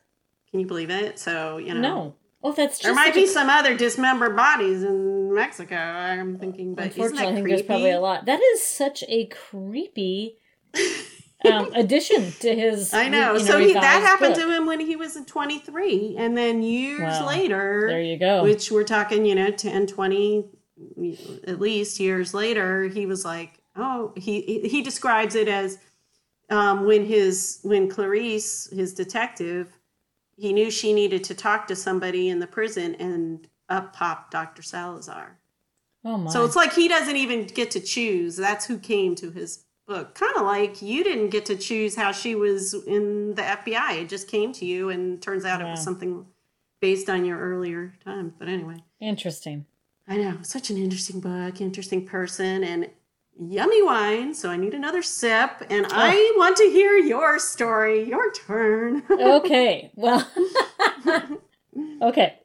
Can 0.49 0.61
you 0.61 0.65
believe 0.65 0.89
it? 0.89 1.19
So, 1.19 1.57
you 1.57 1.75
know. 1.75 1.81
No. 1.81 2.15
Oh, 2.43 2.53
that's 2.53 2.79
just 2.79 2.83
There 2.83 2.95
might 2.95 3.13
be 3.13 3.25
a- 3.25 3.27
some 3.27 3.51
other 3.51 3.77
dismembered 3.77 4.35
bodies 4.35 4.81
in 4.81 5.31
Mexico. 5.31 5.75
I'm 5.75 6.39
thinking, 6.39 6.73
but 6.73 6.85
Unfortunately, 6.85 7.27
I 7.27 7.33
think 7.35 7.47
there's 7.47 7.61
probably 7.61 7.91
a 7.91 7.99
lot. 7.99 8.25
That 8.25 8.41
is 8.41 8.63
such 8.63 9.03
a 9.07 9.27
creepy 9.27 10.39
um, 11.45 11.71
addition 11.73 12.31
to 12.41 12.55
his. 12.55 12.93
I 12.93 13.07
know. 13.09 13.33
you 13.33 13.39
so 13.39 13.57
he, 13.59 13.73
that 13.73 13.83
happened 14.01 14.35
book. 14.35 14.43
to 14.43 14.53
him 14.55 14.65
when 14.65 14.79
he 14.79 14.95
was 14.95 15.17
23. 15.25 16.15
And 16.17 16.37
then 16.37 16.61
years 16.61 16.99
Wow. 17.01 17.27
later, 17.27 17.85
There 17.87 18.01
you 18.01 18.17
go. 18.17 18.43
which 18.43 18.71
we're 18.71 18.83
talking, 18.83 19.25
you 19.25 19.35
know, 19.35 19.49
10, 19.51 19.87
20, 19.87 20.45
at 21.47 21.59
least 21.59 21.99
years 21.99 22.33
later, 22.33 22.83
he 22.87 23.05
was 23.05 23.23
like, 23.25 23.59
oh, 23.75 24.13
he, 24.17 24.61
he 24.67 24.81
describes 24.81 25.35
it 25.35 25.47
as 25.47 25.77
um, 26.49 26.85
when 26.85 27.05
his, 27.05 27.59
when 27.63 27.89
Clarice, 27.89 28.69
his 28.71 28.93
detective, 28.93 29.77
he 30.37 30.53
knew 30.53 30.69
she 30.71 30.91
needed 30.93 31.23
to 31.25 31.35
talk 31.35 31.67
to 31.67 31.75
somebody 31.75 32.29
in 32.29 32.39
the 32.39 32.47
prison 32.47 32.95
and 32.95 33.47
up 33.69 33.93
popped 33.93 34.31
Dr. 34.31 34.61
Salazar. 34.61 35.37
oh 36.03 36.17
my. 36.17 36.31
So 36.31 36.43
it's 36.43 36.55
like 36.55 36.73
he 36.73 36.87
doesn't 36.87 37.15
even 37.15 37.45
get 37.45 37.71
to 37.71 37.79
choose. 37.79 38.35
That's 38.35 38.65
who 38.65 38.77
came 38.77 39.15
to 39.15 39.31
his 39.31 39.63
book. 39.91 40.15
Kind 40.15 40.35
of 40.37 40.43
like 40.43 40.81
you 40.81 41.03
didn't 41.03 41.29
get 41.29 41.45
to 41.47 41.55
choose 41.55 41.95
how 41.95 42.11
she 42.11 42.35
was 42.35 42.73
in 42.73 43.35
the 43.35 43.41
FBI. 43.41 44.01
It 44.01 44.09
just 44.09 44.27
came 44.27 44.53
to 44.53 44.65
you, 44.65 44.89
and 44.89 45.21
turns 45.21 45.45
out 45.45 45.61
it 45.61 45.65
was 45.65 45.83
something 45.83 46.25
based 46.79 47.09
on 47.09 47.25
your 47.25 47.39
earlier 47.39 47.93
times. 48.03 48.33
But 48.37 48.47
anyway, 48.47 48.83
Interesting. 48.99 49.65
I 50.07 50.17
know 50.17 50.39
such 50.41 50.69
an 50.69 50.77
interesting 50.77 51.19
book, 51.19 51.61
interesting 51.61 52.05
person, 52.05 52.63
and 52.63 52.89
yummy 53.39 53.81
wine. 53.83 54.33
So 54.33 54.49
I 54.49 54.57
need 54.57 54.73
another 54.73 55.01
sip, 55.01 55.51
and 55.69 55.85
I 55.89 56.33
want 56.37 56.57
to 56.57 56.63
hear 56.63 56.97
your 56.97 57.39
story. 57.39 58.07
Your 58.07 58.31
turn. 58.31 59.03
okay. 59.11 59.91
Well, 59.95 60.27
okay. 62.01 62.39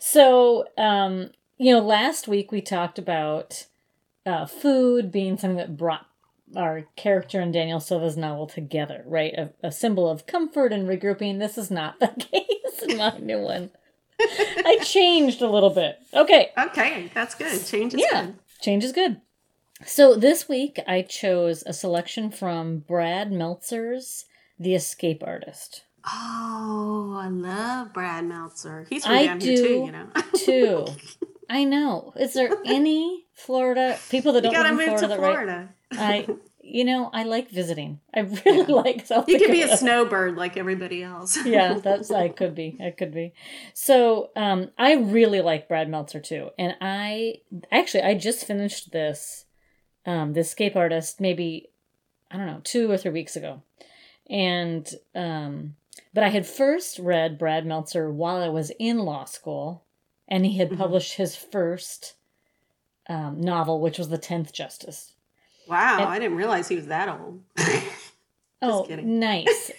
So, 0.00 0.66
um, 0.76 1.30
you 1.58 1.72
know, 1.72 1.80
last 1.80 2.28
week 2.28 2.52
we 2.52 2.60
talked 2.60 2.98
about 2.98 3.66
uh, 4.24 4.46
food 4.46 5.10
being 5.10 5.36
something 5.38 5.56
that 5.56 5.76
brought 5.76 6.06
our 6.56 6.84
character 6.96 7.40
and 7.40 7.52
Daniel 7.52 7.80
Silva's 7.80 8.16
novel 8.16 8.46
together, 8.46 9.02
right? 9.06 9.34
A, 9.34 9.52
a 9.62 9.70
symbol 9.72 10.08
of 10.08 10.26
comfort 10.26 10.72
and 10.72 10.88
regrouping. 10.88 11.38
This 11.38 11.56
is 11.58 11.70
not 11.70 12.00
the 12.00 12.08
case 12.08 12.82
in 12.88 12.96
my 12.96 13.16
new 13.18 13.40
one. 13.40 13.70
I 14.18 14.78
changed 14.82 15.42
a 15.42 15.48
little 15.50 15.70
bit. 15.70 15.98
Okay. 16.14 16.50
okay, 16.56 17.10
that's 17.14 17.34
good. 17.34 17.64
Change 17.66 17.94
is 17.94 18.00
Yeah. 18.10 18.26
good. 18.26 18.34
Change 18.60 18.84
is 18.84 18.92
good. 18.92 19.20
So 19.84 20.14
this 20.14 20.48
week 20.48 20.80
I 20.88 21.02
chose 21.02 21.62
a 21.66 21.72
selection 21.74 22.30
from 22.30 22.78
Brad 22.78 23.30
Meltzer's 23.30 24.24
The 24.58 24.74
Escape 24.74 25.22
Artist. 25.24 25.82
Oh, 26.08 27.18
I 27.20 27.28
love 27.28 27.92
Brad 27.92 28.24
Meltzer. 28.24 28.86
He's 28.88 29.04
from 29.04 29.16
I 29.16 29.26
down 29.26 29.40
here 29.40 29.56
too, 29.56 29.84
you 29.84 29.92
know. 29.92 30.06
too. 30.36 30.86
I 31.50 31.64
know. 31.64 32.14
Is 32.16 32.32
there 32.32 32.50
any 32.64 33.26
Florida 33.34 33.98
people 34.08 34.32
that 34.32 34.42
don't 34.42 34.54
live 34.54 34.66
in 34.66 34.76
move 34.76 34.84
Florida 34.86 35.08
that 35.08 35.20
write? 35.20 35.68
I 35.92 36.26
you 36.68 36.84
know, 36.84 37.10
I 37.12 37.22
like 37.22 37.48
visiting. 37.50 38.00
I 38.12 38.20
really 38.20 38.64
like 38.72 39.06
South 39.06 39.28
You 39.28 39.38
could 39.38 39.52
be 39.52 39.62
a 39.62 39.76
snowbird 39.76 40.36
like 40.36 40.56
everybody 40.56 41.02
else. 41.02 41.36
yeah, 41.46 41.74
that's 41.74 42.10
I 42.10 42.28
could 42.28 42.54
be. 42.54 42.76
I 42.84 42.90
could 42.90 43.14
be. 43.14 43.32
So, 43.72 44.30
um, 44.34 44.70
I 44.76 44.94
really 44.94 45.40
like 45.40 45.68
Brad 45.68 45.88
Meltzer 45.88 46.20
too, 46.20 46.50
and 46.58 46.74
I 46.80 47.36
actually 47.70 48.02
I 48.02 48.14
just 48.14 48.46
finished 48.46 48.90
this, 48.90 49.44
um, 50.04 50.32
this 50.32 50.48
escape 50.48 50.74
artist 50.76 51.20
maybe, 51.20 51.68
I 52.30 52.36
don't 52.36 52.46
know, 52.46 52.60
two 52.64 52.90
or 52.90 52.96
three 52.96 53.12
weeks 53.12 53.36
ago, 53.36 53.62
and 54.28 54.88
um, 55.14 55.76
but 56.12 56.24
I 56.24 56.30
had 56.30 56.46
first 56.46 56.98
read 56.98 57.38
Brad 57.38 57.64
Meltzer 57.64 58.10
while 58.10 58.42
I 58.42 58.48
was 58.48 58.70
in 58.78 58.98
law 58.98 59.24
school, 59.24 59.84
and 60.26 60.44
he 60.44 60.58
had 60.58 60.70
Mhm. 60.70 60.78
published 60.78 61.14
his 61.14 61.36
first 61.36 62.14
um, 63.08 63.40
novel, 63.40 63.80
which 63.80 63.98
was 63.98 64.08
The 64.08 64.18
Tenth 64.18 64.52
Justice. 64.52 65.12
Wow, 65.68 65.98
And- 66.00 66.08
I 66.08 66.18
didn't 66.18 66.36
realize 66.36 66.68
he 66.68 66.76
was 66.76 66.86
that 66.86 67.08
old. 67.08 67.42
Oh, 68.62 68.84
kidding. 68.84 69.20
nice. 69.20 69.70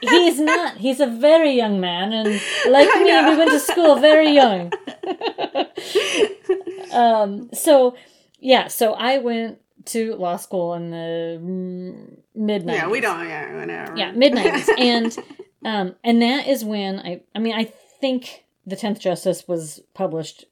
He's 0.00 0.38
not. 0.38 0.76
He's 0.76 1.00
a 1.00 1.06
very 1.08 1.50
young 1.50 1.80
man, 1.80 2.12
and 2.12 2.28
like 2.70 2.88
I 2.94 3.02
me, 3.02 3.08
know. 3.10 3.30
we 3.30 3.36
went 3.36 3.50
to 3.50 3.58
school 3.58 3.96
very 3.96 4.30
young. 4.30 4.72
um. 6.92 7.50
So, 7.52 7.96
yeah. 8.38 8.68
So 8.68 8.92
I 8.94 9.18
went 9.18 9.58
to 9.86 10.14
law 10.14 10.36
school 10.36 10.74
in 10.74 10.90
the 10.90 11.38
mid 12.34 12.64
nineties. 12.66 12.82
yeah, 12.82 12.88
we 12.88 13.00
don't. 13.00 13.28
Yeah, 13.28 13.58
whatever. 13.60 13.96
Yeah, 13.96 14.12
mid 14.12 14.34
and 14.78 15.16
um, 15.64 15.96
and 16.04 16.22
that 16.22 16.46
is 16.46 16.64
when 16.64 16.98
I. 17.00 17.22
I 17.34 17.38
mean, 17.40 17.54
I 17.54 17.64
think 18.00 18.44
the 18.66 18.76
Tenth 18.76 19.00
Justice 19.00 19.46
was 19.48 19.80
published 19.94 20.44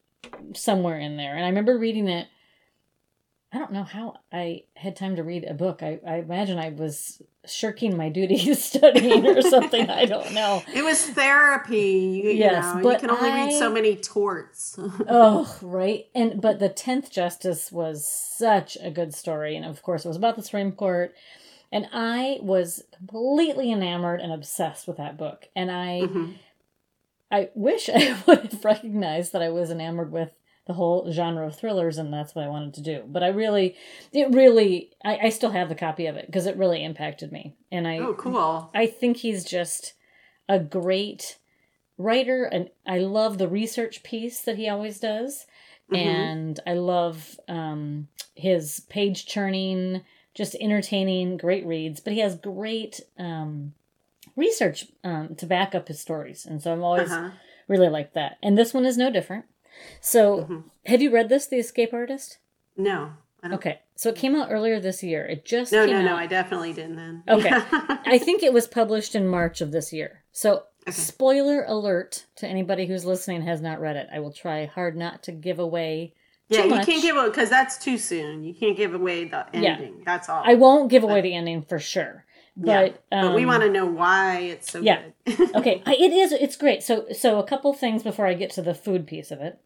somewhere 0.55 0.99
in 0.99 1.17
there, 1.17 1.35
and 1.37 1.45
I 1.45 1.49
remember 1.49 1.79
reading 1.79 2.09
it. 2.09 2.27
I 3.51 3.59
don't 3.59 3.73
know 3.73 3.85
how 3.85 4.17
I 4.31 4.65
had 4.77 4.95
time 4.95 5.17
to 5.17 5.23
read 5.23 5.45
a 5.45 5.55
book. 5.55 5.83
I, 5.83 5.99
I 6.07 6.17
imagine 6.17 6.59
I 6.59 6.69
was 6.69 7.23
shirking 7.47 7.97
my 7.97 8.11
duties 8.11 8.63
studying 8.73 9.27
or 9.27 9.41
something. 9.41 9.89
I 9.89 10.05
don't 10.05 10.33
know. 10.35 10.63
It 10.75 10.83
was 10.85 11.03
therapy. 11.03 12.21
You, 12.25 12.31
Yes, 12.31 12.65
you 12.75 12.77
know, 12.77 12.83
but 12.83 13.03
you 13.03 13.09
can 13.09 13.11
only 13.17 13.31
read 13.31 13.53
so 13.59 13.71
many 13.71 13.97
torts. 13.97 14.79
Oh, 15.09 15.57
right. 15.63 16.07
And 16.15 16.41
but 16.43 16.59
the 16.59 16.69
tenth 16.69 17.11
justice 17.11 17.73
was 17.73 18.07
such 18.07 18.77
a 18.83 18.91
good 18.91 19.15
story, 19.15 19.57
and 19.57 19.65
of 19.65 19.83
course 19.83 20.05
it 20.05 20.09
was 20.09 20.17
about 20.19 20.37
the 20.37 20.43
Supreme 20.43 20.73
Court. 20.73 21.15
And 21.73 21.87
I 21.93 22.39
was 22.41 22.83
completely 22.97 23.71
enamored 23.73 24.21
and 24.21 24.33
obsessed 24.33 24.87
with 24.87 24.97
that 24.99 25.17
book. 25.17 25.49
And 25.57 25.71
I 25.71 26.01
Mhm. 26.03 26.35
I 27.31 27.49
wish 27.55 27.89
I 27.89 28.17
would 28.27 28.41
have 28.53 28.65
recognized 28.65 29.33
that 29.33 29.43
I 29.43 29.49
was 29.51 29.71
enamored 29.71 30.13
with 30.13 30.33
the 30.69 30.75
whole 30.75 31.11
genre 31.11 31.47
of 31.47 31.57
thrillers 31.57 31.99
and 31.99 32.13
that's 32.13 32.35
what 32.37 32.45
I 32.45 32.49
wanted 32.49 32.75
to 32.75 32.83
do. 32.83 33.03
But 33.07 33.25
I 33.25 33.29
really 33.29 33.75
it 34.13 34.31
really 34.33 34.91
I, 35.05 35.19
I 35.25 35.29
still 35.31 35.51
have 35.51 35.69
the 35.69 35.75
copy 35.75 36.07
of 36.07 36.15
it 36.17 36.27
because 36.27 36.47
it 36.47 36.57
really 36.57 36.85
impacted 36.85 37.33
me. 37.33 37.57
And 37.73 37.89
I 37.89 37.99
Oh, 37.99 38.15
cool. 38.15 38.71
I 38.73 38.87
think 38.87 39.17
he's 39.17 39.45
just 39.45 39.95
a 40.49 40.59
great 40.61 41.39
writer 41.97 42.45
and 42.45 42.71
I 42.87 42.99
love 42.99 43.39
the 43.39 43.49
research 43.49 44.03
piece 44.05 44.43
that 44.43 44.57
he 44.57 44.69
always 44.69 45.01
does. 45.01 45.47
Mhm. 45.91 45.97
And 45.97 46.61
I 46.67 46.75
love 46.75 47.41
um, 47.49 48.09
his 48.35 48.81
page 48.89 49.27
churning, 49.27 50.03
just 50.35 50.55
entertaining, 50.57 51.39
great 51.39 51.67
reads. 51.67 51.99
But 52.01 52.13
he 52.13 52.21
has 52.21 52.37
great 52.37 53.01
um, 53.19 53.73
research 54.37 54.87
um, 55.03 55.35
to 55.37 55.47
back 55.47 55.75
up 55.75 55.89
his 55.89 55.99
stories. 55.99 56.45
And 56.47 56.63
so 56.63 56.73
I'm 56.73 56.85
always 56.85 57.11
Uh-huh. 57.11 57.31
really 57.69 57.89
like 57.89 58.13
that. 58.13 58.37
And 58.43 58.57
this 58.57 58.75
one 58.75 58.85
is 58.85 58.97
no 58.99 59.11
different. 59.11 59.47
So 60.01 60.43
Mhm. 60.45 60.65
have 60.87 61.03
you 61.03 61.11
read 61.11 61.29
this, 61.29 61.47
The 61.47 61.57
Escape 61.59 61.93
Artist? 61.93 62.39
No, 62.77 63.13
Okay. 63.53 63.79
So 63.95 64.09
it 64.09 64.17
came 64.17 64.35
out 64.35 64.51
earlier 64.51 64.81
this 64.81 65.03
year. 65.03 65.25
It 65.25 65.45
just 65.45 65.73
No, 65.73 65.87
came 65.87 65.95
no, 66.05 66.11
no. 66.11 66.17
I 66.17 66.27
definitely 66.27 66.73
didn't 66.73 66.97
then. 66.97 67.23
Okay. 67.29 67.51
I 67.53 68.19
think 68.19 68.43
it 68.43 68.53
was 68.53 68.67
published 68.67 69.15
in 69.15 69.27
March 69.29 69.61
of 69.61 69.71
this 69.73 69.93
year. 69.93 70.23
So, 70.33 70.65
Okay. 70.87 70.93
spoiler 70.93 71.65
alert 71.67 72.25
to 72.37 72.47
anybody 72.49 72.87
who's 72.87 73.05
listening 73.05 73.43
has 73.43 73.61
not 73.61 73.81
read 73.81 73.95
it. 73.97 74.09
I 74.13 74.19
will 74.21 74.33
try 74.33 74.65
hard 74.67 74.97
not 74.97 75.23
to 75.25 75.33
give 75.33 75.59
away. 75.59 76.15
yeah, 76.49 76.65
you 76.65 76.81
can't 76.85 77.03
give 77.03 77.15
away 77.17 77.27
because 77.29 77.51
that's 77.51 77.77
too 77.79 77.97
soon. 77.99 78.43
You 78.43 78.55
can't 78.55 78.77
give 78.77 78.95
away 78.95 79.25
the 79.25 79.45
Yeah. 79.53 79.75
ending. 79.77 80.03
That's 80.05 80.29
all. 80.29 80.43
I 80.45 80.55
won't 80.55 80.89
give 80.91 81.03
away 81.05 81.21
the 81.21 81.35
ending 81.35 81.63
for 81.63 81.79
sure. 81.79 82.25
Yeah, 82.57 82.89
But 82.89 83.17
um, 83.17 83.27
but 83.29 83.35
we 83.37 83.47
want 83.47 83.63
to 83.63 83.71
know 83.71 83.87
why 83.87 84.39
it's 84.41 84.73
so 84.73 84.81
yeah. 84.81 85.03
good. 85.27 85.51
okay, 85.57 85.83
I- 85.87 85.95
it 85.95 86.13
is. 86.13 86.33
It's 86.33 86.57
great. 86.57 86.83
So, 86.83 87.07
so 87.13 87.39
a 87.39 87.45
couple 87.45 87.73
things 87.75 88.03
before 88.03 88.27
I 88.27 88.35
get 88.35 88.51
to 88.53 88.63
the 88.63 88.75
food 88.75 89.07
piece 89.07 89.31
of 89.31 89.41
it. 89.41 89.61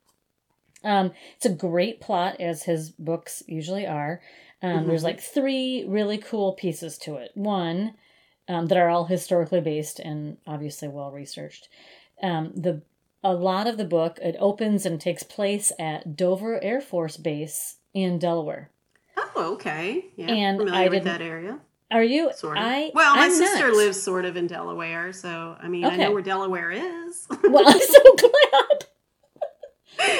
Um, 0.85 1.12
it's 1.37 1.47
a 1.47 1.51
great 1.51 2.01
plot, 2.01 2.41
as 2.41 2.64
his 2.64 2.91
books 2.91 3.43
usually 3.47 3.87
are. 3.87 4.20
Um, 4.62 4.85
Mhm. 4.85 4.87
There's 4.87 5.05
like 5.05 5.20
three 5.20 5.85
really 5.87 6.18
cool 6.18 6.53
pieces 6.53 6.99
to 6.99 7.16
it. 7.16 7.30
One 7.35 7.95
um, 8.49 8.66
that 8.66 8.78
are 8.78 8.89
all 8.89 9.05
historically 9.07 9.61
based 9.61 9.99
and 10.01 10.37
obviously 10.47 10.89
well 10.89 11.11
researched. 11.11 11.68
Um, 12.22 12.53
the 12.55 12.83
a 13.24 13.35
lot 13.35 13.68
of 13.68 13.76
the 13.76 13.85
book 13.85 14.18
it 14.20 14.35
opens 14.41 14.85
and 14.85 15.01
takes 15.01 15.22
place 15.22 15.70
at 15.78 16.16
Dover 16.16 16.62
Air 16.62 16.80
Force 16.80 17.16
Base 17.16 17.76
in 17.95 18.18
Delaware. 18.18 18.70
Oh, 19.16 19.53
okay. 19.55 20.07
Yeah, 20.16 20.26
And 20.33 20.59
familiar 20.59 20.80
I 20.80 20.89
with 20.89 21.05
that 21.05 21.20
area. 21.22 21.61
Are 21.93 22.03
you? 22.03 22.33
Sort 22.35 22.57
of. 22.57 22.64
I 22.64 22.91
well, 22.95 23.14
my 23.16 23.24
I'm 23.26 23.30
sister 23.33 23.68
not. 23.68 23.76
lives 23.76 24.03
sort 24.03 24.24
of 24.24 24.37
in 24.37 24.47
Delaware, 24.47 25.12
so 25.12 25.57
I 25.61 25.68
mean, 25.68 25.85
I 25.85 25.95
know 25.97 26.11
where 26.12 26.22
Delaware 26.22 26.70
is. 26.72 27.26
Well, 27.45 27.64
I'm 27.68 27.78
so 27.97 28.16
glad. 28.16 28.87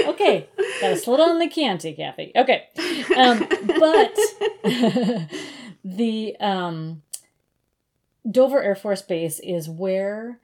Okay, 0.07 0.49
gotta 0.81 0.97
slow 0.97 1.17
down 1.17 1.39
the 1.39 1.49
Chianti, 1.49 1.93
Kathy. 1.95 2.33
Okay, 2.37 2.65
um, 3.17 3.47
but 3.67 4.17
the 5.85 6.37
um, 6.41 7.03
Dover 8.31 8.63
Air 8.63 8.75
Force 8.75 9.03
Base 9.03 9.41
is 9.41 9.69
where 9.69 10.39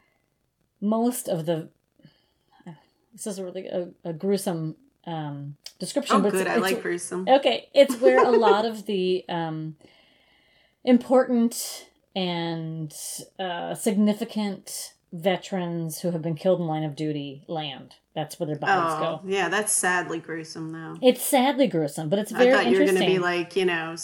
most 0.81 1.29
of 1.29 1.47
the. 1.47 1.69
This 3.13 3.27
is 3.27 3.39
a 3.41 3.45
really 3.45 3.67
a, 3.67 3.89
a 4.05 4.13
gruesome 4.13 4.77
um, 5.05 5.57
description. 5.81 6.17
oh, 6.17 6.21
but 6.21 6.29
it's- 6.29 6.43
good. 6.43 6.47
I 6.49 6.57
it's- 6.57 6.73
like 6.73 6.83
gruesome. 6.83 7.27
Okay, 7.29 7.69
it's 7.75 7.97
where 8.01 8.25
a 8.25 8.31
lot 8.31 8.65
of 8.65 8.87
the 8.87 9.25
um, 9.29 9.75
important 10.85 11.87
and 12.15 12.95
uh, 13.39 13.75
significant 13.75 14.95
veterans 15.13 16.01
who 16.01 16.11
have 16.11 16.23
been 16.23 16.35
killed 16.35 16.61
in 16.61 16.67
line 16.67 16.85
of 16.85 16.95
duty 16.95 17.43
land. 17.49 17.95
That's 18.19 18.41
where 18.41 18.49
their 18.49 18.57
bodies 18.57 18.95
Oh, 18.99 19.21
go. 19.23 19.29
yeah, 19.29 19.49
that's 19.49 19.73
sadly 19.73 20.19
gruesome, 20.19 20.73
though. 20.73 20.97
It's 21.01 21.23
sadly 21.23 21.69
gruesome, 21.69 22.09
but 22.09 22.19
it's 22.19 22.33
very. 22.33 22.53
I 22.53 22.57
thought 22.65 22.67
you 22.73 22.79
were 22.81 22.85
going 22.85 22.99
to 22.99 23.07
be 23.07 23.19
like, 23.21 23.55
you 23.55 23.65
know, 23.65 23.95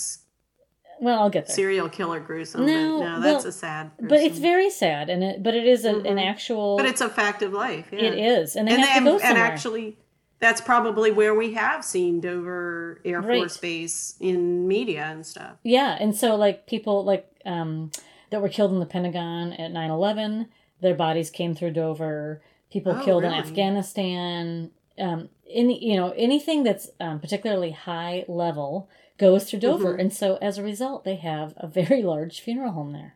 well, 1.01 1.19
I'll 1.21 1.31
get 1.31 1.49
there. 1.49 1.57
serial 1.57 1.89
killer 1.89 2.21
gruesome. 2.21 2.65
No, 2.65 3.01
but 3.01 3.05
no, 3.05 3.21
that's 3.21 3.43
well, 3.45 3.49
a 3.49 3.53
sad. 3.53 3.91
But 4.01 4.21
it's 4.21 4.39
very 4.39 4.71
sad, 4.71 5.11
and 5.11 5.25
it, 5.25 5.43
but 5.43 5.55
it 5.55 5.67
is 5.67 5.85
a, 5.85 5.97
an 5.97 6.03
Mhm. 6.17 6.25
actual. 6.25 6.77
But 6.77 6.87
it's 6.87 7.01
a 7.01 7.09
fact 7.09 7.43
of 7.43 7.53
life. 7.53 7.89
Yeah. 7.91 8.03
it 8.05 8.19
is, 8.19 8.55
and 8.55 8.69
they 8.69 8.75
and 8.75 8.83
have 8.85 9.03
then, 9.03 9.05
to 9.05 9.11
go 9.11 9.15
and 9.17 9.23
somewhere. 9.23 9.45
actually, 9.45 9.99
that's 10.39 10.61
probably 10.61 11.11
where 11.11 11.35
we 11.35 11.55
have 11.55 11.85
seen 11.85 12.21
Dover 12.21 13.01
Air 13.05 13.21
Right. 13.21 13.39
Force 13.39 13.57
Base 13.57 14.15
in 14.21 14.69
media 14.69 15.07
and 15.07 15.27
stuff. 15.27 15.57
Yeah, 15.65 15.97
and 15.99 16.15
so 16.15 16.37
like 16.37 16.69
people 16.69 17.05
like 17.05 17.29
um 17.45 17.91
that 18.31 18.41
were 18.41 18.49
killed 18.49 18.73
in 18.73 18.79
the 18.79 18.87
Pentagon 18.87 19.53
at 19.55 19.73
9/11, 19.73 20.47
their 20.81 20.95
bodies 20.95 21.29
came 21.31 21.57
through 21.57 21.73
Dover. 21.73 22.41
People 22.75 22.97
Oh, 22.99 23.05
killed 23.05 23.23
in? 23.25 23.33
Afghanistan, 23.33 24.71
um 24.99 25.29
any 25.49 25.83
you 25.89 25.97
know, 25.97 26.11
anything 26.17 26.65
that's 26.65 26.91
um, 26.99 27.21
particularly 27.21 27.71
high 27.71 28.25
level 28.27 28.89
goes 29.17 29.49
through 29.49 29.61
Dover. 29.61 29.95
Mhm. 29.97 30.01
And 30.01 30.13
so 30.13 30.37
as 30.43 30.59
a 30.59 30.63
result, 30.65 31.05
they 31.05 31.15
have 31.15 31.55
a 31.57 31.69
very 31.69 32.03
large 32.13 32.41
funeral 32.41 32.73
home 32.73 32.93
there. 32.93 33.15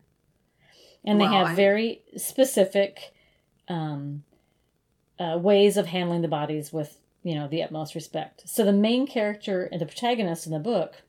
And 1.05 1.21
they 1.21 1.25
have 1.25 1.49
I- 1.49 1.55
very 1.57 2.03
specific 2.17 3.13
um 3.67 4.23
uh, 5.19 5.37
ways 5.37 5.77
of 5.77 5.87
handling 5.87 6.23
the 6.23 6.29
bodies 6.29 6.73
with, 6.73 7.01
you 7.25 7.35
know, 7.35 7.49
the 7.49 7.61
utmost 7.61 7.97
respect. 7.97 8.49
So 8.49 8.65
the 8.65 8.73
main 8.73 9.05
character 9.09 9.65
and 9.73 9.81
the 9.81 9.87
protagonist 9.87 10.47
in 10.47 10.53
the 10.53 10.61
book 10.61 11.03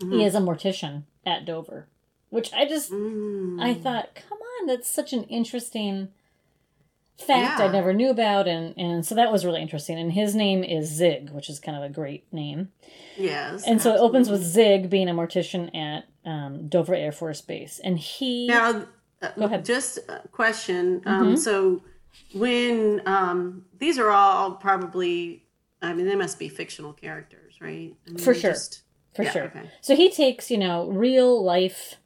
Mhm. 0.00 0.12
he 0.18 0.24
is 0.24 0.34
a 0.34 0.40
mortician 0.40 1.04
at 1.24 1.44
Dover, 1.44 1.86
which 2.30 2.52
I 2.52 2.66
just 2.66 2.90
Mm. 2.90 3.62
I 3.62 3.72
thought, 3.74 4.16
come 4.16 4.38
on, 4.60 4.66
that's 4.66 4.88
such 4.88 5.12
an 5.12 5.22
interesting 5.24 6.08
fact 7.18 7.58
Yeah. 7.58 7.66
I 7.66 7.72
never 7.72 7.92
knew 7.92 8.10
about, 8.10 8.46
and 8.48 8.74
and 8.76 9.04
so 9.06 9.14
that 9.14 9.30
was 9.32 9.44
really 9.44 9.62
interesting. 9.62 9.98
And 9.98 10.12
his 10.12 10.34
name 10.34 10.62
is 10.64 10.88
Zig, 10.88 11.30
which 11.30 11.48
is 11.48 11.58
kind 11.58 11.76
of 11.76 11.82
a 11.82 11.88
great 11.88 12.30
name. 12.32 12.72
yes, 13.16 13.64
And 13.66 13.80
so 13.80 13.94
it 13.94 13.98
opens 13.98 14.28
with. 14.30 14.42
Zig 14.42 14.90
being 14.90 15.08
a 15.08 15.14
mortician 15.14 15.74
at 15.76 16.04
um, 16.24 16.68
Dover 16.68 16.94
Air 16.94 17.12
Force 17.12 17.40
Base, 17.40 17.80
and 17.82 17.98
he 17.98 18.46
Now, 18.48 18.86
uh, 19.22 19.28
Go 19.38 19.44
ahead. 19.46 19.64
just 19.64 19.98
a 20.08 20.26
question. 20.32 21.02
Um, 21.06 21.34
Mhm. 21.34 21.38
So, 21.38 21.82
when 22.34 23.02
um, 23.06 23.64
these 23.78 23.98
are 23.98 24.10
all 24.10 24.52
probably, 24.52 25.44
I 25.82 25.92
mean, 25.94 26.06
they 26.06 26.16
must 26.16 26.38
be 26.38 26.48
fictional 26.48 26.92
characters, 26.92 27.54
right? 27.60 27.94
I 28.06 28.10
mean, 28.10 28.18
For 28.18 28.34
sure. 28.34 28.50
just- 28.52 28.82
for 29.14 29.22
yeah, 29.22 29.30
sure. 29.32 29.44
okay. 29.44 29.70
So 29.80 29.96
he 29.96 30.10
takes 30.10 30.50
you 30.50 30.58
know 30.58 30.88
real 30.88 31.42
life 31.42 31.96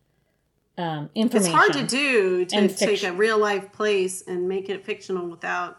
um, 0.79 1.11
It's 1.15 1.47
hard 1.47 1.73
to 1.75 1.87
do 1.87 2.45
to 2.47 2.69
take 2.69 3.03
a 3.03 3.13
real 3.13 3.39
life 3.39 3.73
place 3.73 4.23
and 4.27 4.49
make 4.49 4.69
it 4.69 4.85
fictional 4.85 5.29
without 5.29 5.79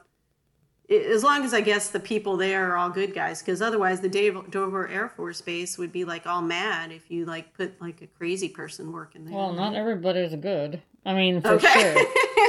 as 0.90 1.24
long 1.24 1.46
as 1.46 1.54
I 1.54 1.62
guess 1.62 1.90
the 1.90 2.02
people 2.02 2.36
there 2.36 2.70
are 2.70 2.76
all 2.76 2.90
good 2.90 3.14
guys, 3.14 3.42
because 3.42 3.62
otherwise 3.62 4.02
the 4.02 4.10
Dover 4.10 4.90
Air 4.90 5.08
Force 5.08 5.40
Base 5.40 5.78
would 5.78 5.94
be 5.94 6.04
like 6.04 6.28
all 6.28 6.42
mad 6.42 6.92
if 6.92 7.10
you 7.10 7.24
like 7.24 7.54
put 7.54 7.80
like 7.82 8.02
a 8.02 8.08
crazy 8.08 8.50
person 8.50 8.92
working 8.92 9.24
there. 9.24 9.34
Well, 9.34 9.54
not 9.54 9.74
everybody's 9.74 10.36
good. 10.36 10.82
I 11.06 11.14
mean, 11.14 11.42
for 11.42 11.52
Okay. 11.54 11.94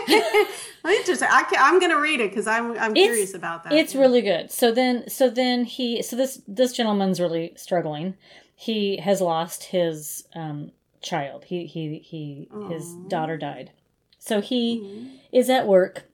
sure. 0.09 0.47
Interesting. 0.93 1.29
I 1.31 1.45
can, 1.45 1.59
I'm 1.61 1.79
gonna 1.79 2.01
read 2.01 2.21
it 2.21 2.31
because 2.31 2.49
I'm 2.49 2.73
I'm 2.73 2.91
It's- 2.93 3.05
curious 3.07 3.35
about 3.35 3.63
that. 3.65 3.73
It's 3.75 3.95
really 3.95 4.21
good. 4.23 4.51
So 4.51 4.73
then, 4.73 5.09
so 5.09 5.31
then 5.31 5.65
he, 5.65 6.03
so 6.03 6.17
this 6.17 6.43
this 6.49 6.73
gentleman's 6.73 7.21
really 7.21 7.53
struggling. 7.57 8.15
He 8.57 8.97
has 8.99 9.21
lost 9.21 9.65
his 9.65 10.25
um, 10.35 10.73
child. 11.03 11.45
He 11.45 11.67
he 11.67 11.99
he 11.99 12.49
his 12.67 12.95
daughter 13.07 13.37
died. 13.37 13.71
So 14.19 14.41
he 14.41 14.81
Mhm. 14.81 15.09
is 15.33 15.51
at 15.51 15.67
work, 15.67 16.05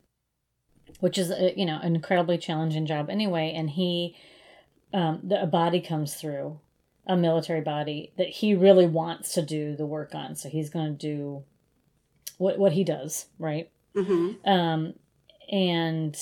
which 1.01 1.19
is 1.19 1.31
a, 1.31 1.53
you 1.59 1.67
know 1.67 1.79
an 1.83 1.95
incredibly 1.95 2.39
challenging 2.39 2.87
job 2.87 3.11
anyway. 3.11 3.53
And 3.55 3.71
he, 3.71 4.17
um, 4.93 5.21
the, 5.23 5.43
a 5.43 5.47
body 5.47 5.81
comes 5.81 6.15
through, 6.15 6.59
a 7.07 7.17
military 7.17 7.61
body 7.61 8.13
that 8.17 8.29
he 8.29 8.55
really 8.55 8.87
wants 8.87 9.33
to 9.35 9.43
do 9.43 9.77
the 9.77 9.87
work 9.87 10.15
on. 10.15 10.35
So 10.35 10.49
he's 10.49 10.71
going 10.71 10.97
to 10.97 11.07
do 11.07 11.45
what 12.39 12.59
what 12.59 12.73
he 12.73 12.85
does, 12.85 13.27
right? 13.39 13.71
Mhm. 13.95 14.37
um 14.47 14.95
and 15.51 16.17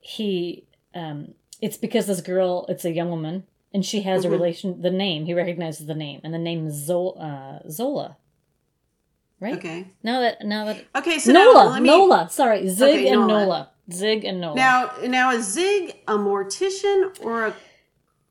he 0.00 0.64
um 0.94 1.34
it's 1.60 1.76
because 1.76 2.06
this 2.06 2.20
girl 2.22 2.64
it's 2.68 2.84
a 2.86 2.90
young 2.90 3.10
woman 3.10 3.44
and 3.72 3.84
she 3.84 4.02
has 4.02 4.22
Mhm. 4.24 4.26
a 4.26 4.30
relation 4.30 4.82
the 4.82 4.90
name 4.90 5.26
he 5.26 5.34
recognizes 5.34 5.86
the 5.86 5.94
name 5.94 6.20
and 6.24 6.32
the 6.34 6.38
name 6.38 6.66
is 6.66 6.74
zola 6.74 7.60
uh, 7.64 7.68
zola 7.70 8.16
right 9.40 9.54
Okay. 9.58 9.88
now 10.02 10.20
that 10.20 10.44
now 10.44 10.64
that 10.66 10.84
Okay. 10.96 11.18
So 11.18 11.32
now 11.32 11.44
nola 11.52 11.70
let 11.70 11.82
me, 11.82 11.88
nola 11.88 12.28
sorry 12.30 12.66
zig 12.68 12.88
Okay, 12.88 13.08
and 13.08 13.20
Nola. 13.26 13.44
nola 13.44 13.70
zig 13.92 14.24
and 14.24 14.40
nola 14.40 14.54
Now, 14.56 14.90
now 15.06 15.32
is 15.32 15.46
Zig 15.52 15.96
a 16.06 16.14
mortician 16.16 17.12
or 17.24 17.46
a, 17.46 17.54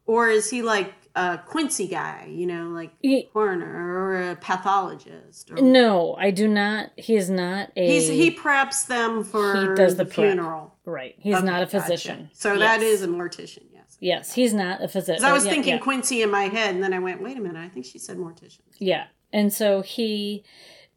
or 0.05 0.29
is 0.29 0.49
he 0.49 0.61
like 0.61 0.93
a 1.15 1.39
Quincy 1.45 1.87
guy? 1.87 2.27
You 2.31 2.45
know, 2.45 2.65
like 2.69 2.91
He- 3.01 3.23
coroner 3.33 3.65
or 3.99 4.31
a 4.31 4.35
pathologist? 4.35 5.51
Or, 5.51 5.55
no 5.61 6.15
i 6.19 6.29
do 6.31 6.47
not 6.47 6.91
he 6.95 7.15
is 7.15 7.29
not 7.29 7.71
a 7.75 7.87
He's 7.87 8.07
he 8.07 8.29
preps 8.31 8.85
them 8.87 9.23
for 9.23 9.55
He 9.71 9.75
does 9.75 9.95
the 9.97 10.03
the, 10.05 10.11
funeral. 10.11 10.75
right 10.85 11.15
he's 11.19 11.35
Okay, 11.35 11.45
not 11.45 11.61
a 11.63 11.65
gotcha. 11.65 11.81
physician 11.81 12.29
So 12.33 12.57
that 12.59 12.81
Yes. 12.81 12.93
is 12.93 13.03
a 13.03 13.07
mortician. 13.07 13.63
Yes. 13.73 13.78
Yes 13.99 14.33
he's 14.33 14.53
not 14.53 14.81
a 14.83 14.87
physician 14.87 15.23
I 15.25 15.33
was 15.33 15.45
Yeah, 15.45 15.51
thinking 15.51 15.73
yeah. 15.73 15.79
Quincy 15.79 16.21
in 16.21 16.31
my 16.31 16.43
head, 16.43 16.73
and 16.75 16.83
then 16.83 16.93
I 16.93 16.99
went, 16.99 17.21
"Wait 17.21 17.37
a 17.37 17.41
minute! 17.41 17.59
I 17.59 17.69
think 17.69 17.85
she 17.85 17.99
said 17.99 18.17
mortician." 18.17 18.61
Yeah. 18.77 19.07
And 19.33 19.51
so 19.53 19.81
he 19.81 20.43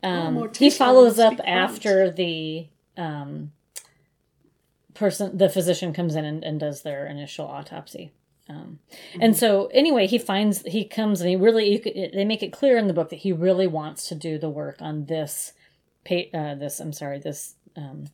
um 0.03 0.36
Oh, 0.38 0.50
he 0.59 0.70
follows 0.70 1.18
up 1.18 1.34
French. 1.36 1.48
after 1.48 2.11
the 2.11 2.68
um 2.96 3.53
person 4.94 5.36
the 5.36 5.48
physician 5.48 5.92
comes 5.92 6.14
in 6.14 6.24
and, 6.24 6.44
and 6.44 6.61
does 6.61 6.82
their 6.82 7.07
initial 7.07 7.46
autopsy. 7.46 8.12
Um, 8.48 8.80
Mm-hmm. 8.90 9.22
and 9.22 9.36
so 9.36 9.66
anyway 9.72 10.07
he 10.07 10.18
finds 10.18 10.62
he 10.62 10.84
comes 10.84 11.20
and 11.20 11.30
he 11.30 11.36
really 11.36 11.72
you 11.72 11.78
could, 11.78 11.94
they 12.12 12.24
make 12.24 12.42
it 12.42 12.53
clear 12.53 12.76
in 12.76 12.86
the 12.88 12.92
book 12.92 13.09
that 13.11 13.20
he 13.20 13.32
really 13.32 13.66
wants 13.66 14.09
to 14.09 14.14
do 14.14 14.36
the 14.38 14.50
work 14.50 14.76
on 14.80 15.07
this 15.07 15.53
pa- 16.05 16.30
uh, 16.34 16.55
this 16.57 16.80
I'm 16.80 16.92
sorry 16.92 17.18
this 17.20 17.55
um, 17.76 18.07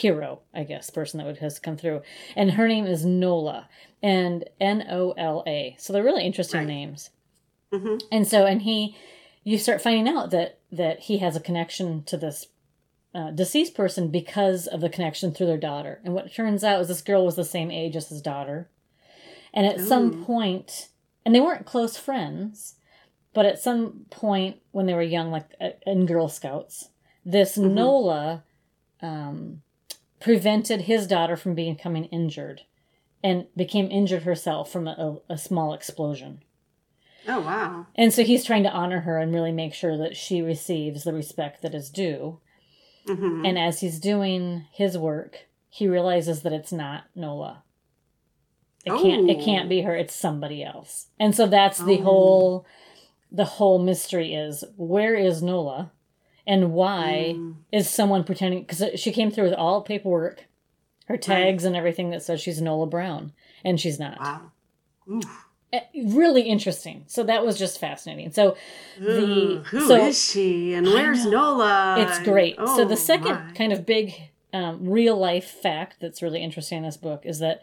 hero 0.00 0.40
I 0.54 0.64
guess 0.64 0.90
person 0.90 1.18
that 1.18 1.26
would, 1.26 1.38
has 1.38 1.58
come 1.58 1.76
through. 1.76 2.02
And 2.36 2.52
her 2.52 2.66
name 2.68 2.86
is 2.86 3.04
Nola 3.04 3.68
and 4.02 4.44
N 4.60 4.86
O 4.90 5.12
L 5.12 5.42
A. 5.46 5.76
So 5.78 5.92
they're 5.92 6.02
really 6.04 6.24
interesting 6.24 6.60
Right. 6.60 6.66
names. 6.68 7.10
Hmm 7.72 7.98
and 8.10 8.26
so 8.26 8.46
and 8.46 8.62
he 8.62 8.96
you 9.44 9.56
start 9.58 9.80
finding 9.80 10.08
out 10.08 10.30
that 10.30 10.58
that 10.72 11.00
he 11.00 11.18
has 11.18 11.36
a 11.36 11.40
connection 11.40 12.02
to 12.04 12.16
this 12.16 12.46
uh, 13.14 13.30
deceased 13.32 13.74
person 13.74 14.08
because 14.08 14.66
of 14.68 14.80
the 14.80 14.88
connection 14.88 15.32
through 15.32 15.46
their 15.46 15.56
daughter. 15.58 16.00
And 16.04 16.14
what 16.14 16.26
it 16.26 16.34
turns 16.34 16.62
out 16.62 16.80
is 16.80 16.86
this 16.88 17.02
girl 17.02 17.24
was 17.24 17.34
the 17.36 17.44
same 17.44 17.70
age 17.70 17.96
as 17.96 18.08
his 18.08 18.22
daughter. 18.22 18.68
And 19.52 19.66
at 19.66 19.80
some 19.80 20.24
point 20.24 20.88
and 21.24 21.34
they 21.34 21.40
weren't 21.40 21.66
close 21.66 21.96
friends 21.96 22.76
but 23.32 23.46
at 23.46 23.60
some 23.60 24.06
point 24.10 24.56
when 24.72 24.86
they 24.86 24.94
were 24.94 25.02
young 25.02 25.30
like 25.30 25.46
uh, 25.60 25.70
in 25.86 26.06
girl 26.06 26.28
scouts 26.28 26.88
this 27.24 27.56
Mhm. 27.58 27.72
nola 27.72 28.44
um, 29.02 29.62
prevented 30.20 30.82
his 30.82 31.06
daughter 31.06 31.36
from 31.36 31.54
becoming 31.54 32.04
injured 32.06 32.62
and 33.22 33.46
became 33.56 33.90
injured 33.90 34.22
herself 34.22 34.70
from 34.70 34.86
a, 34.86 35.18
a, 35.28 35.36
small 35.38 35.74
explosion 35.74 36.42
Oh 37.28 37.40
wow! 37.40 37.86
and 37.96 38.12
so 38.12 38.22
he's 38.22 38.44
trying 38.44 38.62
to 38.62 38.70
honor 38.70 39.00
her 39.00 39.18
and 39.18 39.32
really 39.34 39.52
make 39.52 39.74
sure 39.74 39.96
that 39.98 40.16
she 40.16 40.40
receives 40.42 41.04
the 41.04 41.12
respect 41.12 41.62
that 41.62 41.74
is 41.74 41.90
due. 41.90 42.40
hmm 43.06 43.44
And 43.44 43.58
as 43.58 43.80
he's 43.80 43.98
doing 43.98 44.66
his 44.72 44.96
work, 44.96 45.48
he 45.68 45.86
realizes 45.86 46.42
that 46.42 46.52
it's 46.52 46.72
not 46.72 47.04
Nola. 47.14 47.62
It 48.84 48.90
can't 49.02 49.28
it 49.28 49.40
can't 49.44 49.68
be 49.68 49.82
her, 49.82 49.94
it's 49.94 50.14
somebody 50.14 50.64
else. 50.64 51.08
And 51.18 51.34
so 51.34 51.46
that's 51.46 51.78
the 51.78 51.98
Oh. 51.98 52.02
whole 52.02 52.66
the 53.30 53.44
whole 53.44 53.78
mystery 53.78 54.34
is 54.34 54.64
where 54.76 55.14
is 55.14 55.42
Nola 55.42 55.92
and 56.46 56.72
why 56.72 57.34
Mm. 57.36 57.54
is 57.72 57.88
someone 57.88 58.24
pretending 58.24 58.64
cuz 58.64 58.82
she 58.96 59.12
came 59.12 59.30
through 59.30 59.44
with 59.44 59.54
all 59.54 59.82
paperwork, 59.82 60.46
her 61.06 61.16
tags 61.16 61.64
and 61.64 61.76
everything 61.76 62.10
that 62.10 62.22
says 62.22 62.40
she's 62.40 62.60
Nola 62.60 62.86
Brown 62.86 63.32
and 63.64 63.80
she's 63.80 63.98
not. 63.98 64.18
Wow. 64.20 64.40
Oof. 65.10 65.46
Eh, 65.72 65.80
Really 66.04 66.42
interesting. 66.42 67.04
So 67.06 67.22
that 67.24 67.44
was 67.46 67.58
just 67.58 67.78
fascinating. 67.78 68.32
So 68.32 68.56
the 68.98 69.08
Ooh, 69.22 69.62
who 69.64 69.78
is 69.78 69.88
so 69.88 70.12
she 70.12 70.74
and 70.74 70.86
where's. 70.86 71.24
Nola? 71.26 71.96
it's 71.98 72.18
great. 72.20 72.56
so 72.56 72.64
Oh, 72.82 72.84
the 72.84 72.96
second 72.96 73.34
my. 73.34 73.52
kind 73.54 73.72
of 73.72 73.86
big 73.86 74.14
um, 74.52 74.88
real 74.88 75.16
life 75.16 75.44
fact 75.48 75.98
that's 76.00 76.22
really 76.22 76.42
interesting 76.42 76.78
in 76.78 76.84
this 76.84 76.96
book 76.96 77.24
is 77.24 77.38
that 77.38 77.62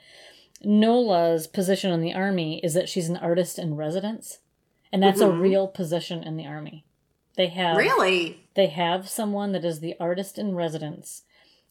Nola's 0.64 1.46
position 1.48 1.92
in 1.92 2.02
the 2.02 2.14
army 2.14 2.60
is 2.64 2.74
that 2.74 2.90
she's 2.90 3.10
an 3.10 3.18
artist 3.18 3.60
in 3.60 3.76
residence, 3.76 4.40
and 4.92 5.04
that's 5.04 5.22
a 5.22 5.26
Mhm. 5.28 5.42
real 5.42 5.68
position 5.68 6.24
in 6.24 6.38
the 6.38 6.46
army. 6.46 6.84
They 7.38 7.48
have 7.48 7.78
really. 7.78 8.44
they 8.56 8.68
have 8.68 9.08
someone 9.08 9.52
that 9.54 9.64
is 9.64 9.80
the 9.80 9.96
artist 10.00 10.38
in 10.38 10.56
residence, 10.56 11.24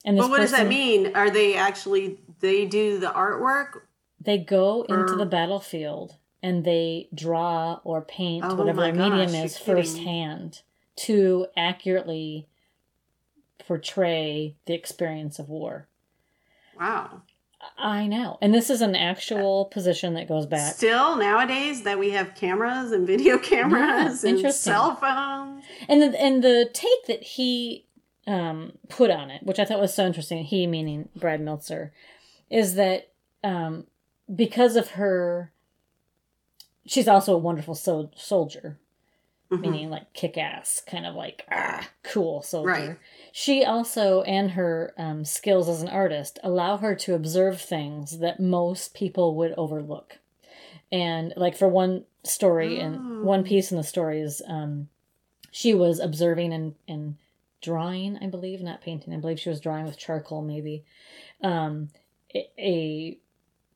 and 0.05 0.17
this 0.17 0.25
But 0.25 0.31
what 0.31 0.41
does 0.41 0.53
that 0.53 0.69
mean? 0.69 1.15
Are 1.15 1.29
they 1.29 1.57
actually 1.57 2.19
they 2.41 2.65
do 2.65 2.99
the 2.99 3.09
artwork? 3.09 3.83
They 4.21 4.39
go 4.39 4.83
into 4.85 5.15
the 5.17 5.27
battlefield 5.27 6.17
and 6.43 6.65
they 6.65 7.09
draw 7.15 7.81
or 7.85 8.01
paint 8.03 8.45
Oh 8.45 8.55
whatever 8.55 8.81
their 8.83 8.95
medium 8.95 9.35
is 9.35 9.59
firsthand 9.59 10.63
to 10.97 11.47
accurately 11.57 12.49
portray 13.67 14.55
the 14.67 14.75
experience 14.75 15.39
of 15.39 15.49
war. 15.49 15.89
Wow. 16.79 17.23
I 17.79 18.07
know. 18.07 18.39
And 18.41 18.55
this 18.55 18.71
is 18.71 18.81
an 18.81 18.95
actual 18.95 19.67
position 19.67 20.15
that 20.15 20.29
goes 20.29 20.47
back. 20.47 20.75
Still 20.75 21.17
nowadays 21.17 21.83
that 21.83 21.99
we 21.99 22.11
have 22.11 22.35
cameras 22.35 22.93
and 22.93 23.07
video 23.07 23.39
cameras 23.39 24.25
and 24.25 24.53
cell 24.53 24.97
phones. 24.97 25.65
And 25.89 26.03
the, 26.03 26.21
and 26.21 26.43
the 26.43 26.71
take 26.73 27.07
that 27.07 27.23
he 27.23 27.87
um, 28.27 28.73
put 28.89 29.11
on 29.11 29.31
it, 29.31 29.43
which 29.43 29.59
I 29.59 29.65
thought 29.65 29.81
was 29.81 29.95
so 29.95 30.07
interesting, 30.07 30.45
he 30.45 30.67
meaning 30.67 31.09
Brad 31.15 31.41
Meltzer, 31.41 31.93
is 32.51 32.75
that 32.75 33.11
um, 33.45 33.87
because 34.35 34.77
of 34.77 34.91
her, 34.93 35.53
she's 36.87 37.09
also 37.09 37.35
a 37.35 37.39
wonderful 37.39 37.75
so- 37.75 38.11
soldier. 38.17 38.79
Mhm. 39.57 39.61
meaning 39.61 39.91
like 39.91 40.13
kick 40.13 40.37
ass, 40.39 40.83
kind 40.87 41.07
of 41.07 41.15
like 41.15 41.45
ah, 41.51 41.89
cool 42.03 42.43
soldier. 42.43 42.69
Right. 42.71 42.97
She 43.33 43.65
also, 43.65 44.23
and 44.23 44.53
her 44.53 44.95
um, 44.97 45.25
skills 45.25 45.69
as 45.69 45.83
an 45.83 45.89
artist, 45.89 46.39
allow 46.43 46.77
her 46.79 46.95
to 46.97 47.15
observe 47.15 47.61
things 47.61 48.19
that 48.19 48.41
most 48.41 48.95
people 48.95 49.35
would 49.37 49.53
overlook. 49.57 50.19
And 50.93 51.33
like 51.37 51.57
for 51.57 51.69
one 51.69 52.05
story, 52.23 52.79
Oh. 52.81 52.85
and 52.85 53.23
one 53.25 53.45
piece 53.45 53.71
in 53.71 53.77
the 53.77 53.83
story 53.85 54.21
is 54.21 54.41
um, 54.47 54.89
she 55.51 55.75
was 55.75 55.99
observing 56.01 56.53
and, 56.53 56.75
and 56.87 57.17
drawing, 57.61 58.19
I 58.19 58.27
believe, 58.29 58.63
not 58.63 58.83
painting. 58.83 59.13
I 59.13 59.17
believe 59.19 59.41
she 59.41 59.49
was 59.49 59.61
drawing 59.61 59.85
with 59.85 59.99
charcoal, 59.99 60.43
maybe, 60.43 60.85
um, 61.43 61.89
a, 62.35 62.49
a 62.59 63.19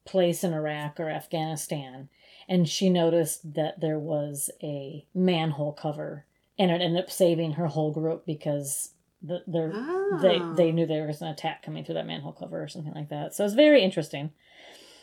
place 0.04 0.42
in 0.44 0.52
Iraq 0.52 0.98
or 1.00 1.08
Afghanistan 1.10 2.08
and 2.50 2.68
she 2.68 2.90
noticed 2.90 3.54
that 3.54 3.80
there 3.80 3.98
was 3.98 4.50
a 4.62 5.06
manhole 5.14 5.72
cover 5.72 6.26
and 6.58 6.70
it 6.70 6.82
ended 6.82 7.02
up 7.02 7.10
saving 7.10 7.52
her 7.52 7.68
whole 7.68 7.92
group 7.92 8.26
because 8.26 8.90
the, 9.22 9.42
they're, 9.46 9.72
they 10.20 10.38
Oh. 10.40 10.54
they 10.56 10.72
knew 10.72 10.84
there 10.86 11.06
was 11.06 11.22
an 11.22 11.28
attack 11.28 11.62
coming 11.62 11.84
through 11.84 11.94
that 11.94 12.06
manhole 12.06 12.32
cover 12.32 12.62
or 12.62 12.68
something 12.68 12.92
like 12.94 13.08
that 13.10 13.34
so 13.34 13.44
it's 13.44 13.54
very 13.54 13.82
interesting 13.82 14.32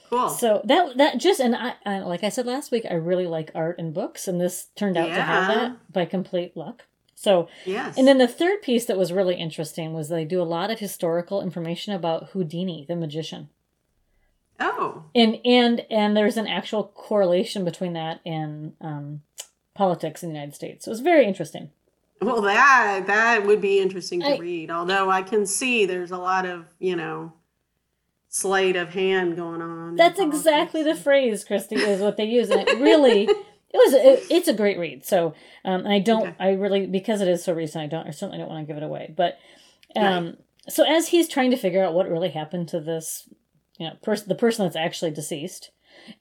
cool. 0.10 0.30
so 0.30 0.62
that 0.66 0.98
that 0.98 1.18
just 1.20 1.40
and 1.40 1.56
I, 1.56 1.76
I 1.86 2.00
like 2.00 2.24
i 2.24 2.30
said 2.30 2.46
last 2.46 2.72
week 2.72 2.86
i 2.90 2.94
really 2.96 3.28
like 3.28 3.52
art 3.56 3.78
and 3.80 3.94
books 3.94 4.28
and 4.28 4.40
this 4.42 4.68
turned 4.76 4.98
out 4.98 5.08
to 5.08 5.14
have 5.22 5.50
Yeah. 5.50 5.56
that 5.56 5.94
by 5.94 6.06
complete 6.06 6.56
luck 6.58 6.84
so 7.16 7.48
yes. 7.66 7.98
and 7.98 8.08
then 8.08 8.18
the 8.20 8.28
third 8.28 8.62
piece 8.62 8.86
that 8.86 8.98
was 8.98 9.12
really 9.14 9.36
interesting 9.36 9.94
was 9.94 10.10
they 10.10 10.26
do 10.26 10.42
a 10.42 10.44
lot 10.44 10.70
of 10.72 10.80
historical 10.80 11.42
information 11.42 11.94
about 11.94 12.30
houdini 12.32 12.86
the 12.88 12.96
magician 12.96 13.50
oh, 14.60 15.04
and 15.16 15.40
and 15.46 15.86
and 15.90 16.16
there's 16.16 16.38
an 16.38 16.48
actual 16.48 16.86
correlation 16.96 17.64
between 17.66 17.94
that 17.94 18.20
and 18.26 18.74
um, 18.82 19.22
politics 19.74 20.24
in 20.24 20.30
the 20.30 20.36
United 20.36 20.56
States. 20.56 20.86
So 20.86 20.90
it 20.90 20.94
was 20.94 21.02
very 21.02 21.26
interesting. 21.26 21.72
well, 22.22 22.42
that 22.42 23.04
that 23.08 23.46
would 23.46 23.62
be 23.62 23.80
interesting 23.80 24.22
to 24.22 24.36
I- 24.36 24.38
read. 24.38 24.72
Although 24.72 25.10
I 25.10 25.22
can 25.22 25.46
see 25.46 25.86
there's 25.86 26.12
a 26.12 26.18
lot 26.18 26.46
of 26.46 26.66
you 26.80 26.96
know 26.96 27.34
sleight 28.30 28.76
of 28.76 28.90
hand 28.90 29.36
going 29.36 29.62
on. 29.62 29.96
That's 29.96 30.20
exactly 30.20 30.84
the 30.84 30.96
phrase, 30.96 31.44
Christy, 31.44 31.76
is 31.76 32.02
what 32.02 32.18
they 32.18 32.26
use. 32.26 32.50
And 32.50 32.68
it 32.68 32.80
really, 32.80 33.24
it 33.24 33.36
was, 33.74 33.94
it, 33.94 34.28
it's 34.30 34.48
a 34.48 34.54
great 34.54 34.78
read. 34.78 35.06
So, 35.06 35.34
um, 35.64 35.86
and 35.86 35.94
I 35.94 36.00
don't, 36.00 36.28
Okay. 36.28 36.36
I 36.40 36.50
really, 36.52 36.86
because 36.86 37.22
it 37.22 37.30
is 37.30 37.44
so 37.44 37.54
recent, 37.54 37.84
I 37.84 37.88
don't, 37.88 38.06
I 38.06 38.12
certainly 38.12 38.38
don't 38.38 38.50
want 38.50 38.68
to 38.68 38.72
give 38.72 38.78
it 38.82 38.86
away. 38.86 39.14
But, 39.16 39.40
um, 39.96 40.38
so 40.68 40.84
as 40.84 41.08
he's 41.08 41.30
trying 41.30 41.52
to 41.52 41.58
figure 41.58 41.84
out 41.84 41.94
what 41.94 42.10
really 42.12 42.30
happened 42.30 42.68
to 42.70 42.80
this, 42.82 43.28
you 43.78 43.88
know, 43.88 43.96
person, 44.02 44.28
the 44.30 44.36
person 44.36 44.66
that's 44.66 44.76
actually 44.76 45.12
deceased, 45.12 45.72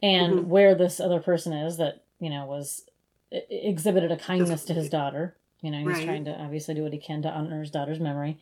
and 0.03 0.41
Mhm. 0.41 0.47
where 0.47 0.75
this 0.75 1.01
other 1.01 1.21
person 1.21 1.53
is 1.53 1.77
that 1.79 2.03
you 2.21 2.31
know 2.31 2.47
was 2.47 2.85
exhibited 3.31 4.13
a 4.13 4.17
kindness 4.17 4.65
to 4.65 4.75
his 4.75 4.89
daughter. 4.89 5.37
You 5.63 5.71
know, 5.71 5.79
he's 5.79 5.99
Right. 5.99 6.05
trying 6.05 6.25
to 6.27 6.39
obviously 6.41 6.75
do 6.75 6.83
what 6.83 6.93
he 6.93 6.99
can 6.99 7.23
to 7.23 7.31
honor 7.31 7.61
his 7.61 7.71
daughter's 7.71 7.99
memory. 8.01 8.39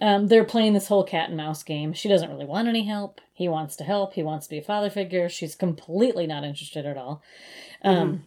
Um, 0.00 0.28
they're 0.28 0.44
playing 0.44 0.72
this 0.72 0.88
whole 0.88 1.04
cat 1.04 1.28
and 1.28 1.36
mouse 1.36 1.62
game. 1.62 1.92
She 1.92 2.08
doesn't 2.08 2.30
really 2.30 2.46
want 2.46 2.68
any 2.68 2.84
help. 2.84 3.20
He 3.34 3.48
wants 3.48 3.76
to 3.76 3.84
help. 3.84 4.14
He 4.14 4.22
wants 4.22 4.46
to 4.46 4.50
be 4.50 4.58
a 4.58 4.62
father 4.62 4.88
figure. 4.90 5.28
She's 5.28 5.54
completely 5.54 6.26
not 6.26 6.42
interested 6.42 6.86
at 6.86 6.96
all. 6.96 7.22
Um, 7.82 8.24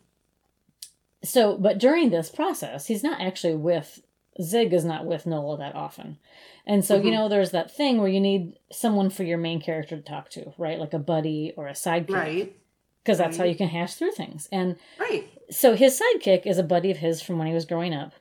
So, 1.26 1.58
but 1.58 1.78
during 1.78 2.10
this 2.10 2.30
process, 2.30 2.88
he's 2.88 3.02
not 3.04 3.22
actually 3.22 3.56
with 3.56 4.02
Zig 4.42 4.74
is 4.74 4.84
not 4.86 5.06
with 5.06 5.26
Nola 5.26 5.58
that 5.58 5.76
often. 5.76 6.18
And 6.66 6.84
so, 6.84 6.96
you 6.96 7.12
Mhm. 7.12 7.14
know, 7.14 7.30
there's 7.30 7.52
that 7.52 7.70
thing 7.72 8.00
where 8.00 8.08
you 8.10 8.20
need 8.20 8.58
someone 8.72 9.10
for 9.10 9.24
your 9.24 9.38
main 9.38 9.62
character 9.62 9.96
to 9.96 10.02
talk 10.02 10.30
to, 10.32 10.54
right? 10.58 10.80
Like 10.80 10.94
a 10.94 11.00
buddy 11.00 11.54
or 11.56 11.68
a 11.68 11.74
sidekick. 11.74 12.14
Right. 12.14 12.56
Because 13.04 13.18
that's 13.18 13.38
how 13.38 13.44
you 13.44 13.56
can 13.56 13.68
hash 13.68 13.96
through 13.96 14.14
things. 14.14 14.48
And 14.52 14.78
Right. 14.98 15.26
so 15.50 15.76
his 15.76 16.00
sidekick 16.02 16.46
is 16.46 16.58
a 16.58 16.64
buddy 16.64 16.90
of 16.90 16.98
his 16.98 17.22
from 17.22 17.38
when 17.38 17.48
he 17.48 17.54
was 17.54 17.66
growing 17.66 17.94
up. 17.94 18.14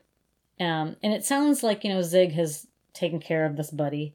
Um, 0.59 0.97
and 1.01 1.13
it 1.13 1.23
sounds 1.23 1.63
like, 1.63 1.83
you 1.83 1.89
know, 1.89 2.01
Zig 2.01 2.33
has 2.33 2.67
taken 2.93 3.19
care 3.19 3.45
of 3.45 3.55
this 3.55 3.71
buddy 3.71 4.13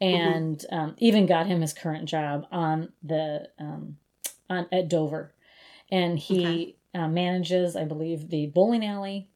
and 0.00 0.64
um, 0.70 0.94
even 0.98 1.26
got 1.26 1.46
him 1.46 1.60
his 1.62 1.72
current 1.72 2.08
job 2.08 2.46
on 2.52 2.92
the 3.02 3.48
um, 3.58 3.96
on 4.50 4.66
at 4.70 4.88
Dover. 4.88 5.32
And 5.90 6.18
he 6.18 6.76
uh, 6.94 7.08
manages, 7.08 7.76
I 7.76 7.84
believe, 7.84 8.28
the 8.28 8.46
bowling 8.46 8.84
alley 8.84 9.28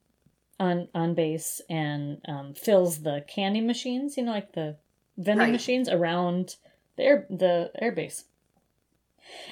on 0.60 0.88
on 0.94 1.14
base 1.14 1.60
and 1.70 2.20
um, 2.26 2.54
fills 2.54 3.02
the 3.02 3.24
candy 3.28 3.60
machines, 3.60 4.16
you 4.16 4.24
know, 4.24 4.32
like 4.32 4.52
the 4.52 4.76
vending 5.16 5.46
Right. 5.46 5.52
machines 5.52 5.88
around 5.88 6.56
the 6.96 7.02
air 7.04 7.26
the 7.30 7.70
air 7.80 7.92
base. 7.92 8.24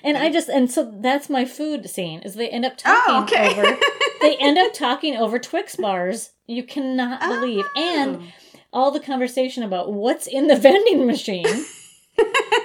And 0.03 0.17
I 0.17 0.31
just 0.33 0.49
and 0.49 0.71
so 0.71 0.91
that's 1.01 1.29
my 1.29 1.45
food 1.45 1.89
scene 1.91 2.21
is 2.21 2.35
they 2.35 2.49
end 2.49 2.65
up 2.65 2.77
talking 2.77 3.03
Oh, 3.09 3.23
okay. 3.25 3.51
over 3.51 3.79
they 4.21 4.37
end 4.37 4.59
up 4.59 4.73
talking 4.73 5.17
over 5.17 5.39
Twix 5.39 5.77
bars. 5.77 6.31
You 6.47 6.63
cannot 6.65 7.21
believe. 7.21 7.65
And 7.77 8.33
all 8.73 8.91
the 8.91 9.01
conversation 9.01 9.63
about 9.63 9.93
what's 9.93 10.27
in 10.27 10.47
the 10.49 10.57
vending 10.67 11.07
machine. 11.07 11.65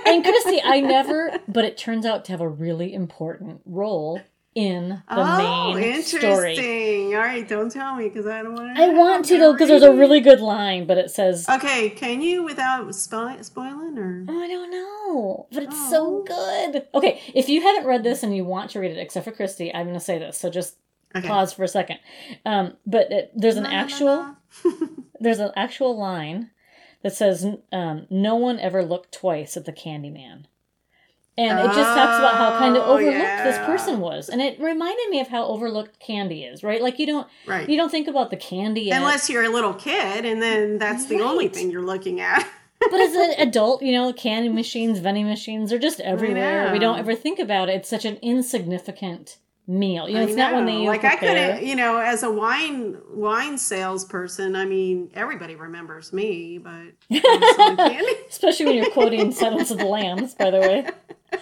and 0.05 0.23
Christy, 0.23 0.61
I 0.63 0.79
never, 0.79 1.37
but 1.47 1.65
it 1.65 1.77
turns 1.77 2.05
out 2.05 2.23
to 2.25 2.31
have 2.31 2.41
a 2.41 2.47
really 2.49 2.93
important 2.93 3.61
role 3.65 4.21
in 4.53 4.89
the 4.89 5.01
oh, 5.09 5.73
main 5.73 5.83
interesting. 5.83 6.19
story. 6.19 7.15
All 7.15 7.21
right, 7.21 7.47
don't 7.47 7.71
tell 7.71 7.95
me 7.95 8.09
because 8.09 8.25
I 8.27 8.43
don't 8.43 8.53
want 8.55 8.75
to. 8.75 8.81
I 8.83 8.89
want 8.89 9.25
to 9.25 9.37
though 9.37 9.53
because 9.53 9.69
there's 9.69 9.83
a 9.83 9.93
really 9.97 10.19
good 10.19 10.41
line, 10.41 10.85
but 10.85 10.97
it 10.97 11.09
says, 11.11 11.47
Okay, 11.47 11.89
can 11.89 12.21
you 12.21 12.43
without 12.43 12.93
spoil- 12.93 13.41
spoiling 13.43 13.97
or? 13.97 14.25
"Oh, 14.27 14.43
I 14.43 14.47
don't 14.47 14.71
know, 14.71 15.47
but 15.53 15.63
it's 15.63 15.89
so 15.89 16.25
Oh. 16.29 16.71
good." 16.71 16.87
Okay, 16.93 17.21
if 17.33 17.47
you 17.49 17.61
haven't 17.61 17.85
read 17.87 18.03
this 18.03 18.23
and 18.23 18.35
you 18.35 18.43
want 18.43 18.71
to 18.71 18.79
read 18.79 18.91
it, 18.91 18.97
except 18.97 19.25
for 19.25 19.31
Christy, 19.31 19.73
I'm 19.73 19.85
going 19.87 19.93
to 19.93 19.99
say 20.03 20.17
this. 20.19 20.37
So 20.37 20.49
just 20.49 20.75
Okay. 21.15 21.27
pause 21.27 21.53
for 21.53 21.63
a 21.63 21.67
second. 21.67 21.99
Um, 22.45 22.73
but 22.85 23.11
it, 23.11 23.31
there's 23.35 23.57
an 23.57 23.65
actual. 23.65 24.35
there's 25.19 25.39
an 25.39 25.51
actual 25.55 25.97
line 25.97 26.51
that 27.03 27.13
says 27.13 27.45
um, 27.71 28.05
no 28.09 28.35
one 28.35 28.59
ever 28.59 28.83
looked 28.83 29.13
twice 29.13 29.55
at 29.55 29.65
the 29.65 29.71
Candyman. 29.73 30.43
And 31.37 31.59
it 31.59 31.67
just 31.67 31.77
talks 31.77 32.19
about 32.19 32.35
how 32.35 32.59
kind 32.59 32.75
of 32.75 32.83
Oh, 32.83 32.93
overlooked 32.93 33.43
this 33.43 33.57
person 33.59 33.99
was. 33.99 34.27
And 34.27 34.41
it 34.41 34.59
reminded 34.59 35.09
me 35.09 35.21
of 35.21 35.29
how 35.29 35.45
overlooked 35.45 35.99
candy 35.99 36.43
is, 36.43 36.61
right? 36.61 36.81
Like 36.81 36.99
you 36.99 37.05
don't 37.05 37.27
right. 37.47 37.67
you 37.69 37.77
don't 37.77 37.89
think 37.89 38.07
about 38.07 38.31
the 38.31 38.37
candy 38.37 38.91
Unless 38.91 39.29
you're 39.29 39.43
a 39.43 39.49
little 39.49 39.73
kid, 39.73 40.25
and 40.25 40.41
then 40.41 40.77
that's 40.77 41.05
the 41.05 41.21
only 41.21 41.47
thing 41.47 41.71
you're 41.71 41.81
looking 41.81 42.19
at. 42.19 42.45
but 42.79 42.99
as 42.99 43.13
an 43.13 43.31
adult, 43.37 43.81
you 43.81 43.93
know, 43.93 44.11
candy 44.11 44.49
machines, 44.49 44.99
vending 44.99 45.27
machines 45.27 45.71
are 45.71 45.79
just 45.79 45.99
everywhere. 46.01 46.71
We 46.71 46.79
don't 46.79 46.99
ever 46.99 47.15
think 47.15 47.39
about 47.39 47.69
it. 47.69 47.73
It's 47.73 47.89
such 47.89 48.05
an 48.05 48.17
insignificant 48.21 49.37
meal. 49.67 50.09
You 50.09 50.15
know, 50.15 50.23
it's 50.23 50.35
not 50.35 50.53
one 50.53 50.65
that 50.65 50.71
know. 50.73 50.81
you 50.81 50.87
like 50.87 51.05
I 51.05 51.15
couldn't, 51.15 51.63
you 51.63 51.75
know, 51.75 51.97
as 51.97 52.23
a 52.23 52.31
wine 52.31 52.97
wine 53.09 53.57
salesperson. 53.57 54.55
I 54.55 54.65
mean, 54.65 55.11
everybody 55.13 55.55
remembers 55.55 56.11
me, 56.11 56.57
but 56.57 56.91
candy. 57.77 58.13
Especially 58.29 58.65
when 58.65 58.75
you're 58.75 58.91
quoting 58.91 59.31
Silence 59.31 59.71
of 59.71 59.77
the 59.77 59.85
Lambs, 59.85 60.35
by 60.35 60.49
the 60.51 60.59
way. 60.59 60.87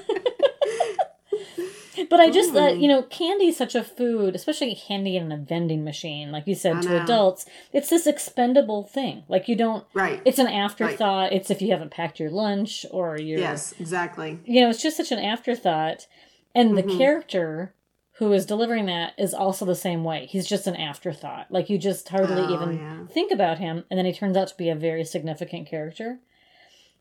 but 2.09 2.19
I 2.19 2.29
just 2.29 2.53
thought, 2.53 2.73
Mm. 2.73 2.81
you 2.81 2.87
know, 2.87 3.03
candy 3.03 3.47
is 3.47 3.57
such 3.57 3.75
a 3.75 3.83
food, 3.83 4.35
especially 4.35 4.73
candy 4.75 5.17
in 5.17 5.31
a 5.31 5.37
vending 5.37 5.83
machine, 5.83 6.31
like 6.31 6.47
you 6.47 6.55
said, 6.55 6.81
to 6.83 7.01
adults. 7.03 7.45
It's 7.73 7.89
this 7.89 8.07
expendable 8.07 8.83
thing. 8.83 9.23
Like 9.27 9.47
you 9.47 9.55
don't, 9.55 9.85
right. 9.93 10.21
it's 10.25 10.39
an 10.39 10.47
afterthought. 10.47 11.33
It's 11.33 11.51
if 11.51 11.61
you 11.61 11.71
haven't 11.71 11.91
packed 11.91 12.19
your 12.19 12.29
lunch 12.31 12.85
or 12.91 13.17
your, 13.19 13.39
yes, 13.39 13.73
exactly. 13.79 14.39
you 14.45 14.61
know, 14.61 14.69
it's 14.69 14.81
just 14.81 14.97
such 14.97 15.11
an 15.11 15.19
afterthought. 15.19 16.07
And 16.55 16.77
the 16.77 16.83
Mhm. 16.83 16.97
character 16.97 17.73
who 18.13 18.33
is 18.33 18.45
delivering 18.45 18.85
that 18.87 19.13
is 19.17 19.33
also 19.33 19.63
the 19.65 19.75
same 19.75 20.03
way. 20.03 20.25
He's 20.25 20.47
just 20.47 20.67
an 20.67 20.75
afterthought. 20.75 21.47
Like 21.51 21.69
you 21.69 21.77
just 21.77 22.09
hardly 22.09 22.41
Oh, 22.41 22.53
even 22.53 22.77
yeah. 22.77 23.05
think 23.07 23.31
about 23.31 23.59
him. 23.59 23.85
And 23.89 23.97
then 23.97 24.05
he 24.05 24.11
turns 24.13 24.35
out 24.35 24.47
to 24.49 24.57
be 24.57 24.69
a 24.69 24.75
very 24.75 25.05
significant 25.05 25.67
character. 25.69 26.19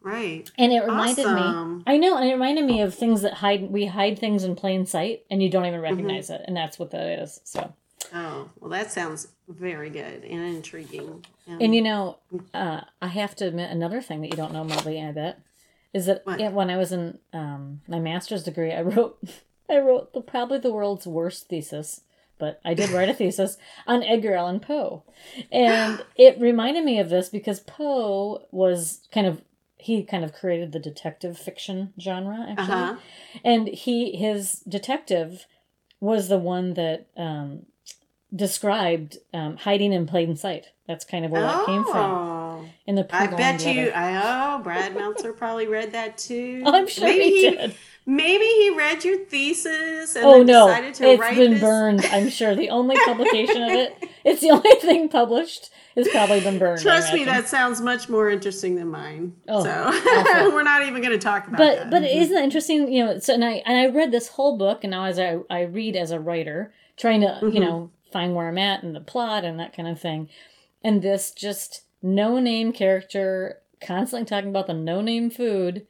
Right. 0.03 0.51
And 0.57 0.72
it 0.72 0.80
reminded 0.80 1.26
Awesome. 1.26 1.78
me. 1.78 1.84
I 1.86 1.96
know, 1.96 2.16
and 2.16 2.28
it 2.28 2.32
reminded 2.32 2.64
me 2.64 2.80
of 2.82 2.94
things 2.94 3.22
that 3.22 3.34
hide. 3.34 3.70
We 3.70 3.86
hide 3.86 4.18
things 4.18 4.44
in 4.44 4.55
plain 4.57 4.86
sight, 4.86 5.24
and 5.30 5.42
you 5.42 5.51
don't 5.51 5.66
even 5.66 5.80
recognize 5.80 6.30
it, 6.30 6.42
and 6.46 6.57
that's 6.57 6.78
what 6.78 6.90
that 6.92 7.20
is. 7.20 7.40
So, 7.44 7.74
Oh, 8.14 8.49
well, 8.61 8.70
that 8.70 8.90
sounds 8.90 9.28
very 9.49 9.90
good 9.90 10.24
and 10.24 10.57
intriguing. 10.57 11.24
and 11.46 11.74
you 11.74 11.82
know, 11.82 12.18
uh, 12.55 12.82
I 13.03 13.09
have 13.09 13.34
to 13.36 13.46
admit 13.46 13.70
another 13.70 14.01
thing 14.01 14.20
that 14.22 14.28
you 14.30 14.36
don't 14.36 14.53
know, 14.53 14.64
Molly. 14.64 15.03
I 15.03 15.12
bet 15.12 15.40
is 15.92 16.07
that 16.07 16.22
yeah, 16.38 16.51
when 16.51 16.70
I 16.70 16.76
was 16.76 16.92
in 16.92 17.18
um, 17.32 17.80
my 17.88 17.99
master's 17.99 18.44
degree, 18.44 18.72
I 18.72 18.82
wrote, 18.82 19.18
I 19.70 19.78
wrote 19.78 20.12
the, 20.12 20.20
probably 20.20 20.59
the 20.59 20.72
world's 20.72 21.07
worst 21.07 21.49
thesis. 21.49 22.03
But 22.38 22.61
I 22.64 22.72
did 22.72 22.90
write 22.90 23.09
a 23.09 23.14
thesis 23.14 23.59
on 23.86 24.05
Edgar 24.05 24.34
Allan 24.34 24.61
Poe. 24.61 25.03
And 25.51 26.05
it 26.14 26.38
reminded 26.40 26.84
me 26.84 27.01
of 27.01 27.09
this 27.09 27.28
because 27.28 27.59
Poe 27.59 28.46
was 28.53 29.01
kind 29.12 29.26
of 29.26 29.42
he 29.79 30.03
kind 30.03 30.24
of 30.24 30.33
created 30.33 30.72
the 30.72 30.79
detective 30.79 31.39
fiction 31.39 31.93
genre 32.01 32.47
actually. 32.51 32.72
uh 32.74 32.87
huh. 32.95 32.97
and 33.45 33.68
he 33.68 34.16
his 34.16 34.61
detective 34.68 35.47
was 36.01 36.29
the 36.29 36.39
one 36.39 36.74
that 36.74 37.07
um, 37.16 37.66
described 38.35 39.18
um, 39.35 39.57
hiding 39.57 39.93
in 39.93 40.07
plain 40.07 40.37
sight. 40.37 40.66
That's 40.87 41.05
kind 41.05 41.24
of 41.24 41.31
where 41.31 41.43
that 41.43 41.66
came 41.66 41.85
from 41.85 42.11
Oh, 42.11 42.68
in 42.87 42.95
the. 42.95 43.07
I 43.14 43.26
bet 43.26 43.64
you. 43.66 43.91
I 43.91 44.55
oh, 44.57 44.62
Brad 44.62 44.95
Meltzer 44.97 45.33
probably 45.33 45.66
read 45.66 45.93
that 45.93 46.16
too. 46.18 46.62
I'm 46.66 46.87
sure 46.89 47.05
maybe 47.05 47.24
he 47.24 47.51
did. 47.51 47.74
Maybe 48.11 48.44
he 48.46 48.70
read 48.74 49.04
your 49.04 49.18
thesis 49.18 50.16
and 50.16 50.24
Oh 50.24 50.38
then 50.38 50.46
no, 50.46 50.66
decided 50.66 50.94
to 50.94 51.11
it's 51.11 51.20
write 51.20 51.36
been 51.36 51.50
this. 51.52 51.61
burned. 51.61 52.06
I'm 52.11 52.30
sure 52.30 52.54
the 52.54 52.70
only 52.70 52.96
publication 53.04 53.62
of 53.62 53.70
it. 53.70 54.02
It's 54.24 54.40
the 54.40 54.50
only 54.50 54.74
thing 54.80 55.11
published. 55.11 55.68
It's 55.94 56.11
probably 56.11 56.40
been 56.40 56.59
burned. 56.59 56.80
Trust 56.80 57.12
me, 57.12 57.24
that 57.24 57.48
sounds 57.48 57.82
much 57.82 58.09
more 58.09 58.30
interesting 58.30 58.76
than 58.76 58.88
mine. 58.88 59.34
Oh, 59.46 59.62
so 59.62 60.50
we're 60.54 60.62
not 60.62 60.82
even 60.84 61.02
going 61.02 61.12
to 61.12 61.18
talk 61.18 61.48
about 61.48 61.61
it. 61.61 61.76
but 61.76 61.90
that. 61.90 61.90
but 61.90 62.02
isn't 62.11 62.34
that 62.34 62.44
interesting 62.44 62.90
you 62.90 63.04
know 63.04 63.18
so 63.18 63.34
and 63.34 63.44
i 63.44 63.62
and 63.66 63.76
i 63.76 63.86
read 63.94 64.11
this 64.11 64.28
whole 64.28 64.56
book 64.56 64.84
and 64.84 64.92
now 64.92 65.04
as 65.04 65.18
i 65.18 65.38
i 65.50 65.61
read 65.62 65.94
as 65.96 66.11
a 66.11 66.18
writer 66.20 66.72
trying 66.96 67.20
to 67.20 67.38
you 67.42 67.48
Mhm. 67.50 67.61
know 67.61 67.90
find 68.12 68.34
where 68.34 68.48
i'm 68.48 68.56
at 68.59 68.82
and 68.82 68.94
the 68.96 69.00
plot 69.00 69.44
and 69.44 69.59
that 69.61 69.74
kind 69.76 69.86
of 69.88 70.00
thing 70.00 70.28
and 70.82 71.02
this 71.02 71.30
just 71.32 71.82
no 72.00 72.38
name 72.38 72.72
character 72.72 73.59
constantly 73.84 74.24
talking 74.24 74.50
about 74.50 74.66
the 74.68 74.72
no 74.74 75.00
name 75.02 75.28
food 75.30 75.86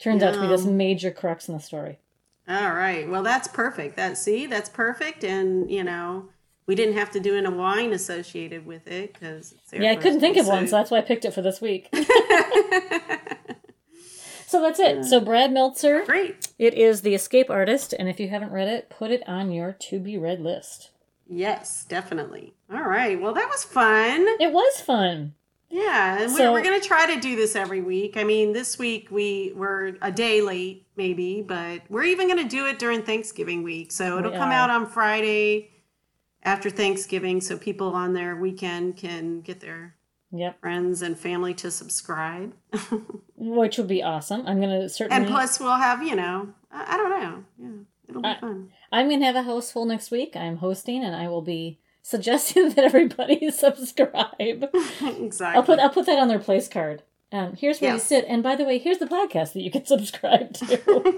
turns 0.00 0.22
out 0.22 0.34
to 0.34 0.40
be 0.40 0.46
this 0.46 0.64
major 0.64 1.10
crux 1.10 1.48
in 1.48 1.54
the 1.54 1.60
story 1.60 1.98
All 2.48 2.72
right. 2.74 3.08
Well, 3.08 3.22
that's 3.22 3.46
perfect. 3.46 3.96
That 3.96 4.18
see, 4.18 4.46
that's 4.46 4.68
perfect, 4.68 5.22
and 5.22 5.70
you 5.70 5.84
know, 5.84 6.28
we 6.66 6.74
didn't 6.74 6.94
have 6.94 7.10
to 7.12 7.20
do 7.20 7.34
in 7.34 7.46
a 7.46 7.50
wine 7.50 7.92
associated 7.92 8.64
with 8.66 8.86
it 8.86 9.12
because 9.12 9.54
yeah 9.72 9.90
i 9.90 9.96
couldn't 9.96 10.20
think 10.20 10.36
of 10.36 10.46
one 10.46 10.68
so 10.68 10.76
that's 10.76 10.90
why 10.90 10.98
i 10.98 11.00
picked 11.00 11.24
it 11.24 11.34
for 11.34 11.42
this 11.42 11.60
week 11.60 11.88
so 14.46 14.60
that's 14.60 14.78
it 14.78 15.04
so 15.04 15.18
brad 15.18 15.52
meltzer 15.52 16.04
Great. 16.04 16.48
it 16.60 16.74
is 16.74 17.02
the 17.02 17.12
escape 17.14 17.50
artist 17.50 17.92
and 17.98 18.08
if 18.08 18.20
you 18.20 18.28
haven't 18.28 18.52
read 18.52 18.68
it 18.68 18.88
put 18.88 19.10
it 19.10 19.28
on 19.28 19.50
your 19.50 19.72
to 19.72 19.98
be 19.98 20.16
read 20.16 20.40
list 20.40 20.90
Yes, 21.32 21.84
definitely. 21.88 22.54
All 22.72 22.82
right. 22.82 23.20
Well, 23.20 23.32
that 23.34 23.48
was 23.48 23.62
fun. 23.62 24.26
it 24.40 24.52
was 24.52 24.80
fun 24.80 25.34
Yeah, 25.70 26.22
and 26.22 26.30
So- 26.30 26.52
we're, 26.52 26.58
we're 26.58 26.64
going 26.64 26.80
to 26.80 26.86
try 26.86 27.14
to 27.14 27.20
do 27.20 27.36
this 27.36 27.54
every 27.54 27.80
week. 27.80 28.16
I 28.16 28.24
mean, 28.24 28.52
this 28.52 28.78
week 28.78 29.08
we 29.10 29.52
were 29.54 29.96
a 30.02 30.10
day 30.10 30.40
late, 30.40 30.86
maybe, 30.96 31.42
but 31.42 31.82
we're 31.88 32.04
even 32.04 32.26
going 32.28 32.42
to 32.42 32.48
do 32.48 32.66
it 32.66 32.78
during 32.78 33.02
Thanksgiving 33.02 33.62
week. 33.62 33.92
So 33.92 34.18
it'll 34.18 34.32
We 34.32 34.36
come 34.36 34.50
are. 34.50 34.54
out 34.54 34.70
on 34.70 34.86
Friday 34.86 35.70
after 36.42 36.70
Thanksgiving, 36.70 37.40
so 37.40 37.56
people 37.56 37.88
on 37.94 38.14
their 38.14 38.34
weekend 38.36 38.96
can 38.96 39.40
get 39.42 39.60
their 39.60 39.94
Yep. 40.32 40.60
friends 40.60 41.02
and 41.02 41.18
family 41.18 41.54
to 41.54 41.70
subscribe. 41.70 42.54
Which 43.36 43.78
would 43.78 43.88
be 43.88 44.02
awesome. 44.02 44.46
I'm 44.46 44.60
gonna 44.60 44.88
certainly. 44.88 45.16
and 45.24 45.26
plus, 45.30 45.58
we'll 45.58 45.72
have, 45.76 46.02
you 46.04 46.14
know, 46.14 46.48
I, 46.70 46.94
I 46.94 46.96
don't 46.96 47.10
know. 47.10 47.44
Yeah, 47.58 47.82
it'll 48.08 48.22
be 48.22 48.28
I- 48.28 48.40
fun. 48.40 48.70
I'm 48.92 49.08
gonna 49.10 49.24
have 49.26 49.34
a 49.36 49.42
house 49.42 49.70
full 49.72 49.86
next 49.86 50.10
week. 50.12 50.36
I'm 50.36 50.58
hosting, 50.58 51.02
and 51.04 51.16
I 51.16 51.28
will 51.28 51.42
be 51.42 51.80
suggesting 52.02 52.70
that 52.74 52.84
everybody 52.84 53.50
subscribe. 53.52 54.70
exactly. 55.02 55.56
I'll 55.56 55.62
put 55.62 55.78
I'll 55.78 55.90
put 55.90 56.06
that 56.06 56.18
on 56.18 56.28
their 56.28 56.38
place 56.38 56.68
card. 56.68 57.02
Um, 57.32 57.54
here's 57.54 57.80
where 57.80 57.92
you 57.92 58.00
sit, 58.00 58.24
and 58.26 58.42
by 58.42 58.56
the 58.56 58.64
way, 58.64 58.78
here's 58.78 58.98
the 58.98 59.06
podcast 59.06 59.52
that 59.52 59.62
you 59.62 59.70
can 59.70 59.86
subscribe 59.86 60.52
to. 60.54 61.14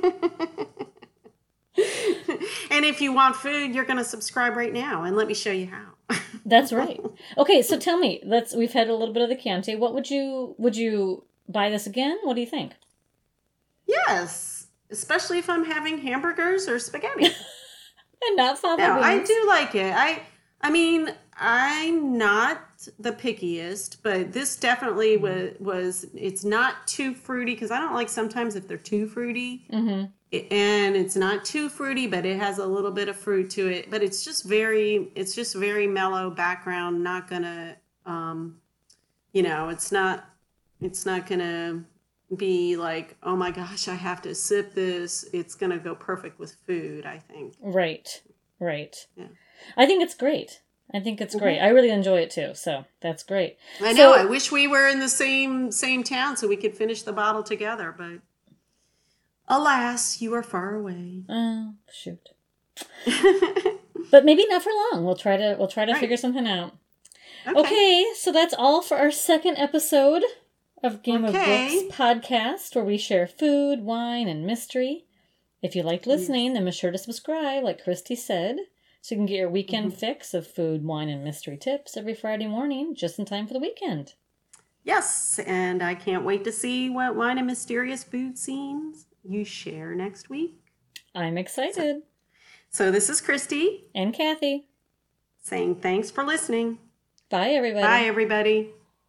and 2.71 2.85
if 2.85 3.01
you 3.01 3.15
want 3.15 3.35
food, 3.35 3.75
you're 3.75 3.87
going 3.87 3.97
to 3.97 4.05
subscribe 4.05 4.55
right 4.55 4.75
now, 4.75 5.05
and 5.05 5.17
let 5.17 5.27
me 5.27 5.33
show 5.33 5.51
you 5.53 5.69
how. 5.69 6.19
That's 6.45 6.71
right. 6.71 7.01
Okay, 7.39 7.63
so 7.63 7.79
tell 7.79 7.97
me, 7.97 8.21
let's 8.27 8.55
we've 8.55 8.75
had 8.75 8.89
a 8.89 8.95
little 8.95 9.15
bit 9.15 9.23
of 9.23 9.31
the 9.31 9.37
Chianti. 9.37 9.75
What 9.75 9.95
would 9.95 10.11
you 10.11 10.55
would 10.59 10.77
you 10.77 11.25
buy 11.49 11.71
this 11.71 11.87
again? 11.87 12.19
What 12.25 12.35
do 12.35 12.43
you 12.43 12.47
think? 12.47 12.75
yes, 13.87 14.67
especially 14.91 15.39
if 15.39 15.49
I'm 15.51 15.65
having 15.65 15.99
hamburgers 15.99 16.69
or 16.69 16.79
spaghetti. 16.79 17.27
And 18.25 18.37
not 18.37 18.59
father 18.59 18.83
No, 18.83 19.01
I 19.01 19.19
do 19.23 19.45
like 19.49 19.75
it. 19.75 19.93
I 19.93 20.23
I 20.63 20.71
mean, 20.71 21.13
I'm 21.37 22.17
not 22.17 22.61
the 22.99 23.13
pickiest, 23.13 23.97
but 24.03 24.33
this 24.33 24.57
definitely 24.57 25.17
was 25.17 25.53
was 25.59 26.07
it's 26.15 26.45
not 26.45 26.87
too 26.87 27.15
fruity 27.15 27.55
because 27.55 27.71
I 27.71 27.81
don't 27.81 27.95
like 27.95 28.09
sometimes 28.09 28.55
if 28.55 28.69
they're 28.69 28.77
too 28.77 29.09
fruity. 29.09 29.67
Mm-hmm. 29.73 30.07
And 30.51 30.97
it's 30.97 31.17
not 31.17 31.45
too 31.45 31.69
fruity, 31.69 32.07
but 32.07 32.25
it 32.25 32.39
has 32.39 32.59
a 32.59 32.67
little 32.67 32.91
bit 32.91 33.09
of 33.09 33.17
fruit 33.17 33.51
to 33.51 33.69
it. 33.69 33.91
But 33.91 34.03
it's 34.03 34.25
just 34.25 34.45
very 34.45 35.11
it's 35.15 35.35
just 35.35 35.55
very 35.55 35.87
mellow 35.87 36.31
background, 36.31 37.03
not 37.03 37.29
gonna 37.29 37.77
um 38.07 38.59
you 39.33 39.43
know, 39.43 39.69
it's 39.69 39.91
not 39.91 40.27
it's 40.81 41.05
not 41.07 41.27
gonna 41.27 41.85
be 42.37 42.77
like, 42.77 43.17
oh 43.23 43.37
my 43.37 43.51
gosh, 43.51 43.89
I 43.89 43.95
have 43.95 44.23
to 44.23 44.35
sip 44.35 44.75
this. 44.75 45.25
It's 45.33 45.55
gonna 45.55 45.79
go 45.79 45.95
perfect 45.95 46.39
with 46.39 46.55
food, 46.67 47.05
I 47.05 47.19
think. 47.19 47.55
Right, 47.61 48.23
right. 48.61 48.95
Yeah. 49.17 49.27
I 49.77 49.87
think 49.87 50.03
it's 50.03 50.15
great. 50.15 50.61
I 50.95 51.01
think 51.01 51.21
it's 51.21 51.35
great. 51.35 51.57
Mm-hmm. 51.57 51.65
I 51.67 51.71
really 51.71 51.91
enjoy 51.91 52.19
it 52.19 52.31
too. 52.31 52.53
So 52.55 52.85
that's 53.01 53.23
great. 53.23 53.57
I 53.81 53.95
So- 53.95 53.99
know. 53.99 54.15
I 54.15 54.25
wish 54.25 54.53
we 54.53 54.67
were 54.67 54.89
in 54.89 54.99
the 55.01 55.09
same 55.09 55.71
same 55.73 56.05
town 56.05 56.37
so 56.37 56.47
we 56.49 56.57
could 56.57 56.75
finish 56.77 57.03
the 57.03 57.13
bottle 57.13 57.43
together, 57.43 57.95
but 57.97 58.21
alas, 59.49 60.21
you 60.21 60.35
are 60.35 60.43
far 60.43 60.75
away. 60.75 61.23
Oh 61.29 61.75
shoot. 61.91 62.29
But 64.11 64.27
maybe 64.27 64.45
not 64.47 64.63
for 64.63 64.71
long. 64.93 65.05
We'll 65.05 65.15
try 65.17 65.37
to 65.39 65.57
we'll 65.59 65.69
try 65.69 65.87
to 65.87 65.93
Right. 65.93 66.01
figure 66.01 66.17
something 66.19 66.47
out. 66.47 66.75
okay. 67.47 67.59
Okay, 67.61 68.07
so 68.15 68.31
that's 68.31 68.53
all 68.53 68.83
for 68.83 68.99
our 68.99 69.11
second 69.11 69.57
episode 69.57 70.23
of 70.83 71.03
Game 71.03 71.25
Okay. 71.25 71.67
of 71.79 71.83
Books 71.89 71.97
podcast, 71.97 72.75
where 72.75 72.85
we 72.85 72.99
share 72.99 73.27
food, 73.27 73.81
wine, 73.85 74.29
and 74.29 74.45
mystery. 74.47 75.07
If 75.63 75.75
you 75.77 75.83
liked 75.83 76.07
listening, 76.07 76.53
then 76.53 76.65
be 76.67 76.73
sure 76.73 76.91
to 76.91 76.99
subscribe, 76.99 77.63
like 77.65 77.83
Christy 77.85 78.15
said, 78.17 78.57
so 79.03 79.15
you 79.15 79.19
can 79.19 79.27
get 79.27 79.39
your 79.39 79.51
weekend 79.51 79.89
mm-hmm. 79.89 79.99
fix 79.99 80.33
of 80.33 80.47
food, 80.47 80.85
wine, 80.85 81.09
and 81.09 81.25
mystery 81.25 81.57
tips 81.57 81.97
every 81.97 82.15
Friday 82.15 82.47
morning, 82.47 82.95
just 82.95 83.19
in 83.19 83.25
time 83.25 83.49
for 83.49 83.53
the 83.53 83.61
weekend. 83.61 84.15
Yes, 84.85 85.41
and 85.41 85.83
I 85.83 85.95
can't 85.95 86.25
wait 86.25 86.45
to 86.45 86.53
see 86.53 86.89
what 86.89 87.17
wine 87.17 87.37
and 87.37 87.47
mysterious 87.47 88.05
food 88.05 88.39
scenes 88.39 89.07
you 89.25 89.45
share 89.45 89.95
next 89.95 90.31
week. 90.31 90.55
I'm 91.15 91.37
excited. 91.37 92.03
So 92.71 92.91
this 92.91 93.11
is 93.11 93.21
Christy 93.21 93.85
And 93.95 94.15
Kathy. 94.15 94.69
saying 95.39 95.77
thanks 95.77 96.11
for 96.11 96.25
listening. 96.25 96.79
Bye, 97.29 97.51
everybody. 97.51 97.83
Bye, 97.83 98.05
everybody. 98.05 98.71